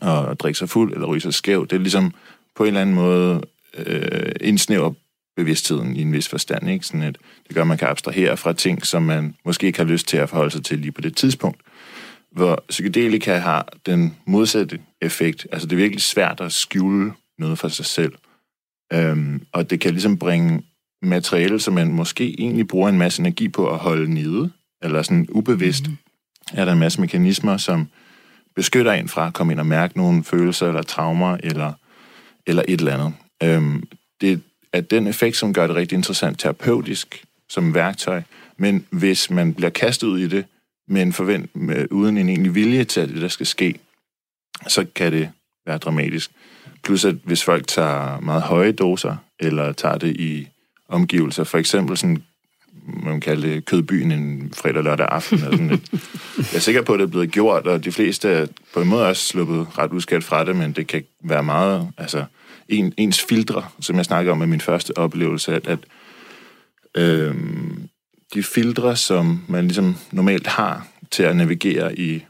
at 0.03 0.41
drikke 0.41 0.59
sig 0.59 0.69
fuld 0.69 0.93
eller 0.93 1.07
ryge 1.07 1.21
sig 1.21 1.35
skæv, 1.35 1.67
det 1.67 1.77
er 1.77 1.81
ligesom 1.81 2.15
på 2.57 2.63
en 2.63 2.67
eller 2.67 2.81
anden 2.81 2.95
måde 2.95 3.43
øh, 3.79 4.33
indsnæver 4.41 4.93
bevidstheden 5.41 5.97
i 5.97 6.03
en 6.03 6.13
vis 6.13 6.29
forstand. 6.29 6.71
Ikke? 6.71 6.87
Sådan 6.87 7.03
at 7.03 7.19
det 7.49 7.55
gør, 7.55 7.61
at 7.61 7.67
man 7.67 7.79
kan 7.79 7.89
abstrahere 7.89 8.37
fra 8.37 8.53
ting, 8.53 8.87
som 8.87 9.03
man 9.03 9.35
måske 9.45 9.67
ikke 9.67 9.79
har 9.79 9.87
lyst 9.87 10.09
til 10.09 10.17
at 10.17 10.29
forholde 10.29 10.51
sig 10.51 10.65
til 10.65 10.79
lige 10.79 10.93
på 10.93 11.01
det 11.01 11.17
tidspunkt. 11.17 11.61
Hvor 12.33 12.65
psykedelika 12.69 13.37
har 13.37 13.69
den 13.87 14.17
modsatte 14.27 14.79
effekt. 15.03 15.47
Altså 15.53 15.69
det 15.69 15.73
er 15.73 15.77
virkelig 15.81 16.03
svært 16.03 16.41
at 16.41 16.53
skjule 16.53 17.13
noget 17.39 17.59
for 17.59 17.69
sig 17.69 17.85
selv. 17.85 18.13
Øhm, 18.93 19.43
og 19.53 19.71
det 19.71 19.81
kan 19.81 19.91
ligesom 19.91 20.19
bringe 20.19 20.63
materiale, 21.03 21.61
som 21.61 21.75
man 21.75 21.93
måske 21.93 22.41
egentlig 22.41 22.69
bruger 22.69 22.89
en 22.89 22.99
masse 22.99 23.21
energi 23.21 23.49
på 23.49 23.71
at 23.71 23.79
holde 23.79 24.15
nede, 24.15 24.51
eller 24.83 25.03
sådan 25.03 25.27
ubevidst, 25.31 25.89
mm. 25.89 25.97
er 26.53 26.65
der 26.65 26.73
en 26.73 26.79
masse 26.79 27.01
mekanismer, 27.01 27.57
som 27.57 27.89
beskytter 28.57 28.93
en 28.93 29.09
fra 29.09 29.27
at 29.27 29.33
komme 29.33 29.53
ind 29.53 29.61
og 29.61 29.67
mærke 29.67 29.97
nogle 29.97 30.25
følelser, 30.25 30.69
eller 30.69 30.83
traumer, 30.83 31.37
eller, 31.43 31.73
eller 32.47 32.63
et 32.69 32.81
eller 32.81 32.95
andet. 32.95 33.15
Øhm, 33.43 33.83
det 34.21 34.43
at 34.73 34.91
den 34.91 35.07
effekt, 35.07 35.37
som 35.37 35.53
gør 35.53 35.67
det 35.67 35.77
rigtig 35.77 35.97
interessant 35.97 36.39
terapeutisk 36.39 37.25
som 37.49 37.75
værktøj, 37.75 38.23
men 38.57 38.87
hvis 38.91 39.31
man 39.31 39.55
bliver 39.55 39.71
kastet 39.71 40.07
ud 40.07 40.19
i 40.19 40.29
det, 40.29 40.45
med 40.89 41.03
en 41.03 41.13
forvent, 41.13 41.57
med, 41.57 41.87
uden 41.91 42.19
en 42.19 42.29
egentlig 42.29 42.55
vilje 42.55 42.85
til, 42.85 43.01
at 43.01 43.09
det 43.09 43.23
der 43.23 43.29
skal 43.29 43.47
ske, 43.47 43.75
så 44.69 44.87
kan 44.95 45.13
det 45.13 45.31
være 45.67 45.79
dramatisk. 45.79 46.31
Plus 46.83 47.05
at 47.05 47.15
hvis 47.25 47.45
folk 47.45 47.67
tager 47.67 48.21
meget 48.21 48.43
høje 48.43 48.73
doser, 48.73 49.17
eller 49.39 49.73
tager 49.73 49.99
det 49.99 50.17
i 50.17 50.49
omgivelser, 50.89 51.45
for 51.45 51.59
eksempel 51.59 51.97
sådan, 51.97 52.23
man 52.87 53.13
kan 53.13 53.21
kalde 53.21 53.49
det 53.49 53.65
kødbyen 53.65 54.13
en 54.13 54.53
fredag 54.57 54.83
lørdag 54.83 55.07
aften. 55.11 55.39
Eller 55.39 55.51
sådan 55.51 55.71
et. 55.71 55.93
Jeg 56.37 56.55
er 56.55 56.59
sikker 56.59 56.83
på, 56.83 56.93
at 56.93 56.99
det 56.99 57.07
er 57.07 57.11
blevet 57.11 57.31
gjort, 57.31 57.67
og 57.67 57.85
de 57.85 57.93
fleste 57.93 58.29
er 58.29 58.47
på 58.75 58.81
en 58.81 58.89
måde 58.89 59.07
også 59.07 59.25
sluppet 59.25 59.79
ret 59.79 59.93
uskadt 59.93 60.25
fra 60.25 60.45
det, 60.45 60.57
men 60.57 60.73
det 60.73 60.87
kan 60.87 61.05
være 61.25 61.43
meget, 61.43 61.89
altså 61.99 62.25
en, 62.71 62.95
ens 62.97 63.21
filtre, 63.21 63.65
som 63.81 63.97
jeg 63.97 64.05
snakker 64.05 64.33
om 64.33 64.39
med 64.39 64.47
min 64.47 64.61
første 64.61 64.99
oplevelse, 64.99 65.55
at, 65.55 65.67
at 65.67 65.79
øh, 66.97 67.35
de 68.35 68.43
filtre, 68.43 68.97
som 68.97 69.45
man 69.49 69.65
ligesom 69.65 69.97
normalt 70.13 70.47
har 70.47 70.87
til 71.11 71.23
at 71.23 71.37
navigere 71.37 71.99
i, 71.99 72.25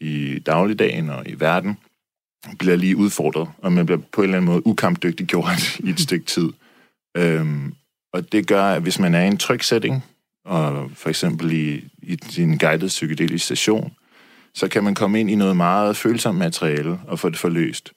i 0.00 0.38
dagligdagen 0.38 1.10
og 1.10 1.28
i 1.28 1.40
verden, 1.40 1.76
bliver 2.58 2.76
lige 2.76 2.96
udfordret, 2.96 3.48
og 3.58 3.72
man 3.72 3.86
bliver 3.86 4.00
på 4.12 4.20
en 4.20 4.24
eller 4.24 4.36
anden 4.36 4.52
måde 4.52 4.66
ukampdygtig 4.66 5.26
gjort 5.26 5.78
i 5.86 5.90
et 5.90 6.00
stykke 6.00 6.26
tid. 6.26 6.48
Øhm, 7.16 7.74
og 8.12 8.32
det 8.32 8.46
gør, 8.46 8.64
at 8.64 8.82
hvis 8.82 8.98
man 8.98 9.14
er 9.14 9.24
i 9.24 9.26
en 9.26 9.36
tryg 9.36 9.64
setting, 9.64 10.04
og 10.44 10.90
for 10.94 11.08
eksempel 11.08 11.52
i, 11.52 11.84
i 12.02 12.18
sin 12.30 12.58
guided 12.58 12.88
psykedelisk 12.88 13.44
station, 13.44 13.92
så 14.54 14.68
kan 14.68 14.84
man 14.84 14.94
komme 14.94 15.20
ind 15.20 15.30
i 15.30 15.34
noget 15.34 15.56
meget 15.56 15.96
følsomt 15.96 16.38
materiale 16.38 17.00
og 17.06 17.18
få 17.18 17.28
det 17.28 17.38
forløst. 17.38 17.92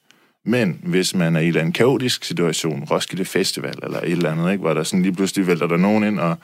Men 0.48 0.80
hvis 0.82 1.14
man 1.14 1.36
er 1.36 1.40
i 1.40 1.42
en 1.42 1.48
eller 1.48 1.60
anden 1.60 1.72
kaotisk 1.72 2.24
situation, 2.24 2.84
Roskilde 2.84 3.24
Festival 3.24 3.78
eller 3.82 4.00
et 4.00 4.10
eller 4.10 4.32
andet, 4.32 4.52
ikke, 4.52 4.60
hvor 4.60 4.74
der 4.74 4.82
sådan 4.82 5.02
lige 5.02 5.14
pludselig 5.14 5.46
vælter 5.46 5.66
der 5.66 5.76
nogen 5.76 6.04
ind, 6.04 6.20
og 6.20 6.36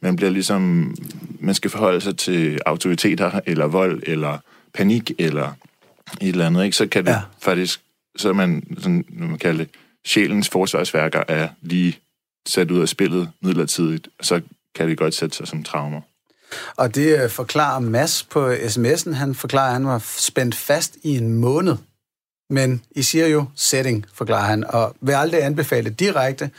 man 0.00 0.16
bliver 0.16 0.30
ligesom, 0.30 0.94
man 1.40 1.54
skal 1.54 1.70
forholde 1.70 2.00
sig 2.00 2.16
til 2.16 2.60
autoriteter, 2.66 3.40
eller 3.46 3.66
vold, 3.66 4.02
eller 4.06 4.38
panik, 4.74 5.12
eller 5.18 5.52
et 6.20 6.28
eller 6.28 6.46
andet, 6.46 6.64
ikke? 6.64 6.76
så 6.76 6.86
kan 6.86 7.06
det 7.06 7.10
ja. 7.10 7.20
faktisk, 7.42 7.80
så 8.16 8.28
er 8.28 8.32
man, 8.32 8.76
sådan, 8.78 9.04
man 9.10 9.38
kalder 9.38 9.64
det, 9.64 9.74
sjælens 10.06 10.48
forsvarsværker 10.48 11.22
er 11.28 11.48
lige 11.62 11.98
sat 12.46 12.70
ud 12.70 12.80
af 12.80 12.88
spillet 12.88 13.30
midlertidigt, 13.42 14.08
så 14.20 14.40
kan 14.74 14.88
det 14.88 14.98
godt 14.98 15.14
sætte 15.14 15.36
sig 15.36 15.48
som 15.48 15.62
traumer. 15.62 16.00
Og 16.76 16.94
det 16.94 17.22
øh, 17.22 17.30
forklarer 17.30 17.80
Mads 17.80 18.22
på 18.22 18.52
sms'en. 18.52 19.12
Han 19.12 19.34
forklarer, 19.34 19.66
at 19.66 19.72
han 19.72 19.86
var 19.86 19.98
spændt 20.18 20.54
fast 20.54 20.96
i 21.02 21.16
en 21.16 21.34
måned. 21.34 21.76
Men 22.50 22.82
I 22.90 23.02
siger 23.02 23.26
jo 23.26 23.44
setting, 23.54 24.06
forklarer 24.14 24.46
han, 24.46 24.64
og 24.68 24.96
vil 25.00 25.12
aldrig 25.12 25.44
anbefale 25.44 25.90
direkte, 25.90 26.50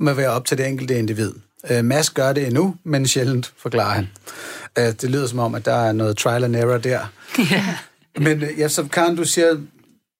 med 0.00 0.12
at 0.12 0.16
være 0.16 0.30
op 0.30 0.44
til 0.44 0.58
det 0.58 0.66
enkelte 0.66 0.98
individ. 0.98 1.32
Uh, 1.70 1.84
Mads 1.84 2.10
gør 2.10 2.32
det 2.32 2.46
endnu, 2.46 2.76
men 2.84 3.06
sjældent, 3.06 3.52
forklarer 3.56 3.94
han. 3.94 4.08
Uh, 4.78 4.84
det 4.84 5.10
lyder 5.10 5.26
som 5.26 5.38
om, 5.38 5.54
at 5.54 5.64
der 5.64 5.74
er 5.74 5.92
noget 5.92 6.16
trial 6.16 6.44
and 6.44 6.56
error 6.56 6.78
der. 6.78 7.00
Ja. 7.50 7.76
Men 8.16 8.44
ja, 8.58 8.68
så 8.68 8.88
Karen, 8.88 9.16
du 9.16 9.24
siger, 9.24 9.56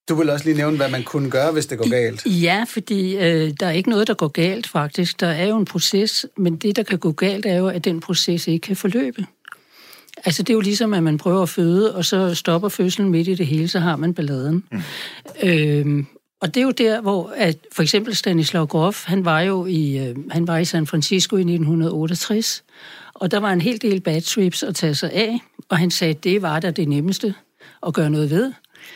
du 0.08 0.14
vil 0.14 0.30
også 0.30 0.44
lige 0.44 0.56
nævne, 0.56 0.76
hvad 0.76 0.90
man 0.90 1.02
kunne 1.02 1.30
gøre, 1.30 1.52
hvis 1.52 1.66
det 1.66 1.78
går 1.78 1.90
galt. 1.90 2.26
Ja, 2.26 2.64
fordi 2.68 3.16
øh, 3.16 3.52
der 3.60 3.66
er 3.66 3.70
ikke 3.70 3.90
noget, 3.90 4.06
der 4.06 4.14
går 4.14 4.28
galt 4.28 4.68
faktisk. 4.68 5.20
Der 5.20 5.26
er 5.26 5.46
jo 5.46 5.56
en 5.56 5.64
proces, 5.64 6.26
men 6.36 6.56
det, 6.56 6.76
der 6.76 6.82
kan 6.82 6.98
gå 6.98 7.12
galt, 7.12 7.46
er 7.46 7.56
jo, 7.56 7.68
at 7.68 7.84
den 7.84 8.00
proces 8.00 8.48
ikke 8.48 8.66
kan 8.66 8.76
forløbe. 8.76 9.26
Altså, 10.24 10.42
det 10.42 10.50
er 10.50 10.54
jo 10.54 10.60
ligesom, 10.60 10.94
at 10.94 11.02
man 11.02 11.18
prøver 11.18 11.42
at 11.42 11.48
føde, 11.48 11.94
og 11.94 12.04
så 12.04 12.34
stopper 12.34 12.68
fødslen 12.68 13.08
midt 13.08 13.28
i 13.28 13.34
det 13.34 13.46
hele, 13.46 13.68
så 13.68 13.78
har 13.78 13.96
man 13.96 14.14
balladen. 14.14 14.64
Mm. 14.72 14.82
Øhm, 15.42 16.06
og 16.40 16.54
det 16.54 16.60
er 16.60 16.64
jo 16.64 16.70
der, 16.70 17.00
hvor 17.00 17.32
at 17.36 17.56
for 17.72 17.82
eksempel 17.82 18.16
Stanislav 18.16 18.66
Grof, 18.66 19.04
han 19.04 19.24
var 19.24 19.40
jo 19.40 19.66
i, 19.66 19.98
øh, 19.98 20.16
han 20.30 20.46
var 20.46 20.58
i 20.58 20.64
San 20.64 20.86
Francisco 20.86 21.36
i 21.36 21.40
1968, 21.40 22.64
og 23.14 23.30
der 23.30 23.40
var 23.40 23.52
en 23.52 23.60
hel 23.60 23.82
del 23.82 24.00
bad 24.00 24.20
trips 24.20 24.62
at 24.62 24.74
tage 24.74 24.94
sig 24.94 25.12
af, 25.12 25.38
og 25.68 25.78
han 25.78 25.90
sagde, 25.90 26.14
at 26.14 26.24
det 26.24 26.42
var 26.42 26.60
da 26.60 26.70
det 26.70 26.88
nemmeste 26.88 27.34
at 27.86 27.94
gøre 27.94 28.10
noget 28.10 28.30
ved. 28.30 28.52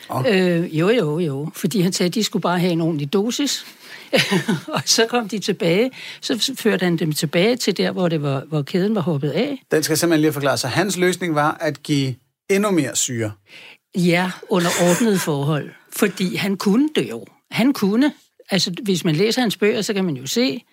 Oh. 0.09 0.25
Øh, 0.29 0.79
jo, 0.79 0.89
jo, 0.89 1.19
jo. 1.19 1.51
Fordi 1.55 1.81
han 1.81 1.93
sagde, 1.93 2.09
at 2.09 2.15
de 2.15 2.25
skulle 2.25 2.43
bare 2.43 2.59
have 2.59 2.73
en 2.73 2.81
ordentlig 2.81 3.13
dosis. 3.13 3.67
og 4.75 4.83
så 4.85 5.07
kom 5.07 5.29
de 5.29 5.39
tilbage. 5.39 5.91
Så 6.21 6.55
førte 6.59 6.85
han 6.85 6.97
dem 6.97 7.13
tilbage 7.13 7.57
til 7.57 7.77
der, 7.77 7.91
hvor, 7.91 8.09
det 8.09 8.23
var, 8.23 8.45
hvor 8.49 8.63
kæden 8.63 8.95
var 8.95 9.01
hoppet 9.01 9.31
af. 9.31 9.63
Den 9.71 9.83
skal 9.83 9.97
simpelthen 9.97 10.21
lige 10.21 10.33
forklare. 10.33 10.59
Så 10.59 10.69
hans 10.69 10.97
løsning 10.97 11.35
var 11.35 11.57
at 11.61 11.83
give 11.83 12.15
endnu 12.51 12.71
mere 12.71 12.97
syre? 12.97 13.33
Ja, 13.95 14.31
under 14.49 14.71
ordnede 14.91 15.19
forhold. 15.19 15.71
Fordi 15.97 16.37
han 16.37 16.57
kunne 16.57 16.89
det 16.95 17.11
jo. 17.11 17.25
Han 17.51 17.73
kunne. 17.73 18.13
Altså, 18.51 18.75
hvis 18.83 19.05
man 19.05 19.17
læser 19.17 19.41
hans 19.41 19.57
bøger, 19.57 19.83
så 19.83 19.95
kan 19.95 20.05
man 20.05 20.17
jo 20.17 20.27
se, 20.27 20.65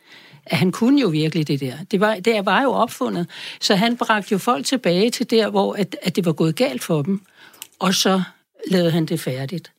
at 0.46 0.58
han 0.58 0.72
kunne 0.72 1.02
jo 1.02 1.08
virkelig 1.08 1.48
det 1.48 1.60
der. 1.60 1.74
Det 1.92 2.00
var, 2.00 2.16
det 2.16 2.46
var 2.46 2.62
jo 2.62 2.72
opfundet. 2.72 3.28
Så 3.62 3.76
han 3.76 3.98
bragte 3.98 4.32
jo 4.32 4.38
folk 4.38 4.66
tilbage 4.66 5.10
til 5.10 5.30
der, 5.30 5.50
hvor 5.50 5.74
at, 5.74 5.96
at 6.02 6.16
det 6.16 6.26
var 6.26 6.34
gået 6.34 6.56
galt 6.56 6.84
for 6.84 7.02
dem. 7.02 7.22
Og 7.80 7.94
så 7.94 8.22
lavede 8.72 8.92
han 8.92 9.06
det 9.06 9.20
færdigt. 9.20 9.72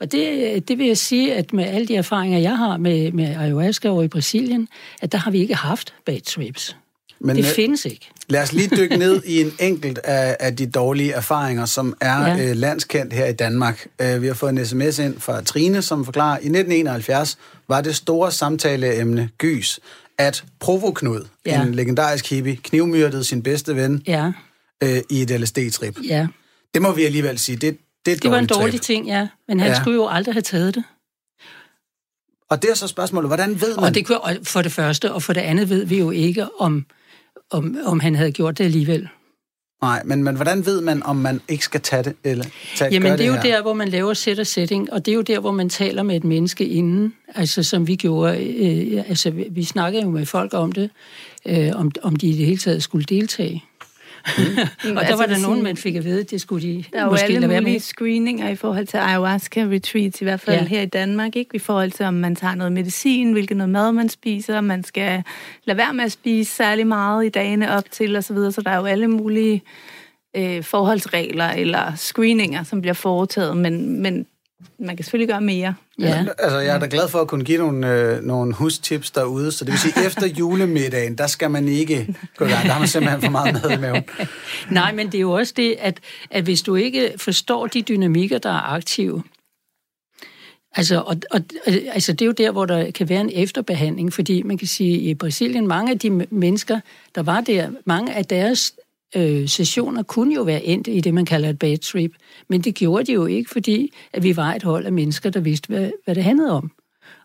Og 0.00 0.12
det, 0.12 0.68
det 0.68 0.78
vil 0.78 0.86
jeg 0.86 0.98
sige, 0.98 1.34
at 1.34 1.52
med 1.52 1.64
alle 1.64 1.88
de 1.88 1.96
erfaringer, 1.96 2.38
jeg 2.38 2.56
har 2.56 2.76
med, 2.76 3.12
med 3.12 3.36
ayahuasca 3.36 3.88
over 3.88 4.02
i 4.02 4.08
Brasilien, 4.08 4.68
at 5.00 5.12
der 5.12 5.18
har 5.18 5.30
vi 5.30 5.38
ikke 5.38 5.54
haft 5.54 5.94
bad 6.04 6.20
trips. 6.20 6.76
Men 7.20 7.36
det 7.36 7.44
findes 7.44 7.84
ikke. 7.84 8.10
Lad 8.28 8.42
os 8.42 8.52
lige 8.52 8.76
dykke 8.76 8.96
ned 9.06 9.22
i 9.24 9.40
en 9.40 9.52
enkelt 9.60 9.98
af, 9.98 10.36
af 10.40 10.56
de 10.56 10.66
dårlige 10.66 11.12
erfaringer, 11.12 11.64
som 11.64 11.96
er 12.00 12.26
ja. 12.26 12.50
øh, 12.50 12.56
landskendt 12.56 13.12
her 13.12 13.26
i 13.26 13.32
Danmark. 13.32 13.86
Uh, 14.02 14.22
vi 14.22 14.26
har 14.26 14.34
fået 14.34 14.50
en 14.50 14.66
sms 14.66 14.98
ind 14.98 15.20
fra 15.20 15.40
Trine, 15.42 15.82
som 15.82 16.04
forklarer, 16.04 16.36
at 16.36 16.42
i 16.42 16.46
1971 16.46 17.38
var 17.68 17.80
det 17.80 17.96
store 17.96 18.32
samtaleemne 18.32 19.28
gys, 19.38 19.80
at 20.18 20.44
Provoknud, 20.60 21.24
ja. 21.46 21.62
en 21.62 21.74
legendarisk 21.74 22.30
hippie, 22.30 22.56
knivmyrdede 22.56 23.24
sin 23.24 23.42
bedste 23.42 23.76
ven 23.76 24.02
ja. 24.06 24.32
øh, 24.82 24.98
i 25.10 25.22
et 25.22 25.40
LSD-trip. 25.40 25.98
Ja. 26.08 26.26
Det 26.74 26.82
må 26.82 26.92
vi 26.92 27.04
alligevel 27.04 27.38
sige, 27.38 27.56
det, 27.56 27.78
det, 28.14 28.22
det 28.22 28.30
var 28.30 28.38
en 28.38 28.46
dårlig 28.46 28.72
trip. 28.72 28.82
ting, 28.82 29.06
ja. 29.06 29.28
Men 29.48 29.60
han 29.60 29.70
ja. 29.70 29.80
skulle 29.80 29.94
jo 29.94 30.08
aldrig 30.08 30.34
have 30.34 30.42
taget 30.42 30.74
det. 30.74 30.84
Og 32.50 32.62
det 32.62 32.70
er 32.70 32.74
så 32.74 32.86
spørgsmålet, 32.86 33.28
hvordan 33.28 33.60
ved 33.60 33.76
man... 33.76 33.84
Og 33.84 33.94
det 33.94 34.06
kunne, 34.06 34.18
for 34.42 34.62
det 34.62 34.72
første, 34.72 35.12
og 35.12 35.22
for 35.22 35.32
det 35.32 35.40
andet 35.40 35.70
ved 35.70 35.84
vi 35.84 35.98
jo 35.98 36.10
ikke, 36.10 36.60
om, 36.60 36.86
om, 37.50 37.76
om 37.84 38.00
han 38.00 38.14
havde 38.14 38.32
gjort 38.32 38.58
det 38.58 38.64
alligevel. 38.64 39.08
Nej, 39.82 40.02
men, 40.04 40.22
men 40.24 40.36
hvordan 40.36 40.66
ved 40.66 40.80
man, 40.80 41.02
om 41.02 41.16
man 41.16 41.40
ikke 41.48 41.64
skal 41.64 41.80
tage 41.80 42.02
det? 42.02 42.14
Eller 42.24 42.44
tage, 42.76 42.92
Jamen, 42.92 43.12
det 43.12 43.20
er 43.20 43.26
jo 43.26 43.32
her? 43.32 43.42
der, 43.42 43.62
hvor 43.62 43.72
man 43.72 43.88
laver 43.88 44.14
set 44.14 44.38
og 44.38 44.46
setting, 44.46 44.92
og 44.92 45.06
det 45.06 45.12
er 45.12 45.16
jo 45.16 45.22
der, 45.22 45.40
hvor 45.40 45.50
man 45.50 45.68
taler 45.68 46.02
med 46.02 46.16
et 46.16 46.24
menneske 46.24 46.66
inden, 46.66 47.14
altså 47.34 47.62
som 47.62 47.86
vi 47.86 47.96
gjorde. 47.96 48.46
Øh, 48.46 49.04
altså, 49.08 49.30
vi, 49.30 49.46
vi 49.50 49.64
snakkede 49.64 50.02
jo 50.02 50.10
med 50.10 50.26
folk 50.26 50.54
om 50.54 50.72
det, 50.72 50.90
øh, 51.46 51.70
om, 51.74 51.92
om 52.02 52.16
de 52.16 52.26
i 52.26 52.32
det 52.32 52.46
hele 52.46 52.58
taget 52.58 52.82
skulle 52.82 53.04
deltage. 53.04 53.64
Mm. 54.38 54.96
og 54.96 55.02
der 55.06 55.16
var 55.16 55.26
der 55.26 55.38
nogen, 55.38 55.62
man 55.62 55.76
fik 55.76 55.94
at 55.94 56.04
vide, 56.04 56.20
at 56.20 56.30
det 56.30 56.40
skulle 56.40 56.68
de 56.68 56.84
der 56.92 57.10
måske 57.10 57.28
lade 57.28 57.40
være 57.40 57.48
med. 57.48 57.56
Der 57.56 57.62
er 57.62 57.66
alle 57.66 57.80
screeninger 57.80 58.48
i 58.48 58.54
forhold 58.54 58.86
til 58.86 58.96
ayahuasca 58.96 59.60
retreats, 59.60 60.20
i 60.20 60.24
hvert 60.24 60.40
fald 60.40 60.60
ja. 60.60 60.64
her 60.64 60.82
i 60.82 60.86
Danmark, 60.86 61.36
ikke? 61.36 61.50
i 61.54 61.58
forhold 61.58 61.90
til, 61.90 62.06
om 62.06 62.14
man 62.14 62.36
tager 62.36 62.54
noget 62.54 62.72
medicin, 62.72 63.32
hvilket 63.32 63.56
noget 63.56 63.70
mad 63.70 63.92
man 63.92 64.08
spiser, 64.08 64.60
man 64.60 64.84
skal 64.84 65.22
lade 65.64 65.78
være 65.78 65.94
med 65.94 66.04
at 66.04 66.12
spise 66.12 66.52
særlig 66.52 66.86
meget 66.86 67.26
i 67.26 67.28
dagene 67.28 67.70
op 67.70 67.90
til 67.90 68.16
osv., 68.16 68.22
så, 68.22 68.34
videre. 68.34 68.52
så 68.52 68.60
der 68.60 68.70
er 68.70 68.76
jo 68.76 68.84
alle 68.84 69.08
mulige 69.08 69.62
øh, 70.36 70.62
forholdsregler 70.62 71.48
eller 71.50 71.94
screeninger, 71.96 72.62
som 72.62 72.80
bliver 72.80 72.94
foretaget, 72.94 73.56
men, 73.56 74.02
men 74.02 74.26
man 74.78 74.96
kan 74.96 75.04
selvfølgelig 75.04 75.28
gøre 75.28 75.40
mere. 75.40 75.74
Ja. 75.98 76.26
Altså, 76.38 76.58
jeg 76.58 76.74
er 76.74 76.78
da 76.78 76.86
glad 76.90 77.08
for 77.08 77.18
at 77.18 77.28
kunne 77.28 77.44
give 77.44 77.58
nogle, 77.58 77.92
øh, 77.92 78.22
nogle 78.22 78.54
hustips 78.54 79.10
derude, 79.10 79.52
så 79.52 79.64
det 79.64 79.72
vil 79.72 79.78
sige, 79.78 80.04
efter 80.06 80.26
julemiddagen, 80.26 81.18
der 81.18 81.26
skal 81.26 81.50
man 81.50 81.68
ikke 81.68 82.14
gå 82.36 82.44
i 82.44 82.48
gang. 82.48 82.64
Der 82.64 82.72
har 82.72 82.78
man 82.78 82.88
simpelthen 82.88 83.22
for 83.22 83.30
meget 83.30 83.62
mad 83.62 83.70
i 83.70 83.80
maven. 83.80 84.04
Nej, 84.70 84.92
men 84.94 85.06
det 85.06 85.14
er 85.14 85.20
jo 85.20 85.32
også 85.32 85.52
det, 85.56 85.76
at, 85.78 86.00
at 86.30 86.44
hvis 86.44 86.62
du 86.62 86.74
ikke 86.74 87.12
forstår 87.16 87.66
de 87.66 87.82
dynamikker, 87.82 88.38
der 88.38 88.50
er 88.50 88.72
aktive, 88.72 89.22
Altså, 90.74 91.00
og, 91.00 91.16
og, 91.30 91.40
altså, 91.66 92.12
det 92.12 92.22
er 92.22 92.26
jo 92.26 92.32
der, 92.32 92.50
hvor 92.50 92.66
der 92.66 92.90
kan 92.90 93.08
være 93.08 93.20
en 93.20 93.30
efterbehandling, 93.34 94.12
fordi 94.12 94.42
man 94.42 94.58
kan 94.58 94.68
sige, 94.68 94.94
at 94.94 95.02
i 95.02 95.14
Brasilien, 95.14 95.66
mange 95.66 95.92
af 95.92 95.98
de 95.98 96.10
mennesker, 96.10 96.80
der 97.14 97.22
var 97.22 97.40
der, 97.40 97.70
mange 97.84 98.14
af 98.14 98.24
deres 98.24 98.74
øh, 99.16 99.48
sessioner 99.48 100.02
kunne 100.02 100.34
jo 100.34 100.42
være 100.42 100.64
endt 100.64 100.88
i 100.88 101.00
det, 101.00 101.14
man 101.14 101.24
kalder 101.24 101.48
et 101.48 101.58
bad 101.58 101.78
trip. 101.78 102.12
Men 102.48 102.60
det 102.60 102.74
gjorde 102.74 103.04
de 103.04 103.12
jo 103.12 103.26
ikke, 103.26 103.50
fordi 103.50 103.92
at 104.12 104.22
vi 104.22 104.36
var 104.36 104.54
et 104.54 104.62
hold 104.62 104.86
af 104.86 104.92
mennesker, 104.92 105.30
der 105.30 105.40
vidste, 105.40 105.68
hvad, 105.68 105.90
hvad 106.04 106.14
det 106.14 106.24
handlede 106.24 106.52
om. 106.52 106.70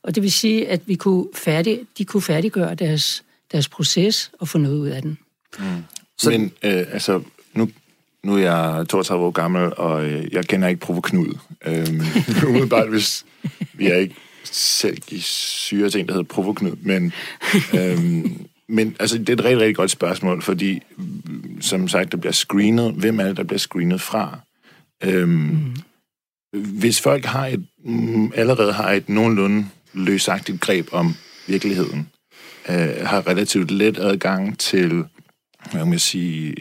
Og 0.03 0.15
det 0.15 0.23
vil 0.23 0.31
sige, 0.31 0.67
at 0.67 0.81
vi 0.85 0.95
kunne 0.95 1.25
færdig, 1.33 1.79
de 1.97 2.05
kunne 2.05 2.21
færdiggøre 2.21 2.75
deres, 2.75 3.23
deres 3.51 3.69
proces 3.69 4.31
og 4.39 4.47
få 4.47 4.57
noget 4.57 4.77
ud 4.77 4.87
af 4.87 5.01
den. 5.01 5.17
Mm. 5.59 5.65
Så... 6.17 6.29
Men 6.29 6.51
øh, 6.63 6.85
altså, 6.91 7.21
nu, 7.53 7.69
nu 8.23 8.35
er 8.35 8.39
jeg 8.39 8.85
32 8.89 9.25
år 9.25 9.31
gammel, 9.31 9.73
og 9.77 10.05
øh, 10.05 10.33
jeg 10.33 10.45
kender 10.45 10.67
ikke 10.67 10.81
Provo 10.81 11.01
Knud. 11.01 11.37
Øhm, 11.65 12.01
umiddelbart, 12.49 12.89
hvis 12.89 13.25
vi 13.73 13.87
er 13.87 13.95
ikke 13.95 14.15
selv 14.43 14.97
syre 15.19 15.99
en, 15.99 16.07
der 16.07 16.13
hedder 16.13 16.23
Provo 16.23 16.53
Knud. 16.53 16.75
Men, 16.81 17.13
øhm, 17.73 18.45
men 18.73 18.95
altså, 18.99 19.17
det 19.17 19.29
er 19.29 19.33
et 19.33 19.43
rigtig, 19.43 19.59
rigtig 19.59 19.75
godt 19.75 19.91
spørgsmål, 19.91 20.41
fordi, 20.41 20.81
som 21.61 21.87
sagt, 21.87 22.11
der 22.11 22.17
bliver 22.17 22.31
screenet. 22.31 22.93
Hvem 22.93 23.19
er 23.19 23.23
det, 23.23 23.37
der 23.37 23.43
bliver 23.43 23.59
screenet 23.59 24.01
fra? 24.01 24.39
Øhm, 25.03 25.29
mm. 25.29 25.75
Hvis 26.79 27.01
folk 27.01 27.25
har 27.25 27.47
et, 27.47 27.65
mm, 27.85 28.31
allerede 28.35 28.73
har 28.73 28.91
et 28.91 29.09
nogenlunde 29.09 29.65
løsagtigt 29.93 30.61
greb 30.61 30.87
om 30.91 31.15
virkeligheden, 31.47 32.07
øh, 32.69 33.05
har 33.05 33.27
relativt 33.27 33.71
let 33.71 33.97
adgang 33.97 34.59
til, 34.59 35.05
hvad 35.71 35.85
man 35.85 35.99
sige, 35.99 36.55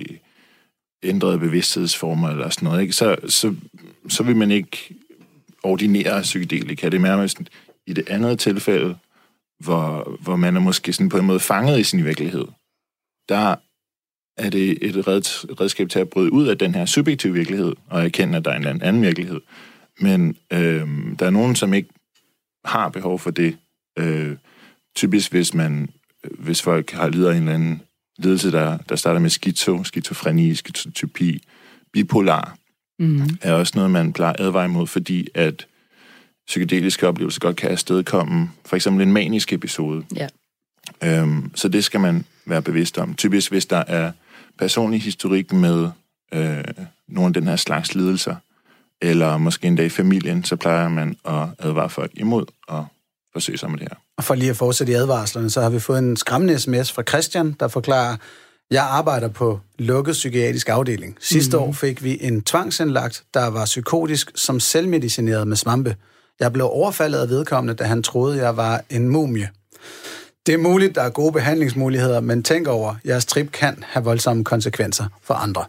ændrede 1.03 1.39
bevidsthedsformer 1.39 2.29
eller 2.29 2.51
sådan 2.51 2.67
noget, 2.67 2.83
ikke? 2.83 2.93
Så, 2.93 3.17
så, 3.29 3.55
så 4.09 4.23
vil 4.23 4.37
man 4.37 4.51
ikke 4.51 4.95
ordinere 5.63 6.23
psykedelika. 6.23 6.89
Det 6.89 6.95
er 6.95 7.01
mere 7.01 7.29
i 7.87 7.93
det 7.93 8.09
andet 8.09 8.39
tilfælde, 8.39 8.97
hvor, 9.65 10.19
hvor 10.21 10.37
man 10.37 10.57
er 10.57 10.61
måske 10.61 10.93
sådan 10.93 11.09
på 11.09 11.19
en 11.19 11.27
måde 11.27 11.41
fanget 11.41 11.81
i 11.81 11.85
sin 11.85 12.05
virkelighed, 12.05 12.45
der 13.29 13.57
er 14.37 14.51
det 14.51 14.79
et 14.81 15.09
redskab 15.61 15.89
til 15.89 15.99
at 15.99 16.09
bryde 16.09 16.33
ud 16.33 16.47
af 16.47 16.59
den 16.59 16.75
her 16.75 16.87
subjektive 16.87 17.33
virkelighed, 17.33 17.73
og 17.91 18.05
erkende, 18.05 18.39
at 18.39 18.45
der 18.45 18.51
er 18.51 18.57
en 18.57 18.67
eller 18.67 18.87
anden 18.87 19.03
virkelighed. 19.03 19.41
Men 20.01 20.37
øh, 20.53 20.89
der 21.19 21.27
er 21.27 21.31
nogen, 21.31 21.57
som 21.57 21.75
ikke 21.75 21.89
har 22.65 22.89
behov 22.89 23.19
for 23.19 23.31
det. 23.31 23.57
Øh, 23.99 24.37
typisk 24.97 25.31
hvis 25.31 25.55
man, 25.55 25.89
hvis 26.39 26.63
folk 26.63 26.91
har 26.91 27.09
lider 27.09 27.31
en 27.31 27.37
eller 27.37 27.55
anden 27.55 27.83
lidelse, 28.19 28.53
der, 28.53 28.79
der 28.89 28.97
starter 28.97 29.21
med 29.21 29.31
skizo, 29.31 29.85
skizofreni, 29.85 30.55
skizotypi, 30.55 31.43
bipolar, 31.93 32.57
mm. 32.99 33.29
er 33.41 33.53
også 33.53 33.73
noget, 33.77 33.91
man 33.91 34.13
plejer 34.13 34.33
at 34.33 34.41
advare 34.41 34.65
imod, 34.65 34.87
fordi 34.87 35.29
at 35.35 35.67
psykedeliske 36.53 37.09
oplevelser 37.09 37.41
godt 37.41 37.57
kan 37.57 37.71
afstedkomme 37.71 38.51
for 38.67 38.77
eksempel 38.77 39.07
en 39.07 39.13
manisk 39.13 39.53
episode. 39.53 40.05
Ja. 40.17 40.29
Øhm, 41.05 41.51
så 41.55 41.69
det 41.69 41.85
skal 41.85 42.01
man 42.01 42.25
være 42.47 42.63
bevidst 42.63 42.99
om. 42.99 43.15
Typisk 43.15 43.51
hvis 43.51 43.67
der 43.67 43.85
er 43.87 44.13
personlig 44.59 45.03
historik 45.03 45.53
med 45.53 45.89
øh, 46.35 46.65
nogle 47.09 47.27
af 47.27 47.35
den 47.35 47.47
her 47.47 47.57
slags 47.57 47.95
lidelser, 47.95 48.37
eller 49.03 49.37
måske 49.37 49.67
endda 49.67 49.85
i 49.85 49.89
familien, 49.89 50.45
så 50.45 50.57
plejer 50.57 50.89
man 50.89 51.17
at 51.25 51.47
advare 51.59 51.91
folk 51.91 52.11
imod 52.15 52.45
at 52.69 52.83
forsøge 53.33 53.59
sig 53.59 53.71
med 53.71 53.79
det 53.79 53.89
her. 53.91 53.97
Og 54.17 54.25
for 54.25 54.35
lige 54.35 54.51
at 54.51 54.57
fortsætte 54.57 54.93
i 54.93 54.97
advarslerne, 54.97 55.51
så 55.51 55.61
har 55.61 55.71
vi 55.71 55.79
fået 55.79 55.99
en 55.99 56.17
skræmmende 56.17 56.59
sms 56.59 56.93
fra 56.93 57.03
Christian, 57.03 57.57
der 57.61 57.69
forklarer, 57.69 58.17
jeg 58.71 58.85
arbejder 58.85 59.29
på 59.29 59.61
lukket 59.79 60.13
psykiatrisk 60.13 60.69
afdeling. 60.69 61.17
Sidste 61.21 61.57
mm. 61.57 61.63
år 61.63 61.73
fik 61.73 62.05
vi 62.05 62.19
en 62.21 62.43
tvangsindlagt, 62.43 63.25
der 63.35 63.47
var 63.47 63.65
psykotisk 63.65 64.31
som 64.35 64.61
selvmedicineret 64.61 65.49
med 65.49 65.57
svampe. 65.57 65.97
Jeg 66.41 66.53
blev 66.53 66.67
overfaldet 66.67 67.19
af 67.19 67.29
vedkommende, 67.29 67.75
da 67.75 67.85
han 67.85 68.03
troede, 68.03 68.39
jeg 68.45 68.57
var 68.57 68.85
en 68.91 69.09
mumie. 69.09 69.49
Det 70.47 70.55
er 70.55 70.59
muligt, 70.59 70.95
der 70.95 71.03
er 71.03 71.11
gode 71.11 71.33
behandlingsmuligheder, 71.33 72.21
men 72.21 72.43
tænk 72.43 72.67
over, 72.67 72.95
jeres 73.07 73.27
trip 73.27 73.53
kan 73.53 73.85
have 73.87 74.05
voldsomme 74.05 74.45
konsekvenser 74.45 75.05
for 75.23 75.35
andre. 75.35 75.65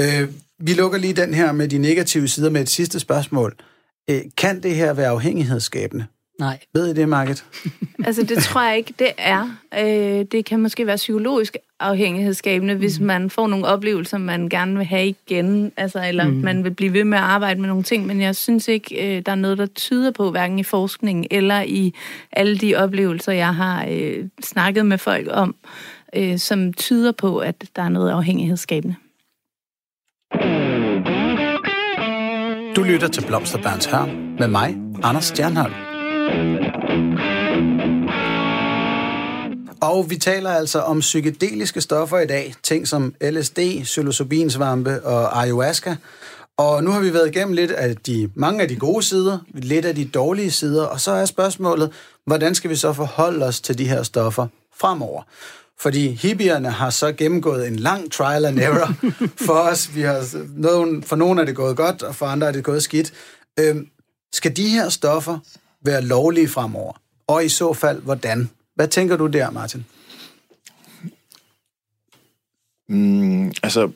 Øh, 0.00 0.28
vi 0.58 0.74
lukker 0.74 0.98
lige 0.98 1.12
den 1.12 1.34
her 1.34 1.52
med 1.52 1.68
de 1.68 1.78
negative 1.78 2.28
sider 2.28 2.50
med 2.50 2.60
et 2.60 2.68
sidste 2.68 3.00
spørgsmål. 3.00 3.56
Øh, 4.10 4.20
kan 4.36 4.62
det 4.62 4.74
her 4.74 4.92
være 4.92 5.08
afhængighedsskabende? 5.08 6.06
Nej. 6.38 6.58
Ved 6.74 6.88
I 6.88 6.94
det, 7.00 7.08
Market? 7.08 7.44
altså, 8.06 8.22
det 8.22 8.38
tror 8.38 8.62
jeg 8.62 8.76
ikke, 8.76 8.94
det 8.98 9.10
er. 9.18 9.56
Øh, 9.78 10.24
det 10.32 10.44
kan 10.44 10.60
måske 10.60 10.86
være 10.86 10.96
psykologisk 10.96 11.56
afhængighedsskabende, 11.80 12.74
mm. 12.74 12.80
hvis 12.80 13.00
man 13.00 13.30
får 13.30 13.46
nogle 13.46 13.66
oplevelser, 13.66 14.18
man 14.18 14.48
gerne 14.48 14.76
vil 14.76 14.86
have 14.86 15.06
igen, 15.06 15.72
altså, 15.76 16.04
eller 16.08 16.28
mm. 16.28 16.34
man 16.34 16.64
vil 16.64 16.70
blive 16.70 16.92
ved 16.92 17.04
med 17.04 17.18
at 17.18 17.24
arbejde 17.24 17.60
med 17.60 17.68
nogle 17.68 17.82
ting, 17.82 18.06
men 18.06 18.20
jeg 18.20 18.36
synes 18.36 18.68
ikke, 18.68 19.16
øh, 19.16 19.22
der 19.26 19.32
er 19.32 19.36
noget, 19.36 19.58
der 19.58 19.66
tyder 19.66 20.10
på, 20.10 20.30
hverken 20.30 20.58
i 20.58 20.62
forskning 20.62 21.26
eller 21.30 21.62
i 21.62 21.94
alle 22.32 22.58
de 22.58 22.74
oplevelser, 22.76 23.32
jeg 23.32 23.54
har 23.54 23.86
øh, 23.90 24.24
snakket 24.42 24.86
med 24.86 24.98
folk 24.98 25.28
om, 25.30 25.54
øh, 26.14 26.38
som 26.38 26.72
tyder 26.72 27.12
på, 27.12 27.38
at 27.38 27.64
der 27.76 27.82
er 27.82 27.88
noget 27.88 28.10
afhængighedsskabende. 28.10 28.94
Du 32.76 32.82
lytter 32.82 33.08
til 33.08 33.26
Blomsterbørns 33.26 33.86
Hørm 33.86 34.08
med 34.38 34.48
mig, 34.48 34.76
Anders 35.02 35.24
Stjernholm. 35.24 35.91
Og 39.82 40.10
vi 40.10 40.16
taler 40.16 40.50
altså 40.50 40.80
om 40.80 41.00
psykedeliske 41.00 41.80
stoffer 41.80 42.18
i 42.18 42.26
dag. 42.26 42.54
Ting 42.62 42.88
som 42.88 43.14
LSD, 43.22 43.58
psilocybinsvampe 43.82 45.02
og 45.02 45.42
ayahuasca. 45.42 45.96
Og 46.56 46.84
nu 46.84 46.90
har 46.90 47.00
vi 47.00 47.14
været 47.14 47.28
igennem 47.28 47.54
lidt 47.54 47.70
af 47.70 47.96
de, 47.96 48.30
mange 48.34 48.62
af 48.62 48.68
de 48.68 48.76
gode 48.76 49.02
sider, 49.02 49.38
lidt 49.54 49.84
af 49.84 49.94
de 49.94 50.04
dårlige 50.04 50.50
sider, 50.50 50.84
og 50.84 51.00
så 51.00 51.10
er 51.10 51.24
spørgsmålet, 51.24 51.92
hvordan 52.26 52.54
skal 52.54 52.70
vi 52.70 52.76
så 52.76 52.92
forholde 52.92 53.46
os 53.46 53.60
til 53.60 53.78
de 53.78 53.88
her 53.88 54.02
stoffer 54.02 54.46
fremover? 54.76 55.22
Fordi 55.80 56.10
hippierne 56.10 56.70
har 56.70 56.90
så 56.90 57.12
gennemgået 57.12 57.66
en 57.66 57.76
lang 57.76 58.12
trial 58.12 58.44
and 58.44 58.58
error 58.58 58.94
for 59.46 59.58
os. 59.58 59.94
Vi 59.94 60.02
har, 60.02 60.26
nogen, 60.56 61.02
for 61.02 61.16
nogle 61.16 61.40
er 61.40 61.44
det 61.44 61.56
gået 61.56 61.76
godt, 61.76 62.02
og 62.02 62.14
for 62.14 62.26
andre 62.26 62.46
er 62.46 62.52
det 62.52 62.64
gået 62.64 62.82
skidt. 62.82 63.12
Øhm, 63.60 63.86
skal 64.32 64.56
de 64.56 64.68
her 64.68 64.88
stoffer 64.88 65.38
være 65.84 66.02
lovlige 66.02 66.48
fremover? 66.48 66.92
Og 67.26 67.44
i 67.44 67.48
så 67.48 67.72
fald, 67.72 68.02
hvordan? 68.02 68.50
Hvad 68.82 68.88
tænker 68.88 69.16
du 69.16 69.26
der, 69.26 69.50
Martin? 69.50 69.84
Mm, 72.88 73.52
altså, 73.62 73.90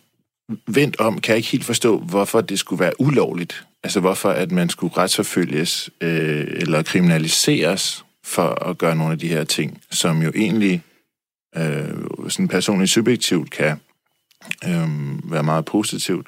vendt 0.67 1.01
om 1.01 1.21
kan 1.21 1.33
jeg 1.33 1.37
ikke 1.37 1.49
helt 1.49 1.65
forstå, 1.65 1.99
hvorfor 1.99 2.41
det 2.41 2.59
skulle 2.59 2.81
være 2.81 3.01
ulovligt. 3.01 3.67
Altså, 3.83 4.01
hvorfor 4.01 4.31
at 4.31 4.53
man 4.53 4.69
skulle 4.69 4.97
retsforfølges 4.97 5.91
øh, 6.01 6.47
eller 6.51 6.83
kriminaliseres 6.83 8.05
for 8.25 8.69
at 8.69 8.79
gøre 8.79 8.97
nogle 8.97 9.13
af 9.13 9.19
de 9.19 9.29
her 9.29 9.45
ting, 9.45 9.83
som 9.91 10.23
jo 10.23 10.33
egentlig 10.35 10.83
øh, 11.57 11.89
sådan 12.29 12.49
personligt 12.49 12.91
subjektivt 12.91 13.51
kan 13.51 13.81
øh, 14.65 15.33
være 15.33 15.43
meget 15.43 15.65
positivt. 15.65 16.27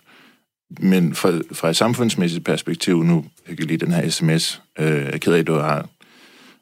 Men 0.80 1.14
fra, 1.14 1.40
fra 1.52 1.70
et 1.70 1.76
samfundsmæssigt 1.76 2.44
perspektiv, 2.44 3.02
nu 3.02 3.24
jeg 3.48 3.56
kan 3.56 3.66
lige 3.66 3.78
den 3.78 3.92
her 3.92 4.10
sms, 4.10 4.62
øh, 4.78 4.86
jeg 4.86 5.10
er 5.12 5.18
ked 5.18 5.32
af, 5.32 5.38
at 5.38 5.46
du 5.46 5.54
har 5.54 5.88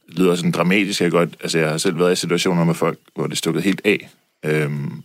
det 0.07 0.19
lyder 0.19 0.35
sådan 0.35 0.51
dramatisk. 0.51 1.01
Jeg, 1.01 1.11
godt, 1.11 1.37
altså, 1.41 1.59
jeg 1.59 1.71
har 1.71 1.79
selv 1.79 1.99
været 1.99 2.13
i 2.13 2.17
situationer 2.17 2.65
med 2.65 2.75
folk, 2.75 2.99
hvor 3.15 3.27
det 3.27 3.39
stukket 3.39 3.63
helt 3.63 3.81
af. 3.85 4.09
Øhm, 4.45 5.03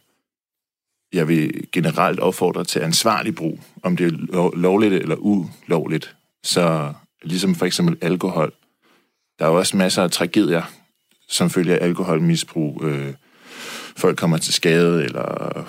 jeg 1.13 1.27
vil 1.27 1.67
generelt 1.71 2.19
opfordre 2.19 2.63
til 2.63 2.79
ansvarlig 2.79 3.35
brug, 3.35 3.59
om 3.83 3.97
det 3.97 4.05
er 4.05 4.57
lovligt 4.57 4.93
eller 4.93 5.15
ulovligt. 5.15 6.15
Så 6.43 6.93
ligesom 7.23 7.55
for 7.55 7.65
eksempel 7.65 7.97
alkohol. 8.01 8.53
Der 9.39 9.45
er 9.45 9.49
jo 9.49 9.57
også 9.57 9.77
masser 9.77 10.03
af 10.03 10.11
tragedier, 10.11 10.61
som 11.29 11.49
følger 11.49 11.75
alkoholmisbrug. 11.75 12.83
Øh, 12.83 13.13
folk 13.97 14.17
kommer 14.17 14.37
til 14.37 14.53
skade, 14.53 15.03
eller 15.03 15.63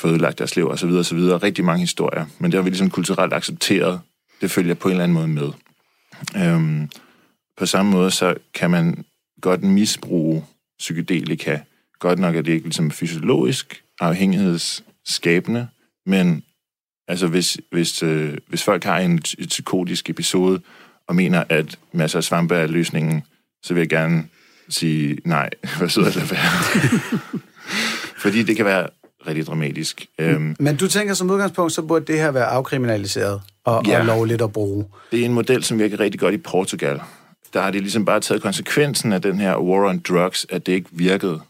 fødelagt 0.00 0.38
deres 0.38 0.56
liv, 0.56 0.68
osv. 0.68 0.88
osv. 0.88 1.18
Rigtig 1.18 1.64
mange 1.64 1.80
historier. 1.80 2.26
Men 2.38 2.50
det 2.50 2.58
har 2.58 2.62
vi 2.62 2.70
ligesom 2.70 2.90
kulturelt 2.90 3.32
accepteret. 3.32 4.00
Det 4.40 4.50
følger 4.50 4.74
på 4.74 4.88
en 4.88 4.92
eller 4.92 5.04
anden 5.04 5.14
måde 5.14 5.28
med. 5.28 5.50
Øhm, 6.36 6.90
på 7.58 7.66
samme 7.66 7.92
måde, 7.92 8.10
så 8.10 8.34
kan 8.54 8.70
man 8.70 9.04
godt 9.40 9.62
misbruge 9.62 10.44
psykedelika. 10.78 11.58
Godt 11.98 12.18
nok 12.18 12.36
er 12.36 12.42
det 12.42 12.52
ikke 12.52 12.66
ligesom 12.66 12.90
fysiologisk 12.90 13.82
afhængighedsskabende, 14.00 15.68
men 16.06 16.42
altså 17.08 17.26
hvis, 17.26 17.58
hvis, 17.72 18.02
øh, 18.02 18.38
hvis 18.48 18.64
folk 18.64 18.84
har 18.84 18.98
en 18.98 19.14
et 19.38 19.48
psykotisk 19.48 20.10
episode 20.10 20.60
og 21.08 21.16
mener, 21.16 21.44
at 21.48 21.78
masser 21.92 22.18
af 22.18 22.24
svampe 22.24 22.54
er 22.54 22.66
løsningen, 22.66 23.22
så 23.62 23.74
vil 23.74 23.80
jeg 23.80 23.88
gerne 23.88 24.24
sige 24.68 25.18
nej, 25.24 25.50
hvad 25.78 25.88
sidder 25.88 26.10
der 26.10 26.24
være? 26.24 27.00
Fordi 28.22 28.42
det 28.42 28.56
kan 28.56 28.64
være 28.64 28.86
rigtig 29.26 29.46
dramatisk. 29.46 30.06
Øhm, 30.18 30.56
Men 30.60 30.76
du 30.76 30.88
tænker 30.88 31.14
som 31.14 31.30
udgangspunkt, 31.30 31.72
så 31.72 31.82
burde 31.82 32.04
det 32.12 32.20
her 32.20 32.30
være 32.30 32.46
afkriminaliseret 32.46 33.40
og, 33.64 33.86
ja, 33.86 33.98
og 33.98 34.06
lovligt 34.06 34.42
at 34.42 34.52
bruge? 34.52 34.84
Det 35.10 35.20
er 35.20 35.24
en 35.24 35.32
model, 35.32 35.64
som 35.64 35.78
virker 35.78 36.00
rigtig 36.00 36.20
godt 36.20 36.34
i 36.34 36.38
Portugal. 36.38 37.00
Der 37.52 37.60
har 37.60 37.70
de 37.70 37.80
ligesom 37.80 38.04
bare 38.04 38.20
taget 38.20 38.42
konsekvensen 38.42 39.12
af 39.12 39.22
den 39.22 39.40
her 39.40 39.56
war 39.56 39.88
on 39.88 39.98
drugs, 39.98 40.46
at 40.50 40.66
det 40.66 40.72
ikke 40.72 40.88
virkede. 40.92 41.40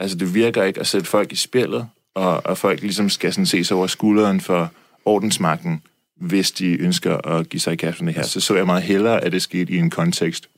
Altså 0.00 0.16
det 0.16 0.34
virker 0.34 0.64
ikke 0.64 0.80
at 0.80 0.86
sætte 0.86 1.06
folk 1.06 1.32
i 1.32 1.36
spillet, 1.36 1.88
og, 2.14 2.46
og 2.46 2.58
folk 2.58 2.80
ligesom 2.80 3.08
skal 3.08 3.32
sådan 3.32 3.46
ses 3.46 3.72
over 3.72 3.86
skulderen 3.86 4.40
for 4.40 4.72
ordensmagten, 5.04 5.82
hvis 6.16 6.50
de 6.50 6.80
ønsker 6.80 7.26
at 7.26 7.48
give 7.48 7.60
sig 7.60 7.72
i 7.72 7.76
kast 7.76 8.02
med 8.02 8.12
det 8.12 8.20
her. 8.20 8.26
Så 8.26 8.40
så 8.40 8.56
jeg 8.56 8.66
meget 8.66 8.82
hellere, 8.82 9.24
at 9.24 9.32
det 9.32 9.42
skete 9.42 9.72
i 9.72 9.76
en 9.76 9.90
kontekst, 9.90 10.48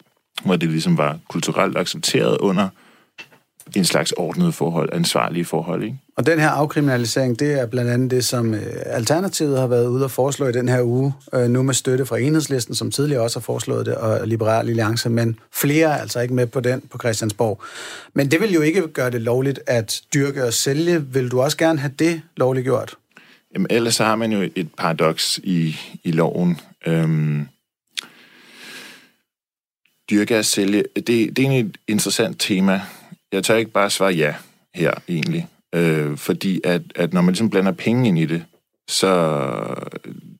hvor 0.44 0.56
det 0.56 0.68
ligesom 0.68 0.98
var 0.98 1.18
kulturelt 1.28 1.76
accepteret 1.76 2.38
under 2.38 2.68
en 3.76 3.84
slags 3.84 4.12
ordnet 4.12 4.54
forhold, 4.54 4.88
ansvarlige 4.92 5.44
forhold, 5.44 5.84
ikke? 5.84 5.98
Og 6.16 6.26
den 6.26 6.38
her 6.38 6.48
afkriminalisering, 6.48 7.38
det 7.38 7.60
er 7.60 7.66
blandt 7.66 7.90
andet 7.90 8.10
det, 8.10 8.24
som 8.24 8.54
øh, 8.54 8.62
Alternativet 8.86 9.58
har 9.58 9.66
været 9.66 9.86
ude 9.86 10.04
og 10.04 10.10
foreslå 10.10 10.46
i 10.46 10.52
den 10.52 10.68
her 10.68 10.82
uge, 10.82 11.12
øh, 11.34 11.48
nu 11.48 11.62
med 11.62 11.74
støtte 11.74 12.06
fra 12.06 12.18
Enhedslisten, 12.18 12.74
som 12.74 12.90
tidligere 12.90 13.22
også 13.22 13.38
har 13.38 13.42
foreslået 13.42 13.86
det, 13.86 13.94
og 13.94 14.28
Liberal 14.28 14.68
Alliance, 14.68 15.10
men 15.10 15.38
flere 15.52 15.88
er 15.88 16.00
altså 16.00 16.20
ikke 16.20 16.34
med 16.34 16.46
på 16.46 16.60
den 16.60 16.82
på 16.90 16.98
Christiansborg. 16.98 17.62
Men 18.14 18.30
det 18.30 18.40
vil 18.40 18.52
jo 18.52 18.60
ikke 18.60 18.88
gøre 18.88 19.10
det 19.10 19.20
lovligt 19.20 19.60
at 19.66 20.00
dyrke 20.14 20.44
og 20.44 20.52
sælge. 20.52 21.04
Vil 21.12 21.30
du 21.30 21.40
også 21.40 21.56
gerne 21.56 21.78
have 21.78 21.92
det 21.98 22.22
lovligt 22.36 22.64
gjort? 22.64 22.96
Jamen, 23.54 23.66
ellers 23.70 23.94
så 23.94 24.04
har 24.04 24.16
man 24.16 24.32
jo 24.32 24.48
et 24.56 24.68
paradoks 24.78 25.40
i, 25.42 25.76
i 26.04 26.10
loven. 26.10 26.60
Øhm, 26.86 27.46
dyrke 30.10 30.38
og 30.38 30.44
sælge, 30.44 30.84
det, 30.96 31.06
det 31.06 31.38
er 31.38 31.42
egentlig 31.42 31.60
et 31.60 31.76
interessant 31.88 32.40
tema. 32.40 32.80
Jeg 33.32 33.44
tør 33.44 33.56
ikke 33.56 33.70
bare 33.70 33.90
svare 33.90 34.12
ja 34.12 34.34
her, 34.74 34.94
egentlig. 35.08 35.48
Øh, 35.74 36.16
fordi 36.16 36.60
at, 36.64 36.82
at 36.94 37.12
når 37.12 37.20
man 37.20 37.32
ligesom 37.32 37.50
blander 37.50 37.72
penge 37.72 38.08
ind 38.08 38.18
i 38.18 38.26
det, 38.26 38.44
så 38.88 39.34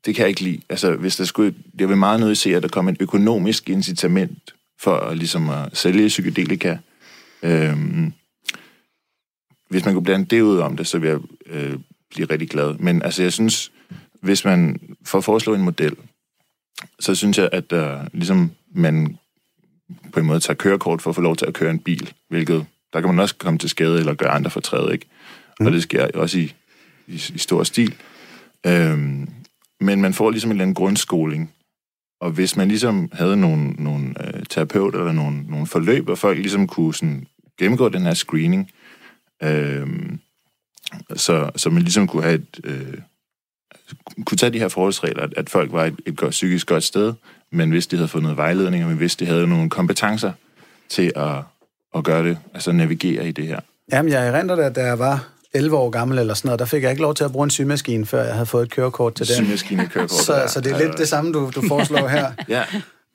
det 0.04 0.14
kan 0.14 0.22
jeg 0.22 0.28
ikke 0.28 0.40
lide. 0.40 0.60
Altså, 0.68 0.96
hvis 0.96 1.16
der 1.16 1.24
skulle, 1.24 1.54
jeg 1.78 1.88
vil 1.88 1.96
meget 1.96 2.20
nødt 2.20 2.38
se, 2.38 2.56
at 2.56 2.62
der 2.62 2.68
kommer 2.68 2.92
et 2.92 3.02
økonomisk 3.02 3.70
incitament 3.70 4.54
for 4.80 4.96
at, 4.96 5.18
ligesom 5.18 5.48
at 5.48 5.76
sælge 5.76 6.08
psykedelika. 6.08 6.76
Øhm, 7.42 8.12
hvis 9.68 9.84
man 9.84 9.94
kunne 9.94 10.04
blande 10.04 10.26
det 10.26 10.40
ud 10.40 10.58
om 10.58 10.76
det, 10.76 10.86
så 10.86 10.98
ville 10.98 11.20
jeg 11.46 11.54
øh, 11.54 11.78
blive 12.10 12.26
rigtig 12.30 12.50
glad. 12.50 12.74
Men 12.74 13.02
altså, 13.02 13.22
jeg 13.22 13.32
synes, 13.32 13.72
hvis 14.20 14.44
man 14.44 14.80
får 15.06 15.20
foreslå 15.20 15.54
en 15.54 15.62
model, 15.62 15.96
så 17.00 17.14
synes 17.14 17.38
jeg, 17.38 17.48
at 17.52 17.72
øh, 17.72 17.98
ligesom 18.12 18.50
man 18.74 19.18
på 20.12 20.20
en 20.20 20.26
måde 20.26 20.40
tager 20.40 20.54
kørekort 20.54 21.02
for 21.02 21.10
at 21.10 21.14
få 21.14 21.20
lov 21.20 21.36
til 21.36 21.46
at 21.46 21.54
køre 21.54 21.70
en 21.70 21.78
bil, 21.78 22.12
hvilket 22.28 22.66
der 22.92 23.00
kan 23.00 23.08
man 23.10 23.18
også 23.18 23.34
komme 23.34 23.58
til 23.58 23.70
skade 23.70 23.98
eller 23.98 24.14
gøre 24.14 24.30
andre 24.30 24.50
fortræd, 24.50 24.92
ikke? 24.92 25.06
Mm. 25.60 25.66
Og 25.66 25.72
det 25.72 25.82
sker 25.82 26.08
også 26.14 26.38
i, 26.38 26.54
i, 27.06 27.14
i 27.34 27.38
stor 27.38 27.64
stil. 27.64 27.94
Øhm, 28.66 29.28
men 29.80 30.00
man 30.00 30.14
får 30.14 30.30
ligesom 30.30 30.50
en 30.50 30.52
eller 30.52 30.62
anden 30.62 30.74
grundskoling, 30.74 31.52
og 32.20 32.30
hvis 32.30 32.56
man 32.56 32.68
ligesom 32.68 33.10
havde 33.12 33.36
nogle, 33.36 33.70
nogle 33.70 34.14
øh, 34.26 34.44
terapeuter 34.50 34.98
eller 34.98 35.12
nogle, 35.12 35.42
nogle 35.42 35.66
forløb, 35.66 36.08
og 36.08 36.18
folk 36.18 36.38
ligesom 36.38 36.66
kunne 36.66 36.94
sådan 36.94 37.26
gennemgå 37.58 37.88
den 37.88 38.02
her 38.02 38.14
screening, 38.14 38.70
øh, 39.42 39.88
så, 41.16 41.50
så 41.56 41.70
man 41.70 41.82
ligesom 41.82 42.06
kunne 42.06 42.22
have 42.22 42.34
et, 42.34 42.60
øh, 42.64 42.98
kunne 44.26 44.38
tage 44.38 44.52
de 44.52 44.58
her 44.58 44.68
forholdsregler, 44.68 45.22
at, 45.22 45.34
at 45.36 45.50
folk 45.50 45.72
var 45.72 45.84
et, 45.84 46.00
et 46.06 46.16
godt, 46.16 46.30
psykisk 46.30 46.66
godt 46.66 46.84
sted, 46.84 47.14
men 47.50 47.70
hvis 47.70 47.86
de 47.86 47.96
havde 47.96 48.08
fået 48.08 48.22
noget 48.22 48.36
vejledning, 48.36 48.84
og 48.84 48.90
hvis 48.90 49.16
de 49.16 49.26
havde 49.26 49.46
nogle 49.46 49.70
kompetencer 49.70 50.32
til 50.88 51.12
at, 51.16 51.42
at 51.94 52.04
gøre 52.04 52.28
det, 52.28 52.38
altså 52.54 52.72
navigere 52.72 53.28
i 53.28 53.32
det 53.32 53.46
her. 53.46 53.60
Jamen, 53.92 54.12
jeg 54.12 54.28
erindrer 54.28 54.56
det, 54.56 54.62
at 54.62 54.76
da 54.76 54.84
jeg 54.84 54.98
var 54.98 55.28
11 55.54 55.76
år 55.76 55.90
gammel 55.90 56.18
eller 56.18 56.34
sådan 56.34 56.48
noget, 56.48 56.58
der 56.58 56.64
fik 56.64 56.82
jeg 56.82 56.90
ikke 56.90 57.02
lov 57.02 57.14
til 57.14 57.24
at 57.24 57.32
bruge 57.32 57.44
en 57.44 57.50
symaskine, 57.50 58.06
før 58.06 58.24
jeg 58.24 58.32
havde 58.32 58.46
fået 58.46 58.62
et 58.62 58.70
kørekort 58.70 59.14
til 59.14 59.28
den. 59.28 59.44
Symaskine 59.44 59.86
kørekort. 59.86 60.10
så, 60.10 60.44
så 60.48 60.60
det 60.60 60.72
er 60.72 60.78
lidt 60.78 60.98
det 60.98 61.08
samme, 61.08 61.32
du, 61.32 61.50
du 61.54 61.62
foreslår 61.68 62.08
her. 62.08 62.32
ja. 62.48 62.62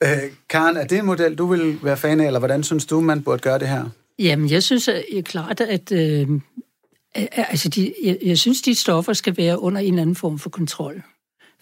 Øh, 0.04 0.32
Karen, 0.50 0.78
er 0.78 0.88
det 0.88 0.98
en 0.98 1.06
model, 1.06 1.36
du 1.36 1.46
vil 1.46 1.80
være 1.84 1.98
fan 1.98 2.20
af, 2.20 2.26
eller 2.26 2.40
hvordan 2.40 2.64
synes 2.64 2.86
du, 2.86 3.02
man 3.02 3.24
burde 3.24 3.40
gøre 3.40 3.60
det 3.60 3.68
her? 3.68 3.86
Jamen, 4.20 4.50
jeg 4.50 4.64
synes 4.64 4.88
at, 4.88 5.04
klart, 5.24 5.62
at 5.62 5.92
øh, 5.92 6.28
altså 7.32 7.70
de, 7.70 7.94
jeg, 8.04 8.18
jeg 8.26 8.38
synes, 8.38 8.62
de 8.62 8.76
stoffer 8.76 9.14
skal 9.14 9.38
være 9.38 9.60
under 9.60 9.82
en 9.82 9.88
eller 9.88 10.02
anden 10.02 10.16
form 10.16 10.40
for 10.40 10.50
kontrol. 10.50 11.04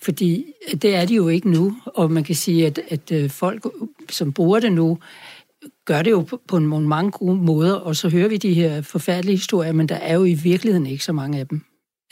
Fordi 0.02 0.46
det 0.82 0.96
er 0.96 1.06
de 1.06 1.16
jo 1.16 1.28
ikke 1.28 1.50
nu, 1.50 1.78
og 1.86 2.12
man 2.12 2.24
kan 2.24 2.36
sige, 2.36 2.66
at, 2.66 2.80
at 2.90 3.12
øh, 3.12 3.30
folk, 3.30 3.68
som 4.10 4.34
bruger 4.34 4.60
det 4.60 4.72
nu, 4.72 4.98
gør 5.86 6.02
det 6.02 6.12
jo 6.12 6.22
på, 6.48 6.58
en 6.58 6.64
nogle 6.64 6.88
mange 6.88 7.12
gode 7.12 7.36
måder, 7.36 7.74
og 7.74 7.96
så 7.96 8.10
hører 8.10 8.28
vi 8.28 8.38
de 8.38 8.54
her 8.54 8.82
forfærdelige 8.82 9.36
historier, 9.36 9.72
men 9.72 9.90
der 9.90 9.96
er 9.96 10.14
jo 10.14 10.24
i 10.24 10.34
virkeligheden 10.34 10.88
ikke 10.88 11.04
så 11.04 11.14
mange 11.14 11.40
af 11.40 11.48
dem. 11.48 11.62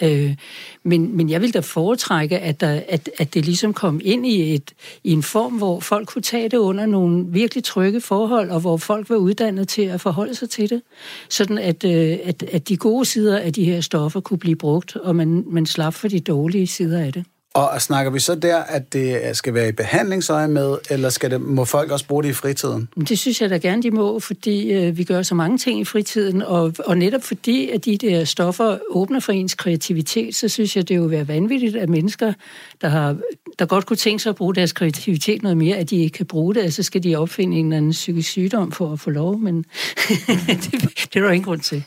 Øh, 0.04 0.36
men, 0.84 1.18
men 1.18 1.30
jeg 1.30 1.42
vil 1.42 1.54
da 1.54 1.60
foretrække, 1.60 2.40
at, 2.40 2.62
der, 2.62 2.82
at, 2.90 3.10
at 3.18 3.34
det 3.34 3.46
ligesom 3.46 3.74
kom 3.74 4.02
ind 4.04 4.28
i, 4.28 4.54
et, 4.54 4.74
i 5.04 5.12
en 5.12 5.24
form, 5.24 5.54
hvor 5.54 5.80
folk 5.80 6.08
kunne 6.08 6.22
tage 6.22 6.50
det 6.50 6.58
under 6.58 6.86
nogle 6.86 7.26
virkelig 7.30 7.64
trygge 7.64 8.02
forhold, 8.02 8.50
og 8.50 8.60
hvor 8.60 8.78
folk 8.78 9.10
var 9.10 9.16
uddannet 9.16 9.68
til 9.68 9.82
at 9.82 10.02
forholde 10.02 10.36
sig 10.36 10.50
til 10.50 10.70
det, 10.70 10.82
sådan 11.30 11.58
at, 11.58 11.84
øh, 11.84 12.18
at, 12.24 12.44
at 12.44 12.70
de 12.70 12.78
gode 12.78 13.06
sider 13.06 13.40
af 13.40 13.54
de 13.54 13.64
her 13.64 13.82
stoffer 13.82 14.20
kunne 14.20 14.40
blive 14.40 14.56
brugt, 14.56 14.96
og 14.96 15.16
man, 15.16 15.44
man 15.48 15.66
slap 15.66 15.94
for 15.94 16.08
de 16.08 16.20
dårlige 16.20 16.68
sider 16.68 17.00
af 17.00 17.14
det. 17.14 17.26
Og 17.54 17.82
snakker 17.82 18.12
vi 18.12 18.20
så 18.20 18.36
der, 18.36 18.58
at 18.58 18.94
det 18.94 19.38
skal 19.38 19.54
være 19.54 19.70
i 19.70 19.72
behandlingsøje 19.72 20.48
med, 20.48 20.78
eller 20.90 21.10
skal 21.10 21.32
det, 21.32 21.42
må 21.42 21.66
folk 21.66 21.92
også 21.92 22.08
bruge 22.08 22.24
det 22.24 22.30
i 22.30 22.34
fritiden? 22.34 22.90
Det 23.10 23.20
synes 23.20 23.42
jeg 23.42 23.50
da 23.50 23.58
gerne, 23.58 23.84
de 23.84 23.92
må, 23.92 24.20
fordi 24.20 24.72
øh, 24.72 24.98
vi 24.98 25.04
gør 25.04 25.22
så 25.22 25.36
mange 25.36 25.58
ting 25.58 25.80
i 25.80 25.86
fritiden, 25.86 26.42
og, 26.42 26.74
og 26.86 26.98
netop 26.98 27.24
fordi, 27.24 27.70
at 27.70 27.86
de 27.86 27.98
der 27.98 28.26
stoffer 28.26 28.78
åbner 28.90 29.20
for 29.20 29.32
ens 29.32 29.56
kreativitet, 29.56 30.36
så 30.36 30.48
synes 30.48 30.76
jeg, 30.76 30.90
det 30.90 30.96
jo 30.96 31.04
være 31.04 31.28
vanvittigt, 31.28 31.76
at 31.76 31.90
mennesker, 31.90 32.34
der, 32.82 32.88
har, 32.88 33.18
der 33.60 33.66
godt 33.66 33.86
kunne 33.86 33.98
tænke 33.98 34.24
sig 34.24 34.30
at 34.30 34.36
bruge 34.36 34.56
deres 34.56 34.74
kreativitet 34.74 35.44
noget 35.44 35.58
mere, 35.58 35.78
at 35.78 35.90
de 35.90 35.96
ikke 35.96 36.18
kan 36.18 36.26
bruge 36.26 36.56
det, 36.56 36.74
så 36.74 36.84
skal 36.84 37.04
de 37.04 37.16
opfinde 37.16 37.58
en 37.58 37.66
eller 37.66 37.78
anden 37.78 37.92
psykisk 37.92 38.30
sygdom 38.30 38.72
for 38.72 38.94
at 38.94 39.00
få 39.00 39.10
lov, 39.10 39.40
men 39.40 39.58
det, 40.48 40.72
det 40.72 41.16
er 41.16 41.22
der 41.22 41.32
ingen 41.32 41.46
grund 41.46 41.62
til. 41.62 41.84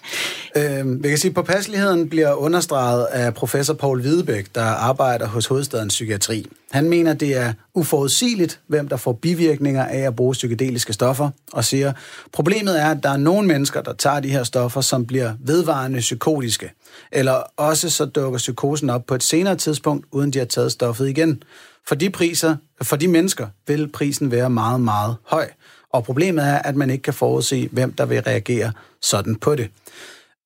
Øh, 0.56 1.02
vi 1.04 1.08
kan 1.08 1.18
sige, 1.18 1.28
at 1.28 1.34
påpasseligheden 1.34 2.08
bliver 2.08 2.34
understreget 2.34 3.04
af 3.04 3.34
professor 3.34 3.74
Paul 3.74 4.00
Hvidebæk, 4.00 4.54
der 4.54 4.64
arbejder 4.64 5.26
hos 5.26 5.46
hovedstadens 5.54 5.94
psykiatri. 5.94 6.46
Han 6.70 6.88
mener, 6.88 7.14
det 7.14 7.36
er 7.36 7.52
uforudsigeligt, 7.74 8.60
hvem 8.66 8.88
der 8.88 8.96
får 8.96 9.12
bivirkninger 9.12 9.84
af 9.84 9.98
at 9.98 10.16
bruge 10.16 10.32
psykedeliske 10.32 10.92
stoffer, 10.92 11.30
og 11.52 11.64
siger, 11.64 11.92
problemet 12.32 12.80
er, 12.80 12.90
at 12.90 13.02
der 13.02 13.08
er 13.08 13.16
nogle 13.16 13.48
mennesker, 13.48 13.82
der 13.82 13.92
tager 13.92 14.20
de 14.20 14.28
her 14.28 14.44
stoffer, 14.44 14.80
som 14.80 15.06
bliver 15.06 15.34
vedvarende 15.40 15.98
psykotiske, 15.98 16.70
eller 17.12 17.42
også 17.56 17.90
så 17.90 18.04
dukker 18.04 18.38
psykosen 18.38 18.90
op 18.90 19.06
på 19.06 19.14
et 19.14 19.22
senere 19.22 19.56
tidspunkt, 19.56 20.06
uden 20.12 20.30
de 20.30 20.38
har 20.38 20.46
taget 20.46 20.72
stoffet 20.72 21.08
igen. 21.08 21.42
For 21.88 21.94
de, 21.94 22.10
priser, 22.10 22.56
for 22.82 22.96
de 22.96 23.08
mennesker 23.08 23.46
vil 23.66 23.88
prisen 23.88 24.30
være 24.30 24.50
meget, 24.50 24.80
meget 24.80 25.16
høj. 25.24 25.48
Og 25.92 26.04
problemet 26.04 26.44
er, 26.44 26.58
at 26.58 26.76
man 26.76 26.90
ikke 26.90 27.02
kan 27.02 27.14
forudse, 27.14 27.68
hvem 27.72 27.92
der 27.92 28.06
vil 28.06 28.22
reagere 28.22 28.72
sådan 29.02 29.36
på 29.36 29.54
det. 29.54 29.68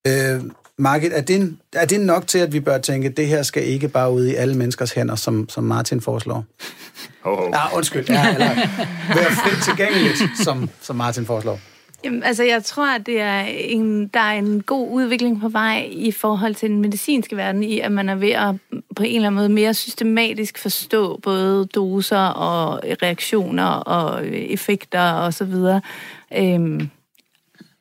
Øh, 0.07 0.43
Margit, 0.79 1.13
er 1.13 1.21
det, 1.21 1.57
er 1.73 1.87
det 1.87 2.01
nok 2.01 2.27
til, 2.27 2.39
at 2.39 2.53
vi 2.53 2.61
bør 2.61 2.79
tænke, 2.79 3.09
at 3.09 3.17
det 3.17 3.27
her 3.27 3.43
skal 3.43 3.67
ikke 3.67 3.89
bare 3.89 4.13
ud 4.13 4.27
i 4.27 4.35
alle 4.35 4.55
menneskers 4.55 4.93
hænder, 4.93 5.15
som, 5.15 5.49
som 5.49 5.65
Martin 5.65 6.01
foreslår? 6.01 6.45
Oh, 7.25 7.39
oh. 7.39 7.51
Ja, 7.53 7.77
undskyld. 7.77 8.09
Ja, 8.09 8.35
eller 8.35 8.55
være 9.15 9.33
frit 9.33 9.65
tilgængeligt, 9.65 10.23
som, 10.45 10.71
som 10.81 10.97
Martin 10.97 11.27
foreslår. 11.27 11.61
Jamen, 12.05 12.23
altså, 12.23 12.45
jeg 12.45 12.65
tror, 12.65 12.95
at 12.95 13.07
det 13.07 13.21
er 13.21 13.41
en, 13.49 14.09
der 14.09 14.21
er 14.21 14.33
en 14.33 14.63
god 14.63 14.89
udvikling 14.91 15.41
på 15.41 15.49
vej 15.49 15.89
i 15.91 16.13
forhold 16.13 16.55
til 16.55 16.71
den 16.71 16.81
medicinske 16.81 17.37
verden, 17.37 17.63
i 17.63 17.81
at 17.81 17.93
man 17.93 18.09
er 18.09 18.15
ved 18.15 18.31
at 18.31 18.55
på 18.97 19.03
en 19.03 19.17
eller 19.17 19.27
anden 19.27 19.35
måde 19.35 19.49
mere 19.49 19.75
systematisk 19.75 20.59
forstå 20.59 21.21
både 21.23 21.67
doser 21.67 22.27
og 22.27 22.81
reaktioner 23.03 23.67
og 23.67 24.27
effekter 24.29 25.13
og 25.13 25.35
så 25.35 25.45
videre. 25.45 25.81
Øhm, 26.37 26.91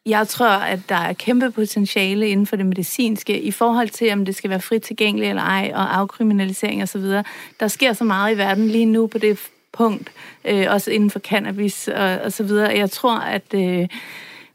jeg 0.08 0.28
tror, 0.28 0.50
at 0.50 0.80
der 0.90 0.96
er 0.96 1.14
kæmpe 1.14 1.52
potentiale 1.52 2.30
inden 2.30 2.46
for 2.46 2.56
det 2.56 2.66
medicinske 2.66 3.42
i 3.42 3.52
forhold 3.52 3.90
til, 3.90 4.14
om 4.14 4.26
det 4.26 4.36
skal 4.36 4.50
være 4.50 4.62
frit 4.62 4.82
tilgængeligt 4.82 5.30
eller 5.30 5.42
ej, 5.44 5.72
og 5.76 5.98
afkriminalisering 5.98 6.84
osv. 6.84 7.02
Der 7.60 7.68
sker 7.68 7.94
så 7.94 8.04
meget 8.04 8.36
i 8.36 8.38
verden 8.38 8.68
lige 8.68 8.86
nu 8.86 9.08
på 9.08 9.18
det 9.18 9.40
punkt, 9.74 10.12
øh, 10.46 10.66
også 10.70 10.92
inden 10.92 11.10
for 11.10 11.20
cannabis 11.20 11.88
og, 11.88 12.18
og 12.18 12.34
så 12.34 12.44
videre. 12.44 12.78
Jeg 12.78 12.92
tror, 12.92 13.20
at 13.20 13.54
øh, 13.54 13.88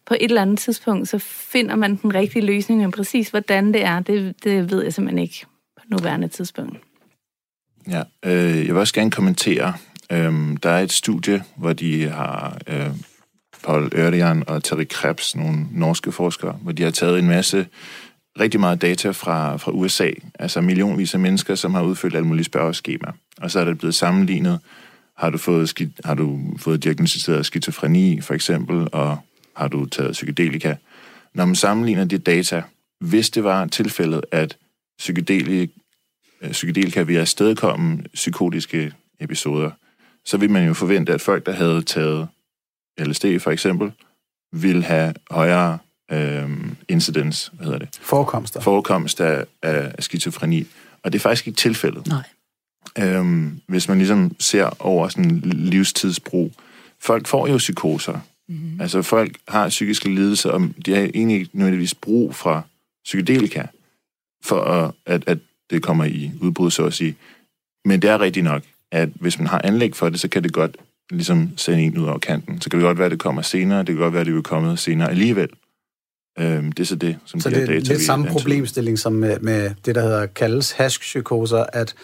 på 0.06 0.14
et 0.14 0.24
eller 0.24 0.42
andet 0.42 0.58
tidspunkt, 0.58 1.08
så 1.08 1.18
finder 1.18 1.76
man 1.76 1.96
den 1.96 2.14
rigtige 2.14 2.46
løsning, 2.46 2.80
men 2.80 2.90
præcis 2.90 3.28
hvordan 3.28 3.74
det 3.74 3.84
er, 3.84 4.00
det, 4.00 4.44
det 4.44 4.70
ved 4.70 4.82
jeg 4.82 4.94
simpelthen 4.94 5.22
ikke 5.22 5.46
på 5.76 5.82
nuværende 5.88 6.28
tidspunkt. 6.28 6.76
Ja, 7.88 8.02
øh, 8.24 8.56
jeg 8.56 8.74
vil 8.74 8.76
også 8.76 8.94
gerne 8.94 9.10
kommentere. 9.10 9.74
Øh, 10.12 10.32
der 10.62 10.70
er 10.70 10.80
et 10.80 10.92
studie, 10.92 11.42
hvor 11.56 11.72
de 11.72 12.08
har 12.08 12.58
øh, 12.66 12.90
Paul 13.64 13.92
Ørdian 13.94 14.44
og 14.46 14.64
Terry 14.64 14.86
Krebs, 14.90 15.36
nogle 15.36 15.66
norske 15.72 16.12
forskere, 16.12 16.52
hvor 16.52 16.72
de 16.72 16.82
har 16.82 16.90
taget 16.90 17.18
en 17.18 17.26
masse, 17.26 17.66
rigtig 18.40 18.60
meget 18.60 18.82
data 18.82 19.10
fra, 19.10 19.56
fra 19.56 19.72
USA, 19.72 20.10
altså 20.38 20.60
millionvis 20.60 21.14
af 21.14 21.20
mennesker, 21.20 21.54
som 21.54 21.74
har 21.74 21.82
udfyldt 21.82 22.14
alle 22.14 22.26
mulige 22.26 22.44
spørgeskema. 22.44 23.12
Og 23.40 23.50
så 23.50 23.60
er 23.60 23.64
det 23.64 23.78
blevet 23.78 23.94
sammenlignet, 23.94 24.60
har 25.16 25.30
du 25.30 25.38
fået, 25.38 25.92
har 26.04 26.14
du 26.14 26.40
fået 26.58 26.84
diagnostiseret 26.84 27.46
skizofreni, 27.46 28.20
for 28.20 28.34
eksempel, 28.34 28.88
og 28.92 29.18
har 29.56 29.68
du 29.68 29.86
taget 29.86 30.12
psykedelika. 30.12 30.74
Når 31.34 31.44
man 31.44 31.54
sammenligner 31.54 32.04
de 32.04 32.18
data, 32.18 32.62
hvis 33.00 33.30
det 33.30 33.44
var 33.44 33.66
tilfældet, 33.66 34.24
at 34.30 34.56
psykedelika, 34.98 35.72
øh, 36.42 36.50
psykedelika 36.50 37.02
vil 37.02 37.16
afstedkomme 37.16 38.02
psykotiske 38.14 38.92
episoder, 39.20 39.70
så 40.24 40.36
vil 40.36 40.50
man 40.50 40.66
jo 40.66 40.74
forvente, 40.74 41.12
at 41.12 41.20
folk, 41.20 41.46
der 41.46 41.52
havde 41.52 41.82
taget 41.82 42.28
LSD 42.98 43.24
for 43.40 43.50
eksempel, 43.50 43.92
vil 44.52 44.84
have 44.84 45.14
højere 45.30 45.78
øh, 46.12 46.50
incidence, 46.88 47.50
hvad 47.52 47.64
hedder 47.64 47.78
det? 47.78 47.88
Forekomster. 48.00 48.60
Forekomst 48.60 49.20
af, 49.20 49.44
af, 49.62 49.94
skizofreni. 49.98 50.66
Og 51.02 51.12
det 51.12 51.18
er 51.18 51.22
faktisk 51.22 51.46
ikke 51.46 51.56
tilfældet. 51.56 52.06
Nej. 52.06 52.22
Øhm, 52.98 53.60
hvis 53.66 53.88
man 53.88 53.98
ligesom 53.98 54.36
ser 54.38 54.82
over 54.82 55.08
sådan 55.08 55.38
livstidsbrug. 55.44 56.52
Folk 57.00 57.26
får 57.26 57.46
jo 57.46 57.56
psykoser 57.56 58.20
Mm. 58.48 58.80
Altså 58.80 59.02
folk 59.02 59.38
har 59.48 59.68
psykiske 59.68 60.14
lidelser, 60.14 60.50
og 60.50 60.60
de 60.86 60.94
har 60.94 61.10
egentlig 61.14 61.38
ikke 61.38 61.50
nødvendigvis 61.52 61.94
brug 61.94 62.34
for 62.34 62.66
psykedelika, 63.04 63.66
for 64.44 64.60
at, 64.60 64.94
at, 65.06 65.24
at 65.26 65.38
det 65.70 65.82
kommer 65.82 66.04
i 66.04 66.30
udbrud, 66.40 66.70
så 66.70 66.86
at 66.86 66.94
sige. 66.94 67.16
Men 67.84 68.02
det 68.02 68.10
er 68.10 68.20
rigtigt 68.20 68.44
nok, 68.44 68.62
at 68.90 69.08
hvis 69.14 69.38
man 69.38 69.46
har 69.46 69.60
anlæg 69.64 69.96
for 69.96 70.08
det, 70.08 70.20
så 70.20 70.28
kan 70.28 70.42
det 70.42 70.52
godt 70.52 70.76
ligesom 71.12 71.50
sende 71.56 71.82
en 71.82 71.98
ud 71.98 72.06
over 72.06 72.18
kanten. 72.18 72.60
Så 72.60 72.70
kan 72.70 72.80
det 72.80 72.84
godt 72.84 72.98
være, 72.98 73.06
at 73.06 73.12
det 73.12 73.20
kommer 73.20 73.42
senere, 73.42 73.78
det 73.78 73.86
kan 73.86 73.96
godt 73.96 74.12
være, 74.12 74.20
at 74.20 74.26
det 74.26 74.34
vil 74.34 74.42
komme 74.42 74.76
senere 74.76 75.10
alligevel. 75.10 75.48
Øhm, 76.38 76.72
det 76.72 76.82
er 76.82 76.86
så 76.86 76.96
det, 76.96 77.18
som 77.24 77.40
så 77.40 77.50
de 77.50 77.54
det 77.54 77.62
er 77.62 77.80
lidt 77.80 78.02
samme 78.02 78.26
problemstilling 78.26 78.98
som 78.98 79.12
med, 79.12 79.38
med 79.40 79.70
det, 79.86 79.94
der 79.94 80.02
hedder 80.02 80.26
kaldes 80.26 80.72
hashpsykoser, 80.72 81.64
at 81.72 81.94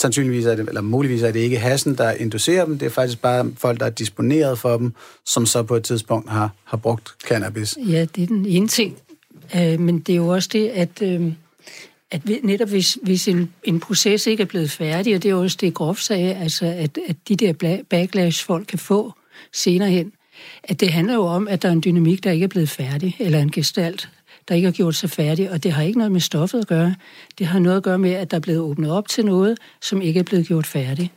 sandsynligvis 0.00 0.46
er 0.46 0.56
det, 0.56 0.68
eller 0.68 0.80
muligvis 0.80 1.22
er 1.22 1.30
det 1.30 1.40
ikke 1.40 1.58
hassen, 1.58 1.98
der 1.98 2.12
inducerer 2.12 2.64
dem, 2.64 2.78
det 2.78 2.86
er 2.86 2.90
faktisk 2.90 3.22
bare 3.22 3.50
folk, 3.56 3.80
der 3.80 3.86
er 3.86 3.90
disponeret 3.90 4.58
for 4.58 4.76
dem, 4.76 4.92
som 5.26 5.46
så 5.46 5.62
på 5.62 5.76
et 5.76 5.84
tidspunkt 5.84 6.30
har, 6.30 6.50
har 6.64 6.76
brugt 6.76 7.14
cannabis. 7.28 7.78
Ja, 7.88 8.04
det 8.16 8.22
er 8.22 8.26
den 8.26 8.46
ene 8.46 8.68
ting. 8.68 8.96
Øh, 9.56 9.80
men 9.80 9.98
det 9.98 10.12
er 10.12 10.16
jo 10.16 10.28
også 10.28 10.48
det, 10.52 10.68
at, 10.68 11.02
øh, 11.02 11.32
at 12.10 12.28
netop 12.42 12.68
hvis, 12.68 12.98
hvis 13.02 13.28
en, 13.28 13.52
en 13.64 13.80
proces 13.80 14.26
ikke 14.26 14.42
er 14.42 14.46
blevet 14.46 14.70
færdig, 14.70 15.14
og 15.14 15.22
det 15.22 15.30
er 15.30 15.34
også 15.34 15.56
det, 15.60 15.74
Grof 15.74 15.98
sagde, 15.98 16.34
altså 16.34 16.66
at, 16.66 16.98
at 17.08 17.16
de 17.28 17.36
der 17.36 17.82
backlash, 17.90 18.46
folk 18.46 18.66
kan 18.66 18.78
få 18.78 19.12
senere 19.52 19.90
hen, 19.90 20.12
at 20.62 20.80
det 20.80 20.90
handler 20.92 21.14
jo 21.14 21.22
om, 21.22 21.48
at 21.48 21.62
der 21.62 21.68
er 21.68 21.72
en 21.72 21.82
dynamik, 21.84 22.24
der 22.24 22.30
ikke 22.30 22.44
er 22.44 22.48
blevet 22.48 22.68
færdig, 22.68 23.16
eller 23.18 23.38
en 23.38 23.50
gestalt, 23.50 24.08
der 24.48 24.54
ikke 24.54 24.66
har 24.66 24.72
gjort 24.72 24.94
sig 24.94 25.10
færdig, 25.10 25.50
og 25.50 25.62
det 25.62 25.72
har 25.72 25.82
ikke 25.82 25.98
noget 25.98 26.12
med 26.12 26.20
stoffet 26.20 26.60
at 26.60 26.66
gøre. 26.66 26.94
Det 27.38 27.46
har 27.46 27.58
noget 27.58 27.76
at 27.76 27.82
gøre 27.82 27.98
med, 27.98 28.10
at 28.12 28.30
der 28.30 28.36
er 28.36 28.40
blevet 28.40 28.60
åbnet 28.60 28.90
op 28.90 29.08
til 29.08 29.24
noget, 29.24 29.58
som 29.80 30.02
ikke 30.02 30.20
er 30.20 30.24
blevet 30.24 30.46
gjort 30.46 30.66
færdigt. 30.66 31.12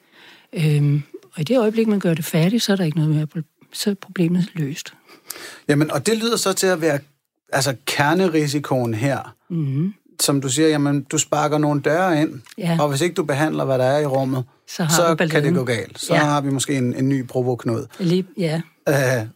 Øhm, 0.54 1.04
og 1.34 1.42
i 1.42 1.44
det 1.44 1.60
øjeblik, 1.60 1.88
man 1.88 2.00
gør 2.00 2.14
det 2.14 2.26
færdigt, 2.26 2.64
så 2.64 2.72
er 2.72 2.76
der 2.76 2.84
ikke 2.84 2.98
noget 2.98 3.16
mere, 3.16 3.44
så 3.74 3.90
er 3.90 3.94
problemet 3.94 4.48
løst. 4.54 4.94
Jamen, 5.68 5.92
og 5.92 6.06
det 6.06 6.18
lyder 6.18 6.38
så 6.38 6.54
til 6.54 6.68
at 6.68 6.82
være 6.82 7.00
altså 7.54 7.76
kernerisikoen 7.86 8.94
her. 8.94 9.36
Mm-hmm. 9.50 9.94
Som 10.22 10.42
du 10.42 10.50
siger, 10.50 10.68
jamen, 10.70 11.02
du 11.12 11.18
sparker 11.18 11.58
nogle 11.58 11.82
døre 11.82 12.22
ind, 12.22 12.42
Ja. 12.58 12.78
og 12.82 12.90
hvis 12.90 13.02
ikke 13.02 13.14
du 13.16 13.24
behandler, 13.24 13.66
hvad 13.66 13.78
der 13.80 13.86
er 13.86 14.00
i 14.00 14.06
rummet, 14.06 14.44
Så 14.68 14.84
har 14.84 14.96
så 14.96 15.28
kan 15.32 15.44
det 15.44 15.54
gå 15.56 15.64
galt. 15.64 16.00
Så 16.00 16.14
Ja. 16.14 16.20
har 16.20 16.42
vi 16.42 16.50
måske 16.50 16.74
en, 16.78 16.94
en 16.96 17.10
ny 17.10 17.28
provoknud. 17.28 17.86
Lige, 18.00 18.26
ja. 18.38 18.62
Uh, 18.90 18.96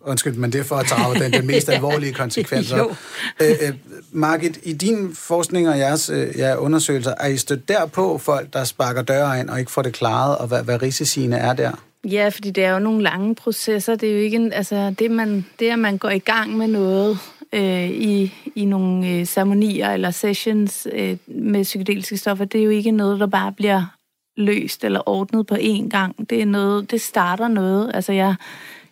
undskyld, 0.09 0.33
men 0.35 0.51
det 0.53 0.59
er 0.59 0.63
for 0.63 0.75
at 0.75 0.85
tage 0.87 1.23
den, 1.23 1.33
den 1.33 1.47
mest 1.47 1.69
alvorlige 1.75 2.13
konsekvenser. 2.13 2.77
Jo. 2.77 2.85
uh, 2.85 3.69
uh, 3.69 3.75
Margit, 4.11 4.59
i 4.63 4.73
din 4.73 5.11
forskning 5.15 5.69
og 5.69 5.77
jeres 5.79 6.09
uh, 6.09 6.17
ja, 6.37 6.55
undersøgelser, 6.55 7.13
er 7.19 7.27
I 7.27 7.37
stødt 7.37 7.69
derpå 7.69 8.17
folk, 8.17 8.53
der 8.53 8.63
sparker 8.63 9.01
døre 9.01 9.39
ind 9.39 9.49
og 9.49 9.59
ikke 9.59 9.71
får 9.71 9.81
det 9.81 9.93
klaret, 9.93 10.37
og 10.37 10.47
hvad, 10.47 10.63
hvad 10.63 10.81
risiciene 10.81 11.37
er 11.37 11.53
der? 11.53 11.71
Ja, 12.09 12.29
fordi 12.29 12.51
det 12.51 12.63
er 12.65 12.71
jo 12.71 12.79
nogle 12.79 13.03
lange 13.03 13.35
processer. 13.35 13.95
Det 13.95 14.09
er 14.09 14.13
jo 14.13 14.19
ikke 14.19 14.35
en, 14.35 14.53
altså 14.53 14.93
det, 14.99 15.11
man, 15.11 15.45
det 15.59 15.69
at 15.69 15.79
man 15.79 15.97
går 15.97 16.09
i 16.09 16.19
gang 16.19 16.57
med 16.57 16.67
noget 16.67 17.17
øh, 17.55 17.89
i, 17.89 18.33
i 18.55 18.65
nogle 18.65 19.09
øh, 19.09 19.25
ceremonier 19.25 19.89
eller 19.89 20.11
sessions 20.11 20.87
øh, 20.93 21.17
med 21.27 21.63
psykedeliske 21.63 22.17
stoffer, 22.17 22.45
det 22.45 22.59
er 22.59 22.65
jo 22.65 22.69
ikke 22.69 22.91
noget, 22.91 23.19
der 23.19 23.27
bare 23.27 23.51
bliver 23.51 23.95
løst 24.37 24.83
eller 24.83 25.09
ordnet 25.09 25.47
på 25.47 25.55
én 25.55 25.89
gang. 25.89 26.29
Det 26.29 26.41
er 26.41 26.45
noget, 26.45 26.91
det 26.91 27.01
starter 27.01 27.47
noget. 27.47 27.91
Altså 27.93 28.13
jeg, 28.13 28.35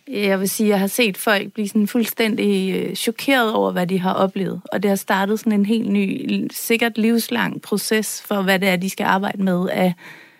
jeg 0.08 0.40
vil 0.40 0.48
sige, 0.48 0.68
jeg 0.68 0.80
har 0.80 0.86
set 0.86 1.16
folk 1.16 1.52
blive 1.52 1.68
sådan 1.68 1.86
fuldstændig 1.86 2.74
øh, 2.74 2.94
chokeret 2.94 3.52
over, 3.52 3.72
hvad 3.72 3.86
de 3.86 4.00
har 4.00 4.12
oplevet. 4.12 4.60
Og 4.72 4.82
det 4.82 4.88
har 4.88 4.96
startet 4.96 5.38
sådan 5.38 5.52
en 5.52 5.66
helt 5.66 5.90
ny, 5.90 6.46
sikkert 6.52 6.98
livslang 6.98 7.62
proces 7.62 8.22
for, 8.22 8.42
hvad 8.42 8.58
det 8.58 8.68
er, 8.68 8.76
de 8.76 8.90
skal 8.90 9.04
arbejde 9.04 9.42
med 9.42 9.68
af 9.68 9.94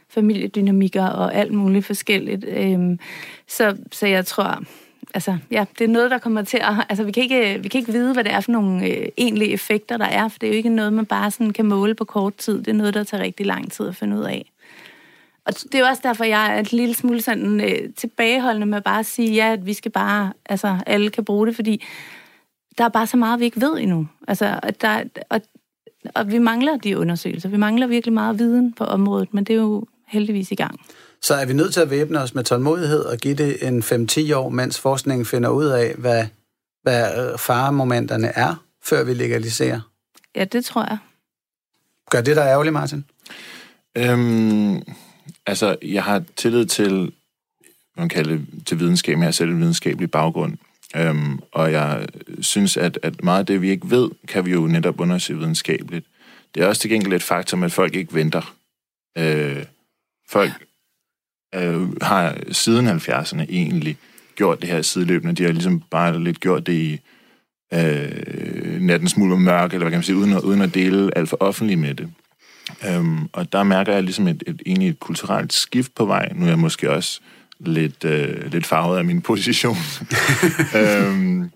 familiedynamikker 0.08 1.06
og 1.06 1.34
alt 1.34 1.52
muligt 1.52 1.86
forskelligt. 1.86 2.44
Øhm, 2.48 2.98
så, 3.48 3.76
så 3.92 4.06
jeg 4.06 4.26
tror, 4.26 4.62
altså, 5.14 5.38
ja, 5.50 5.64
det 5.78 5.84
er 5.84 5.88
noget, 5.88 6.10
der 6.10 6.18
kommer 6.18 6.42
til 6.42 6.56
at... 6.56 6.72
Altså, 6.88 7.04
vi 7.04 7.12
kan 7.12 7.22
ikke, 7.22 7.54
øh, 7.54 7.64
vi 7.64 7.68
kan 7.68 7.78
ikke 7.78 7.92
vide, 7.92 8.12
hvad 8.12 8.24
det 8.24 8.32
er 8.32 8.40
for 8.40 8.52
nogle 8.52 8.86
øh, 8.86 9.08
egentlige 9.16 9.50
effekter, 9.50 9.96
der 9.96 10.04
er, 10.04 10.28
for 10.28 10.38
det 10.38 10.46
er 10.46 10.50
jo 10.50 10.56
ikke 10.56 10.68
noget, 10.68 10.92
man 10.92 11.06
bare 11.06 11.30
sådan 11.30 11.52
kan 11.52 11.66
måle 11.66 11.94
på 11.94 12.04
kort 12.04 12.34
tid. 12.34 12.58
Det 12.58 12.68
er 12.68 12.72
noget, 12.72 12.94
der 12.94 13.04
tager 13.04 13.22
rigtig 13.22 13.46
lang 13.46 13.72
tid 13.72 13.88
at 13.88 13.96
finde 13.96 14.16
ud 14.16 14.22
af. 14.22 14.50
Og 15.46 15.54
det 15.54 15.74
er 15.74 15.78
jo 15.78 15.86
også 15.86 16.02
derfor, 16.04 16.24
jeg 16.24 16.56
er 16.56 16.60
et 16.60 16.72
lille 16.72 16.94
smule 16.94 17.22
sådan 17.22 17.60
øh, 17.60 17.94
tilbageholdende 17.96 18.66
med 18.66 18.80
bare 18.80 18.98
at 18.98 19.06
sige, 19.06 19.32
ja, 19.32 19.52
at 19.52 19.66
vi 19.66 19.72
skal 19.72 19.90
bare, 19.90 20.32
altså 20.46 20.78
alle 20.86 21.10
kan 21.10 21.24
bruge 21.24 21.46
det, 21.46 21.54
fordi 21.54 21.84
der 22.78 22.84
er 22.84 22.88
bare 22.88 23.06
så 23.06 23.16
meget, 23.16 23.40
vi 23.40 23.44
ikke 23.44 23.60
ved 23.60 23.78
endnu. 23.78 24.08
Altså, 24.28 24.60
at 24.62 24.82
der, 24.82 25.04
og, 25.28 25.40
og 26.14 26.32
vi 26.32 26.38
mangler 26.38 26.76
de 26.76 26.98
undersøgelser. 26.98 27.48
Vi 27.48 27.56
mangler 27.56 27.86
virkelig 27.86 28.12
meget 28.12 28.38
viden 28.38 28.72
på 28.72 28.84
området, 28.84 29.34
men 29.34 29.44
det 29.44 29.52
er 29.52 29.60
jo 29.60 29.84
heldigvis 30.06 30.50
i 30.50 30.54
gang. 30.54 30.80
Så 31.24 31.34
er 31.34 31.44
vi 31.44 31.52
nødt 31.52 31.74
til 31.74 31.80
at 31.80 31.90
væbne 31.90 32.20
os 32.20 32.34
med 32.34 32.44
tålmodighed 32.44 33.00
og 33.00 33.18
give 33.18 33.34
det 33.34 33.66
en 33.66 33.82
5-10 33.82 34.34
år, 34.34 34.48
mens 34.48 34.80
forskningen 34.80 35.26
finder 35.26 35.48
ud 35.48 35.64
af, 35.64 35.94
hvad, 35.94 36.26
hvad 36.82 37.32
øh, 37.32 37.38
faremomenterne 37.38 38.26
er, 38.26 38.64
før 38.82 39.04
vi 39.04 39.14
legaliserer. 39.14 39.80
Ja, 40.34 40.44
det 40.44 40.64
tror 40.64 40.82
jeg. 40.82 40.98
Gør 42.10 42.20
det 42.20 42.36
der 42.36 42.46
ærgerligt, 42.46 42.72
Martin? 42.72 43.04
Øhm, 43.96 44.82
altså, 45.46 45.76
jeg 45.82 46.04
har 46.04 46.22
tillid 46.36 46.66
til, 46.66 47.12
man 47.96 48.08
kalder 48.08 48.30
det 48.30 48.46
til 48.66 48.78
videnskab, 48.78 49.18
jeg 49.18 49.24
har 49.24 49.30
selv 49.30 49.50
en 49.50 49.60
videnskabelig 49.60 50.10
baggrund. 50.10 50.56
Øhm, 50.96 51.40
og 51.52 51.72
jeg 51.72 52.06
synes, 52.40 52.76
at, 52.76 52.98
at 53.02 53.22
meget 53.22 53.38
af 53.38 53.46
det, 53.46 53.62
vi 53.62 53.70
ikke 53.70 53.90
ved, 53.90 54.10
kan 54.28 54.46
vi 54.46 54.52
jo 54.52 54.66
netop 54.66 55.00
undersøge 55.00 55.38
videnskabeligt. 55.38 56.06
Det 56.54 56.62
er 56.62 56.66
også 56.66 56.80
til 56.80 56.90
gengæld 56.90 57.12
et 57.12 57.22
faktum, 57.22 57.62
at 57.62 57.72
folk 57.72 57.94
ikke 57.94 58.14
venter. 58.14 58.54
Øh, 59.18 59.64
folk 60.28 60.50
øh, 61.54 62.02
har 62.02 62.36
siden 62.52 62.88
70'erne 62.88 63.42
egentlig 63.48 63.96
gjort 64.36 64.60
det 64.60 64.68
her 64.68 64.82
sideløbende. 64.82 65.34
De 65.34 65.42
har 65.42 65.52
ligesom 65.52 65.82
bare 65.90 66.24
lidt 66.24 66.40
gjort 66.40 66.66
det 66.66 66.72
i 66.72 67.00
øh, 67.74 68.80
nattens 68.80 69.10
smule 69.10 69.34
og 69.34 69.40
mørke, 69.40 69.74
eller 69.74 69.84
hvad 69.84 69.90
kan 69.90 69.98
man 69.98 70.04
sige, 70.04 70.16
uden 70.16 70.32
at, 70.32 70.40
uden 70.40 70.60
at 70.60 70.74
dele 70.74 71.18
alt 71.18 71.28
for 71.28 71.36
offentligt 71.40 71.80
med 71.80 71.94
det. 71.94 72.10
Øhm, 72.88 73.28
og 73.32 73.52
der 73.52 73.62
mærker 73.62 73.92
jeg 73.92 74.02
ligesom 74.02 74.28
et, 74.28 74.44
et, 74.46 74.62
egentlig 74.66 74.88
et 74.88 75.00
kulturelt 75.00 75.52
skift 75.52 75.94
på 75.94 76.04
vej. 76.04 76.32
Nu 76.34 76.44
er 76.44 76.48
jeg 76.48 76.58
måske 76.58 76.90
også 76.90 77.20
lidt, 77.60 78.04
øh, 78.04 78.52
lidt 78.52 78.66
farvet 78.66 78.98
af 78.98 79.04
min 79.04 79.20
position. 79.30 79.76
øhm, 80.76 81.50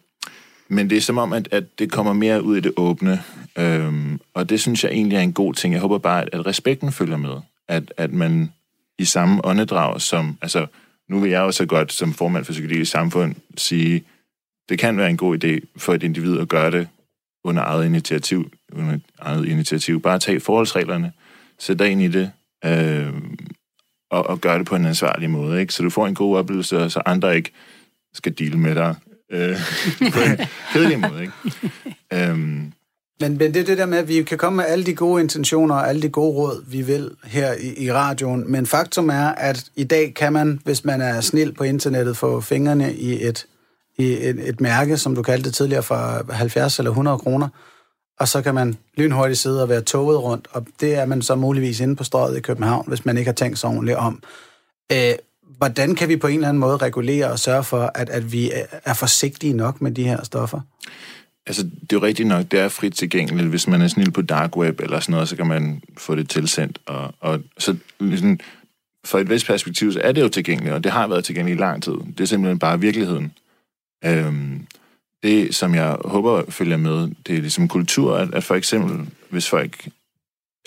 men 0.68 0.90
det 0.90 0.96
er 0.96 1.00
som 1.00 1.18
om, 1.18 1.32
at, 1.32 1.48
at 1.50 1.64
det 1.78 1.92
kommer 1.92 2.12
mere 2.12 2.42
ud 2.42 2.56
i 2.56 2.60
det 2.60 2.72
åbne. 2.76 3.22
Øhm, 3.58 4.20
og 4.34 4.48
det 4.48 4.60
synes 4.60 4.84
jeg 4.84 4.92
egentlig 4.92 5.16
er 5.16 5.20
en 5.20 5.32
god 5.32 5.54
ting. 5.54 5.74
Jeg 5.74 5.80
håber 5.80 5.98
bare, 5.98 6.22
at, 6.22 6.28
at 6.32 6.46
respekten 6.46 6.92
følger 6.92 7.16
med. 7.16 7.34
At, 7.68 7.92
at 7.96 8.12
man 8.12 8.52
i 8.98 9.04
samme 9.04 9.44
åndedrag 9.44 10.00
som... 10.00 10.38
Altså, 10.42 10.66
nu 11.08 11.20
vil 11.20 11.30
jeg 11.30 11.40
jo 11.40 11.52
så 11.52 11.66
godt 11.66 11.92
som 11.92 12.14
formand 12.14 12.44
for 12.44 12.52
Psykedelisk 12.52 12.90
Samfund 12.90 13.34
sige, 13.56 14.04
det 14.68 14.78
kan 14.78 14.96
være 14.96 15.10
en 15.10 15.16
god 15.16 15.44
idé 15.44 15.66
for 15.76 15.94
et 15.94 16.02
individ 16.02 16.38
at 16.38 16.48
gøre 16.48 16.70
det 16.70 16.88
under 17.44 17.62
eget 17.62 17.84
initiativ. 17.84 18.50
Under 18.72 18.98
eget 19.18 19.46
initiativ. 19.46 20.02
Bare 20.02 20.18
tage 20.18 20.40
forholdsreglerne, 20.40 21.12
sæt 21.58 21.78
dig 21.78 21.90
ind 21.90 22.02
i 22.02 22.08
det, 22.08 22.32
øh, 22.64 23.12
og, 24.10 24.26
og 24.26 24.40
gøre 24.40 24.58
det 24.58 24.66
på 24.66 24.76
en 24.76 24.86
ansvarlig 24.86 25.30
måde. 25.30 25.60
Ikke? 25.60 25.72
Så 25.72 25.82
du 25.82 25.90
får 25.90 26.06
en 26.06 26.14
god 26.14 26.38
oplevelse, 26.38 26.78
og 26.78 26.90
så 26.90 27.02
andre 27.06 27.36
ikke 27.36 27.50
skal 28.14 28.38
deale 28.38 28.58
med 28.58 28.74
dig 28.74 28.94
øh, 29.32 29.56
på 30.14 30.20
en 30.20 30.46
kedelig 30.72 31.00
måde. 31.00 31.22
Ikke? 31.22 31.32
øhm, 32.30 32.72
men, 33.20 33.38
men 33.38 33.54
det 33.54 33.60
er 33.60 33.64
det 33.64 33.78
der 33.78 33.86
med, 33.86 33.98
at 33.98 34.08
vi 34.08 34.22
kan 34.22 34.38
komme 34.38 34.56
med 34.56 34.64
alle 34.64 34.84
de 34.84 34.94
gode 34.94 35.22
intentioner 35.22 35.74
og 35.74 35.88
alle 35.88 36.02
de 36.02 36.08
gode 36.08 36.36
råd, 36.36 36.64
vi 36.66 36.82
vil 36.82 37.10
her 37.24 37.52
i, 37.52 37.84
i 37.84 37.92
radioen. 37.92 38.52
Men 38.52 38.66
faktum 38.66 39.08
er, 39.08 39.28
at 39.28 39.64
i 39.76 39.84
dag 39.84 40.14
kan 40.14 40.32
man, 40.32 40.60
hvis 40.64 40.84
man 40.84 41.00
er 41.00 41.20
snil 41.20 41.54
på 41.54 41.64
internettet, 41.64 42.16
få 42.16 42.40
fingrene 42.40 42.94
i 42.94 43.26
et, 43.26 43.46
i 43.98 44.04
et, 44.04 44.48
et 44.48 44.60
mærke, 44.60 44.96
som 44.96 45.14
du 45.14 45.22
kaldte 45.22 45.44
det 45.44 45.54
tidligere, 45.54 45.82
for 45.82 46.32
70 46.32 46.78
eller 46.78 46.90
100 46.90 47.18
kroner. 47.18 47.48
Og 48.20 48.28
så 48.28 48.42
kan 48.42 48.54
man 48.54 48.76
lynhurtigt 48.96 49.38
sidde 49.38 49.62
og 49.62 49.68
være 49.68 49.80
toget 49.80 50.22
rundt, 50.22 50.48
og 50.50 50.66
det 50.80 50.94
er 50.94 51.06
man 51.06 51.22
så 51.22 51.34
muligvis 51.34 51.80
inde 51.80 51.96
på 51.96 52.04
strøget 52.04 52.36
i 52.36 52.40
København, 52.40 52.84
hvis 52.88 53.04
man 53.04 53.16
ikke 53.18 53.28
har 53.28 53.34
tænkt 53.34 53.58
sig 53.58 53.70
ordentligt 53.70 53.96
om. 53.96 54.22
Øh, 54.92 55.14
hvordan 55.56 55.94
kan 55.94 56.08
vi 56.08 56.16
på 56.16 56.26
en 56.26 56.34
eller 56.34 56.48
anden 56.48 56.60
måde 56.60 56.76
regulere 56.76 57.30
og 57.30 57.38
sørge 57.38 57.64
for, 57.64 57.90
at, 57.94 58.10
at 58.10 58.32
vi 58.32 58.52
er 58.84 58.94
forsigtige 58.94 59.52
nok 59.52 59.80
med 59.80 59.90
de 59.90 60.04
her 60.04 60.24
stoffer? 60.24 60.60
Altså, 61.48 61.62
det 61.62 61.92
er 61.92 61.96
jo 61.96 62.02
rigtigt 62.02 62.28
nok, 62.28 62.50
det 62.50 62.60
er 62.60 62.68
frit 62.68 62.94
tilgængeligt. 62.94 63.48
Hvis 63.48 63.68
man 63.68 63.82
er 63.82 63.88
snil 63.88 64.10
på 64.10 64.22
dark 64.22 64.56
web 64.56 64.80
eller 64.80 65.00
sådan 65.00 65.12
noget, 65.12 65.28
så 65.28 65.36
kan 65.36 65.46
man 65.46 65.82
få 65.96 66.14
det 66.14 66.28
tilsendt. 66.28 66.78
Og, 66.86 67.14
og 67.20 67.40
så 67.58 67.76
ligesom, 68.00 68.38
for 69.04 69.18
et 69.18 69.30
vist 69.30 69.46
perspektiv, 69.46 69.92
så 69.92 70.00
er 70.04 70.12
det 70.12 70.22
jo 70.22 70.28
tilgængeligt, 70.28 70.74
og 70.74 70.84
det 70.84 70.92
har 70.92 71.06
været 71.06 71.24
tilgængeligt 71.24 71.58
i 71.58 71.62
lang 71.62 71.82
tid. 71.82 71.92
Det 71.92 72.20
er 72.20 72.24
simpelthen 72.24 72.58
bare 72.58 72.80
virkeligheden. 72.80 73.32
Øhm, 74.04 74.66
det, 75.22 75.54
som 75.54 75.74
jeg 75.74 75.96
håber 76.04 76.42
følger 76.48 76.76
med, 76.76 77.08
det 77.26 77.36
er 77.36 77.40
ligesom 77.40 77.68
kultur, 77.68 78.16
at, 78.16 78.34
at 78.34 78.44
for 78.44 78.54
eksempel, 78.54 79.06
hvis 79.30 79.48
folk 79.48 79.88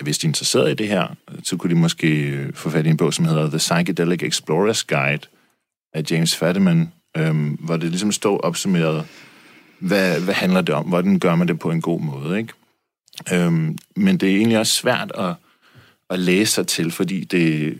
hvis 0.02 0.18
de 0.18 0.28
er 0.28 0.30
interesseret 0.30 0.72
i 0.72 0.74
det 0.74 0.88
her, 0.88 1.08
så 1.44 1.58
kunne 1.58 1.70
de 1.76 1.80
måske 1.80 2.08
øh, 2.08 2.54
få 2.54 2.70
fat 2.70 2.86
i 2.86 2.90
en 2.90 2.98
bog, 2.98 3.14
som 3.14 3.26
hedder 3.26 3.50
The 3.50 3.58
Psychedelic 3.58 4.24
Explorer's 4.24 4.86
Guide 4.88 5.28
af 5.94 6.04
James 6.12 6.36
Fadiman, 6.36 6.92
øhm, 7.18 7.50
hvor 7.50 7.78
det 7.78 7.90
ligesom 7.90 8.12
står 8.12 8.38
opsummeret, 8.38 9.06
hvad, 9.82 10.22
hvad 10.22 10.34
handler 10.34 10.62
det 10.62 10.76
om? 10.76 10.86
Hvordan 10.86 11.20
gør 11.20 11.36
man 11.36 11.48
det 11.48 11.60
på 11.60 11.72
en 11.72 11.82
god 11.82 12.02
måde? 12.02 12.38
Ikke? 12.38 12.54
Øhm, 13.34 13.78
men 13.96 14.18
det 14.18 14.32
er 14.32 14.36
egentlig 14.36 14.60
også 14.60 14.74
svært 14.74 15.12
at, 15.18 15.34
at 16.10 16.20
læse 16.20 16.52
sig 16.52 16.68
til, 16.68 16.92
fordi 16.92 17.24
det, 17.24 17.78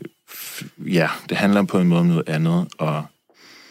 ja, 0.78 1.08
det 1.28 1.36
handler 1.36 1.62
på 1.62 1.78
en 1.78 1.88
måde 1.88 2.00
om 2.00 2.06
noget 2.06 2.28
andet, 2.28 2.68
og 2.78 3.04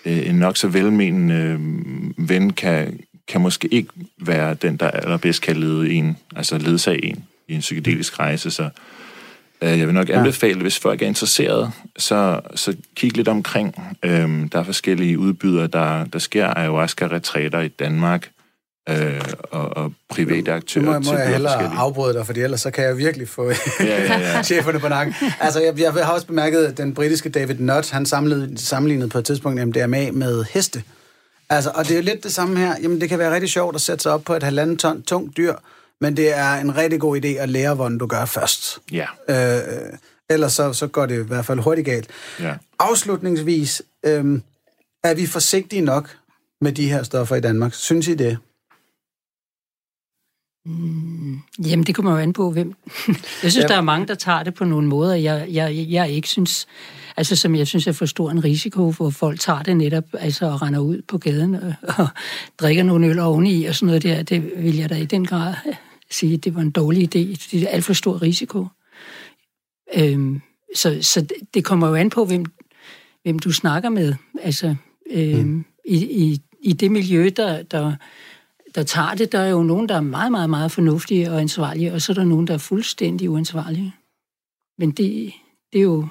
øh, 0.05 0.29
en 0.29 0.35
nok 0.35 0.57
så 0.57 0.67
velmenende 0.67 1.35
øh, 1.35 2.29
ven 2.29 2.53
kan, 2.53 2.99
kan 3.27 3.41
måske 3.41 3.67
ikke 3.67 3.89
være 4.17 4.53
den, 4.53 4.77
der 4.77 4.91
allerbedst 4.91 5.41
kan 5.41 5.57
lede 5.57 5.91
en, 5.91 6.17
altså 6.35 6.57
ledsage 6.57 7.05
en 7.05 7.23
i 7.47 7.53
en 7.53 7.59
psykedelisk 7.59 8.19
rejse, 8.19 8.51
så 8.51 8.69
jeg 9.67 9.87
vil 9.87 9.93
nok 9.93 10.09
anbefale, 10.09 10.57
ja. 10.57 10.61
hvis 10.61 10.79
folk 10.79 11.01
er 11.01 11.07
interesseret, 11.07 11.71
så, 11.97 12.41
så 12.55 12.75
kig 12.95 13.17
lidt 13.17 13.27
omkring. 13.27 13.97
Øhm, 14.03 14.49
der 14.49 14.59
er 14.59 14.63
forskellige 14.63 15.19
udbydere, 15.19 15.67
der, 15.67 16.05
der 16.05 16.19
sker 16.19 16.57
ayahuasca-retræter 16.57 17.59
i 17.59 17.67
Danmark, 17.67 18.29
øh, 18.89 19.21
og, 19.43 19.77
og 19.77 19.93
private 20.09 20.51
aktører. 20.51 20.85
Nu 20.85 20.91
må, 20.91 20.99
må 20.99 21.13
jeg 21.13 21.29
hellere 21.29 21.75
afbryde 21.77 22.13
dig, 22.13 22.25
for 22.25 22.33
ellers 22.33 22.61
så 22.61 22.71
kan 22.71 22.83
jeg 22.83 22.97
virkelig 22.97 23.27
få 23.27 23.49
Ja, 23.49 23.55
ja, 23.79 24.19
ja. 24.19 24.43
cheferne 24.49 24.79
på 24.79 24.87
nakken. 24.87 25.15
Altså, 25.39 25.61
jeg, 25.61 25.79
jeg 25.79 26.05
har 26.05 26.13
også 26.13 26.27
bemærket, 26.27 26.65
at 26.65 26.77
den 26.77 26.93
britiske 26.93 27.29
David 27.29 27.55
Nutt, 27.55 27.91
han 27.91 28.05
sammenlignede, 28.05 28.57
sammenlignede 28.57 29.09
på 29.09 29.17
et 29.17 29.25
tidspunkt 29.25 29.67
MDMA 29.67 30.11
med 30.11 30.45
heste. 30.53 30.83
Altså, 31.49 31.71
og 31.75 31.83
det 31.83 31.91
er 31.91 31.95
jo 31.95 32.03
lidt 32.03 32.23
det 32.23 32.33
samme 32.33 32.59
her. 32.59 32.75
Jamen, 32.83 33.01
det 33.01 33.09
kan 33.09 33.19
være 33.19 33.33
rigtig 33.33 33.49
sjovt 33.49 33.75
at 33.75 33.81
sætte 33.81 34.03
sig 34.03 34.11
op 34.11 34.23
på 34.23 34.33
et 34.33 34.43
halvanden 34.43 34.77
ton 34.77 35.01
tungt 35.01 35.37
dyr, 35.37 35.53
men 36.01 36.17
det 36.17 36.37
er 36.37 36.53
en 36.53 36.77
rigtig 36.77 36.99
god 36.99 37.17
idé 37.21 37.27
at 37.27 37.49
lære, 37.49 37.75
hvordan 37.75 37.97
du 37.97 38.07
gør 38.07 38.25
først. 38.25 38.79
Ja, 38.91 39.05
Øh, 39.29 39.93
ellers 40.29 40.53
så, 40.53 40.73
så 40.73 40.87
går 40.87 41.05
det 41.05 41.23
i 41.23 41.27
hvert 41.27 41.45
fald 41.45 41.59
hurtigt 41.59 41.85
galt. 41.85 42.07
ja. 42.39 42.53
Afslutningsvis, 42.79 43.81
øh, 44.05 44.41
er 45.03 45.13
vi 45.13 45.25
forsigtige 45.27 45.81
nok 45.81 46.17
med 46.61 46.71
de 46.71 46.89
her 46.89 47.03
stoffer 47.03 47.35
i 47.35 47.41
Danmark? 47.41 47.73
Synes 47.73 48.07
I 48.07 48.15
det? 48.15 48.37
Jamen, 51.65 51.83
det 51.85 51.95
kommer 51.95 52.11
jo 52.11 52.17
an 52.17 52.33
på, 52.33 52.51
hvem... 52.51 52.73
Jeg 53.43 53.51
synes, 53.51 53.57
ja. 53.57 53.67
der 53.67 53.75
er 53.75 53.81
mange, 53.81 54.07
der 54.07 54.15
tager 54.15 54.43
det 54.43 54.53
på 54.53 54.65
nogle 54.65 54.87
måder, 54.87 55.15
jeg, 55.15 55.47
jeg, 55.49 55.85
jeg 55.89 56.09
ikke 56.11 56.27
synes... 56.27 56.67
Altså, 57.17 57.35
som 57.35 57.55
jeg 57.55 57.67
synes 57.67 57.87
er 57.87 57.91
for 57.91 58.05
stor 58.05 58.31
en 58.31 58.43
risiko, 58.43 58.91
hvor 58.91 59.09
folk 59.09 59.39
tager 59.39 59.61
det 59.63 59.77
netop, 59.77 60.03
altså, 60.13 60.45
og 60.45 60.61
render 60.61 60.79
ud 60.79 61.01
på 61.07 61.17
gaden 61.17 61.55
og, 61.55 61.73
og 61.97 62.07
drikker 62.59 62.83
nogle 62.83 63.07
øl 63.07 63.19
oveni 63.19 63.65
og 63.65 63.75
sådan 63.75 63.85
noget 63.87 64.03
der. 64.03 64.23
Det 64.23 64.51
vil 64.57 64.77
jeg 64.77 64.89
da 64.89 64.95
i 64.95 65.05
den 65.05 65.25
grad 65.27 65.53
sige, 66.11 66.37
det 66.37 66.55
var 66.55 66.61
en 66.61 66.71
dårlig 66.71 67.03
idé. 67.03 67.47
Det 67.51 67.63
er 67.63 67.67
alt 67.67 67.85
for 67.85 67.93
stor 67.93 68.21
risiko. 68.21 68.67
Øhm, 69.95 70.41
så, 70.75 70.97
så 71.01 71.21
det- 71.21 71.53
det 71.53 71.65
kommer 71.65 71.87
jo 71.87 71.95
an 71.95 72.09
på, 72.09 72.25
hvem, 72.25 72.45
hvem 73.23 73.39
du 73.39 73.51
snakker 73.51 73.89
med. 73.89 74.13
Altså, 74.41 74.75
øhm, 75.11 75.39
mm. 75.47 75.65
i, 75.85 75.95
i, 76.23 76.41
i 76.61 76.73
det 76.73 76.91
miljø, 76.91 77.29
der, 77.37 77.63
der, 77.63 77.93
der 78.75 78.83
tager 78.83 79.15
det, 79.15 79.31
der 79.31 79.39
er 79.39 79.49
jo 79.49 79.63
nogen, 79.63 79.89
der 79.89 79.95
er 79.95 80.01
meget, 80.01 80.31
meget, 80.31 80.49
meget 80.49 80.71
fornuftige 80.71 81.31
og 81.31 81.41
ansvarlige, 81.41 81.93
og 81.93 82.01
så 82.01 82.11
er 82.11 82.13
der 82.13 82.23
nogen, 82.23 82.47
der 82.47 82.53
er 82.53 82.57
fuldstændig 82.57 83.29
uansvarlige. 83.29 83.93
Men 84.77 84.91
det, 84.91 85.33
det 85.73 85.79
er 85.79 85.83
jo... 85.83 86.07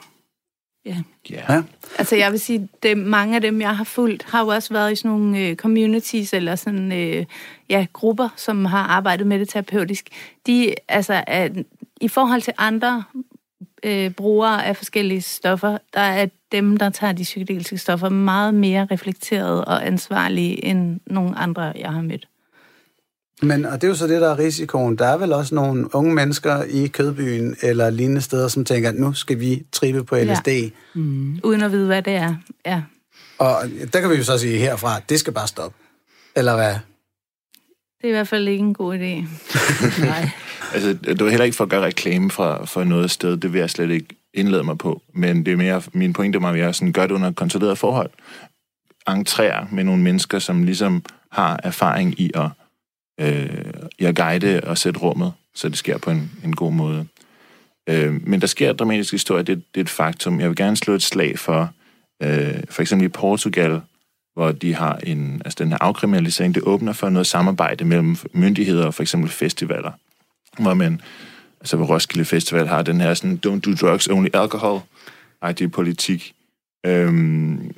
Ja, 0.85 0.97
ja. 1.31 1.55
Ja. 1.55 1.63
Altså 1.99 2.17
jeg 2.17 2.33
vil 2.33 2.41
sige, 2.41 2.69
det, 2.83 2.99
mange 2.99 3.35
af 3.35 3.41
dem, 3.41 3.61
jeg 3.61 3.77
har 3.77 3.85
fulgt, 3.85 4.23
har 4.23 4.41
jo 4.41 4.49
også 4.49 4.73
været 4.73 4.93
i 4.93 4.97
sådan 4.97 5.11
nogle 5.11 5.39
øh, 5.39 5.57
communities 5.57 6.33
eller 6.33 6.57
sådan, 6.57 6.93
øh, 6.93 7.27
ja, 7.69 7.87
grupper, 7.93 8.29
som 8.37 8.65
har 8.65 8.83
arbejdet 8.83 9.27
med 9.27 9.39
det 9.39 9.49
terapeutisk. 9.49 10.09
De, 10.47 10.75
altså, 10.89 11.25
er, 11.27 11.49
i 12.01 12.09
forhold 12.09 12.43
til 12.43 12.53
andre 12.59 13.05
øh, 13.83 14.11
brugere 14.11 14.67
af 14.67 14.77
forskellige 14.77 15.21
stoffer, 15.21 15.79
der 15.95 16.01
er 16.01 16.27
dem, 16.53 16.77
der 16.77 16.91
tager 16.91 17.13
de 17.13 17.23
psykedeliske 17.23 17.79
stoffer, 17.79 18.09
meget 18.09 18.55
mere 18.55 18.87
reflekteret 18.91 19.65
og 19.65 19.87
ansvarlige 19.87 20.65
end 20.65 21.01
nogle 21.07 21.39
andre, 21.39 21.73
jeg 21.77 21.93
har 21.93 22.03
mødt. 22.03 22.30
Men, 23.43 23.67
og 23.67 23.73
det 23.73 23.85
er 23.85 23.89
jo 23.89 23.95
så 23.95 24.07
det, 24.07 24.21
der 24.21 24.31
er 24.31 24.39
risikoen. 24.39 24.97
Der 24.97 25.07
er 25.07 25.17
vel 25.17 25.33
også 25.33 25.55
nogle 25.55 25.95
unge 25.95 26.15
mennesker 26.15 26.63
i 26.63 26.87
Kødbyen 26.87 27.57
eller 27.63 27.91
lignende 27.91 28.21
steder, 28.21 28.49
som 28.49 28.65
tænker, 28.65 28.89
at 28.89 28.95
nu 28.95 29.13
skal 29.13 29.41
vi 29.41 29.63
trippe 29.73 30.05
på 30.05 30.17
LSD. 30.17 30.49
Ja. 30.49 30.69
Uden 31.45 31.63
at 31.63 31.73
vide, 31.73 31.87
hvad 31.87 32.03
det 32.03 32.13
er. 32.13 32.35
Ja. 32.67 32.83
Og 33.39 33.63
der 33.93 34.01
kan 34.01 34.11
vi 34.11 34.15
jo 34.15 34.25
så 34.25 34.39
sige 34.39 34.59
herfra, 34.59 34.97
at 34.97 35.03
det 35.09 35.21
skal 35.21 35.33
bare 35.33 35.49
stoppe. 35.49 35.77
Eller 36.37 36.55
hvad? 36.55 36.75
Det 38.01 38.07
er 38.07 38.09
i 38.09 38.11
hvert 38.13 38.29
fald 38.29 38.49
ikke 38.49 38.65
en 38.65 38.75
god 38.75 38.95
idé. 38.95 39.29
nej. 40.07 40.31
Altså, 40.75 40.93
det 40.93 41.25
var 41.25 41.31
heller 41.31 41.45
ikke 41.45 41.57
for 41.57 41.65
at 41.65 41.71
gøre 41.71 41.85
reklame 41.85 42.31
for, 42.31 42.65
for 42.67 42.85
noget 42.85 43.11
sted, 43.11 43.37
det 43.37 43.53
vil 43.53 43.59
jeg 43.59 43.71
slet 43.71 43.91
ikke 43.91 44.07
indlede 44.35 44.65
mig 44.65 44.79
på. 44.79 45.03
Men 45.15 45.47
det 45.47 45.53
er 45.53 45.57
mere, 45.57 45.83
min 45.93 46.13
pointe 46.13 46.43
var 46.43 46.53
mere 46.53 46.75
sådan, 46.75 46.93
gør 46.93 47.07
det 47.07 47.15
under 47.15 47.33
kontrolleret 47.33 47.79
forhold. 47.79 48.11
Entrér 49.11 49.75
med 49.75 49.85
nogle 49.85 50.03
mennesker, 50.03 50.39
som 50.39 50.63
ligesom 50.63 51.05
har 51.33 51.61
erfaring 51.63 52.21
i 52.21 52.31
at, 52.35 52.49
øh, 53.21 53.73
i 53.99 54.05
at 54.05 54.17
guide 54.17 54.61
og 54.65 54.79
sætte 54.79 55.01
rummet, 55.01 55.33
så 55.55 55.69
det 55.69 55.79
sker 55.79 55.99
på 55.99 56.11
en, 56.11 56.31
en 56.45 56.57
god 56.57 56.73
måde. 56.73 57.07
Øh, 57.89 58.27
men 58.29 58.41
der 58.41 58.47
sker 58.47 58.73
dramatisk 58.73 59.13
historie, 59.13 59.43
det, 59.43 59.63
det 59.75 59.81
er 59.81 59.85
et 59.85 59.91
faktum. 59.91 60.41
Jeg 60.41 60.49
vil 60.49 60.57
gerne 60.57 60.77
slå 60.77 60.95
et 60.95 61.03
slag 61.03 61.39
for, 61.39 61.73
øh, 62.23 62.63
for 62.71 62.83
eksempel 62.83 63.07
i 63.07 63.09
Portugal, 63.09 63.81
hvor 64.35 64.53
de 64.53 64.75
har 64.75 64.97
en, 64.97 65.43
altså 65.45 65.57
den 65.65 65.71
her 65.71 65.79
afkriminalisering, 65.81 66.55
det 66.55 66.63
åbner 66.63 66.93
for 66.93 67.09
noget 67.09 67.27
samarbejde 67.27 67.85
mellem 67.85 68.17
myndigheder 68.33 68.87
og 68.87 68.95
for 68.95 69.03
eksempel 69.03 69.31
festivaler, 69.31 69.93
hvor 70.59 70.75
man, 70.75 71.01
altså 71.61 71.77
hvor 71.77 71.87
Roskilde 71.87 72.25
Festival 72.25 72.67
har 72.67 72.83
den 72.83 73.01
her 73.01 73.15
sådan, 73.15 73.41
don't 73.47 73.61
do 73.61 73.75
drugs, 73.75 74.09
only 74.09 74.29
alcohol, 74.35 74.81
agtige 75.43 75.69
politik. 75.69 76.35
Øhm, 76.87 77.73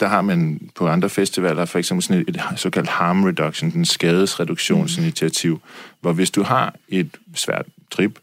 der 0.00 0.06
har 0.06 0.22
man 0.22 0.70
på 0.74 0.88
andre 0.88 1.08
festivaler 1.08 1.64
for 1.64 1.78
eksempel 1.78 2.02
sådan 2.02 2.24
et, 2.28 2.28
et 2.28 2.42
såkaldt 2.56 2.88
harm 2.88 3.24
reduction, 3.24 3.70
den 3.70 3.84
skadesreduktionsinitiativ, 3.84 5.60
hvor 6.00 6.12
hvis 6.12 6.30
du 6.30 6.42
har 6.42 6.74
et 6.88 7.16
svært 7.34 7.66
trip, 7.90 8.18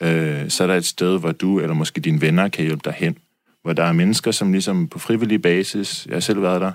øh, 0.00 0.50
så 0.50 0.62
er 0.62 0.66
der 0.66 0.74
et 0.74 0.86
sted, 0.86 1.18
hvor 1.18 1.32
du 1.32 1.60
eller 1.60 1.74
måske 1.74 2.00
dine 2.00 2.20
venner 2.20 2.48
kan 2.48 2.64
hjælpe 2.64 2.82
dig 2.84 2.92
hen, 2.92 3.18
hvor 3.62 3.72
der 3.72 3.84
er 3.84 3.92
mennesker, 3.92 4.30
som 4.30 4.52
ligesom 4.52 4.88
på 4.88 4.98
frivillig 4.98 5.42
basis, 5.42 6.06
jeg 6.06 6.14
har 6.14 6.20
selv 6.20 6.42
været 6.42 6.60
der, 6.60 6.72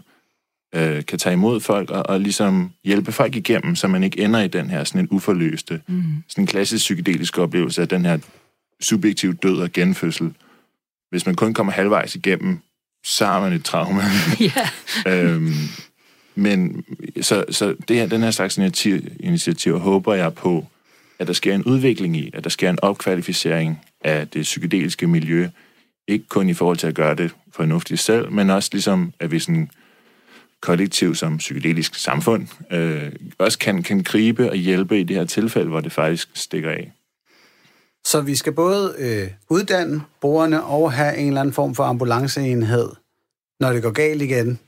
øh, 0.76 1.06
kan 1.06 1.20
tage 1.20 1.34
imod 1.34 1.60
folk 1.60 1.92
og, 1.92 2.10
og 2.10 2.20
ligesom 2.20 2.72
hjælpe 2.84 3.12
folk 3.12 3.36
igennem, 3.36 3.76
så 3.76 3.88
man 3.88 4.04
ikke 4.04 4.24
ender 4.24 4.42
i 4.42 4.48
den 4.48 4.70
her 4.70 4.84
sådan 4.84 5.02
en 5.02 5.08
uforløste, 5.12 5.82
mm. 5.88 6.04
sådan 6.28 6.44
en 6.44 6.48
klassisk 6.48 6.84
psykedelisk 6.84 7.38
oplevelse 7.38 7.82
af 7.82 7.88
den 7.88 8.06
her 8.06 8.18
subjektiv 8.82 9.36
død 9.36 9.62
og 9.62 9.72
genfødsel. 9.72 10.34
Hvis 11.10 11.26
man 11.26 11.36
kun 11.36 11.54
kommer 11.54 11.74
halvvejs 11.74 12.16
igennem, 12.16 12.60
så 13.04 13.26
har 13.26 13.41
man 13.41 13.54
et 13.54 13.66
traume. 13.66 14.02
ja. 14.56 14.68
øhm, 15.08 15.54
men 16.36 16.86
så, 17.22 17.45
så 17.49 17.76
det 17.88 17.95
her, 17.95 18.08
den 18.08 18.22
her 18.24 18.32
slags 18.32 18.58
initiativ, 18.58 19.02
initiativer 19.20 19.80
håber 19.80 20.14
jeg 20.14 20.34
på, 20.34 20.68
at 21.20 21.28
der 21.28 21.34
sker 21.34 21.56
en 21.56 21.64
udvikling 21.64 22.18
i, 22.18 22.32
at 22.34 22.43
der 22.43 22.49
sker 22.49 22.70
en 22.70 22.80
opkvalificering 22.82 23.82
af 24.02 24.28
det 24.28 24.41
psykedeliske 24.41 25.08
miljø, 25.08 25.49
ikke 26.08 26.28
kun 26.28 26.49
i 26.49 26.54
forhold 26.54 26.78
til 26.78 26.88
at 26.88 26.95
gøre 26.95 27.16
det 27.16 27.32
fornuftigt 27.52 27.99
selv, 27.99 28.32
men 28.32 28.49
også 28.49 28.70
ligesom, 28.72 29.14
at 29.20 29.32
vi 29.32 29.39
sådan 29.39 29.70
kollektiv 30.62 31.16
som 31.16 31.38
psykedelisk 31.38 31.95
samfund 31.95 32.47
øh, 32.72 33.12
også 33.38 33.60
kan, 33.60 33.84
kan 33.84 34.04
gribe 34.04 34.49
og 34.49 34.56
hjælpe 34.56 34.99
i 34.99 35.04
det 35.04 35.16
her 35.16 35.26
tilfælde, 35.26 35.70
hvor 35.70 35.80
det 35.80 35.91
faktisk 35.91 36.30
stikker 36.34 36.70
af. 36.72 36.91
Så 38.06 38.22
vi 38.22 38.36
skal 38.36 38.54
både 38.54 38.95
øh, 38.97 39.28
uddanne 39.49 40.02
brugerne 40.22 40.64
og 40.64 40.93
have 40.93 41.18
en 41.18 41.28
eller 41.28 41.41
anden 41.41 41.54
form 41.54 41.76
for 41.76 41.84
ambulanceenhed, 41.84 42.89
når 43.60 43.74
det 43.74 43.84
går 43.84 43.91
galt 43.91 44.22
igen, 44.22 44.60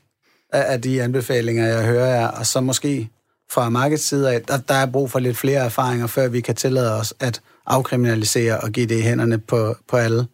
af, 0.52 0.72
af 0.72 0.82
de 0.82 1.02
anbefalinger, 1.02 1.66
jeg 1.66 1.86
hører 1.86 2.20
jer, 2.20 2.28
og 2.28 2.46
så 2.46 2.60
måske 2.60 3.08
fra 3.50 3.68
markedets 3.68 4.04
side 4.04 4.32
af, 4.34 4.42
der, 4.42 4.58
der 4.58 4.74
er 4.74 4.86
brug 4.86 5.10
for 5.10 5.18
lidt 5.18 5.36
flere 5.36 5.64
erfaringer, 5.64 6.06
før 6.06 6.28
vi 6.28 6.40
kan 6.40 6.54
tillade 6.54 6.94
os 7.00 7.14
at 7.20 7.40
afkriminalisere 7.66 8.60
og 8.60 8.70
give 8.70 8.86
det 8.86 8.98
i 8.98 9.02
hænderne 9.02 9.38
på, 9.38 9.76
på 9.88 9.96
alle. 9.96 10.26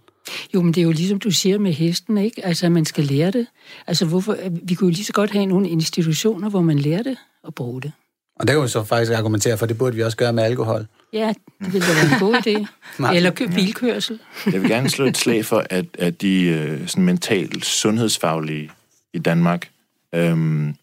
Jo, 0.54 0.62
men 0.62 0.74
det 0.74 0.80
er 0.80 0.84
jo 0.84 0.90
ligesom 0.90 1.18
du 1.18 1.30
siger 1.30 1.58
med 1.58 1.72
hesten, 1.72 2.18
ikke? 2.18 2.44
Altså, 2.44 2.66
at 2.66 2.72
man 2.72 2.84
skal 2.84 3.04
lære 3.04 3.30
det. 3.30 3.46
Altså, 3.86 4.06
hvorfor, 4.06 4.36
vi 4.62 4.74
kunne 4.74 4.88
jo 4.88 4.94
lige 4.94 5.04
så 5.04 5.12
godt 5.12 5.30
have 5.30 5.46
nogle 5.46 5.68
institutioner, 5.68 6.50
hvor 6.50 6.62
man 6.62 6.78
lærer 6.78 7.02
det 7.02 7.16
og 7.42 7.54
bruge 7.54 7.82
det. 7.82 7.92
Og 8.40 8.46
det 8.46 8.54
kan 8.54 8.62
vi 8.62 8.68
så 8.68 8.84
faktisk 8.84 9.12
argumentere 9.12 9.58
for, 9.58 9.66
det 9.66 9.78
burde 9.78 9.96
vi 9.96 10.02
også 10.02 10.16
gøre 10.16 10.32
med 10.32 10.42
alkohol. 10.44 10.86
Ja, 11.12 11.32
det 11.64 11.72
ville 11.72 11.86
da 11.88 11.92
være 11.92 12.04
en 12.04 12.18
god 12.20 12.34
idé. 12.34 12.66
Eller 13.16 13.30
kø- 13.30 13.46
bilkørsel. 13.46 14.20
Jeg 14.52 14.62
vil 14.62 14.70
gerne 14.70 14.90
slå 14.90 15.04
et 15.04 15.16
slag 15.16 15.44
for, 15.44 15.66
at, 15.70 15.84
at 15.98 16.20
de 16.20 16.42
øh, 16.44 16.88
sådan 16.88 17.04
mentalt 17.04 17.64
sundhedsfaglige 17.64 18.70
i 19.12 19.18
Danmark 19.18 19.68
øhm, 20.14 20.74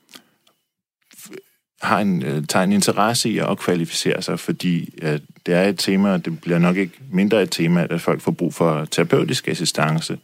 har 1.81 1.99
en, 1.99 2.23
øh, 2.23 2.45
tager 2.45 2.63
en 2.63 2.71
interesse 2.71 3.29
i 3.29 3.37
at 3.37 3.45
opkvalificere 3.45 4.21
sig, 4.21 4.39
fordi 4.39 4.93
at 5.01 5.21
det 5.45 5.53
er 5.53 5.63
et 5.63 5.79
tema, 5.79 6.13
og 6.13 6.25
det 6.25 6.41
bliver 6.41 6.59
nok 6.59 6.77
ikke 6.77 6.93
mindre 7.11 7.43
et 7.43 7.51
tema, 7.51 7.87
at 7.89 8.01
folk 8.01 8.21
får 8.21 8.31
brug 8.31 8.53
for 8.53 8.85
terapeutisk 8.85 9.47
assistance 9.47 10.19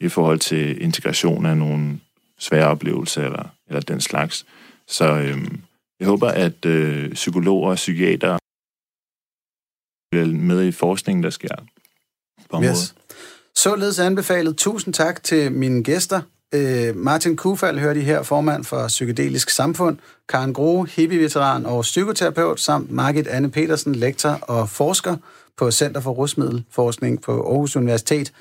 i 0.00 0.08
forhold 0.08 0.38
til 0.38 0.82
integration 0.82 1.46
af 1.46 1.56
nogle 1.56 1.98
svære 2.38 2.66
oplevelser 2.66 3.24
eller, 3.24 3.44
eller 3.68 3.80
den 3.80 4.00
slags. 4.00 4.46
Så 4.88 5.04
øhm, 5.04 5.60
jeg 6.02 6.08
håber, 6.08 6.28
at 6.28 6.64
øh, 6.64 7.12
psykologer 7.12 7.70
og 7.70 7.76
psykiater 7.76 8.38
bliver 10.10 10.26
med 10.26 10.64
i 10.64 10.72
forskningen, 10.72 11.22
der 11.22 11.30
sker 11.30 11.54
på 12.50 12.56
området. 12.56 12.76
Yes. 12.76 12.94
Således 13.56 13.98
anbefalet. 13.98 14.56
Tusind 14.56 14.94
tak 14.94 15.22
til 15.22 15.52
mine 15.52 15.82
gæster. 15.82 16.20
Øh, 16.54 16.96
Martin 16.96 17.36
Kufald 17.36 17.78
hørte 17.78 18.00
I 18.00 18.02
her, 18.02 18.22
formand 18.22 18.64
for 18.64 18.88
Psykedelisk 18.88 19.50
Samfund, 19.50 19.98
Karen 20.28 20.52
Grohe, 20.52 20.86
hippie-veteran 20.86 21.66
og 21.66 21.82
psykoterapeut, 21.82 22.60
samt 22.60 22.90
Margit 22.90 23.26
Anne 23.26 23.50
Petersen, 23.50 23.94
lektor 23.94 24.30
og 24.30 24.68
forsker 24.68 25.16
på 25.56 25.70
Center 25.70 26.00
for 26.00 26.10
Rusmiddelforskning 26.10 27.22
på 27.22 27.32
Aarhus 27.32 27.76
Universitet. 27.76 28.32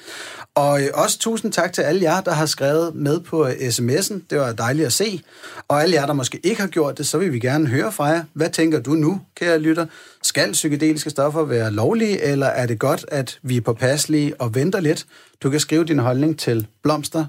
Og 0.56 0.82
øh, 0.82 0.88
også 0.94 1.20
tusind 1.20 1.52
tak 1.52 1.74
til 1.74 1.82
alle 1.82 2.02
jer, 2.02 2.22
der 2.22 2.32
har 2.32 2.46
skrevet 2.46 2.96
med 2.96 3.20
på 3.20 3.48
øh, 3.48 3.52
sms'en. 3.52 4.22
Det 4.30 4.38
var 4.38 4.52
dejligt 4.52 4.86
at 4.86 4.94
se. 4.94 5.22
Og 5.68 5.82
alle 5.82 5.96
jer, 5.96 6.06
der 6.06 6.14
måske 6.14 6.40
ikke 6.44 6.62
har 6.62 6.68
gjort 6.68 6.98
det, 6.98 7.08
så 7.08 7.18
vil 7.18 7.34
vi 7.34 7.40
gerne 7.40 7.68
høre 7.68 7.92
fra 7.92 8.06
jer. 8.06 8.24
Hvad 8.34 8.50
tænker 8.50 8.80
du 8.80 8.92
nu, 8.92 9.22
kære 9.36 9.60
lytter? 9.60 9.86
Skal 10.24 10.52
psykedeliske 10.52 11.10
stoffer 11.10 11.44
være 11.44 11.72
lovlige, 11.72 12.22
eller 12.22 12.48
er 12.48 12.66
det 12.66 12.80
godt, 12.80 13.06
at 13.08 13.40
vi 13.42 13.58
er 13.58 13.62
påpasselige 13.62 14.42
og 14.42 14.56
venter 14.56 14.80
lidt? 14.80 15.06
Du 15.44 15.50
kan 15.50 15.60
skrive 15.60 15.86
din 15.86 16.00
holdning 16.00 16.40
til 16.40 16.68
blomster 16.84 17.26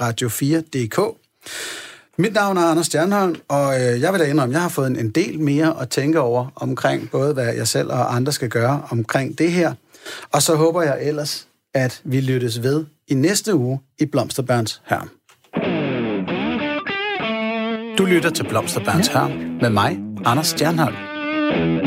radio4.dk. 0.00 1.16
Mit 2.18 2.34
navn 2.34 2.56
er 2.56 2.62
Anders 2.62 2.86
Stjernholm, 2.86 3.36
og 3.48 3.74
øh, 3.74 4.00
jeg 4.00 4.12
vil 4.12 4.20
da 4.20 4.24
indrømme, 4.24 4.52
at 4.52 4.56
jeg 4.56 4.62
har 4.62 4.68
fået 4.68 5.00
en 5.00 5.10
del 5.10 5.40
mere 5.40 5.80
at 5.80 5.88
tænke 5.88 6.20
over 6.20 6.52
omkring 6.56 7.10
både, 7.10 7.34
hvad 7.34 7.54
jeg 7.54 7.68
selv 7.68 7.90
og 7.90 8.16
andre 8.16 8.32
skal 8.32 8.48
gøre 8.48 8.82
omkring 8.90 9.38
det 9.38 9.52
her. 9.52 9.72
Og 10.32 10.42
så 10.42 10.54
håber 10.54 10.82
jeg 10.82 10.98
ellers, 11.02 11.48
at 11.74 12.00
vi 12.04 12.20
lyttes 12.20 12.62
ved 12.62 12.84
i 13.08 13.14
næste 13.14 13.54
uge 13.54 13.80
i 13.98 14.06
Blomsterbørns 14.06 14.82
her. 14.86 15.08
Du 17.98 18.04
lytter 18.04 18.30
til 18.30 18.48
Blomsterbørns 18.48 19.08
her 19.08 19.28
med 19.60 19.70
mig, 19.70 19.98
Anders 20.24 20.46
Stjernholm. 20.46 21.85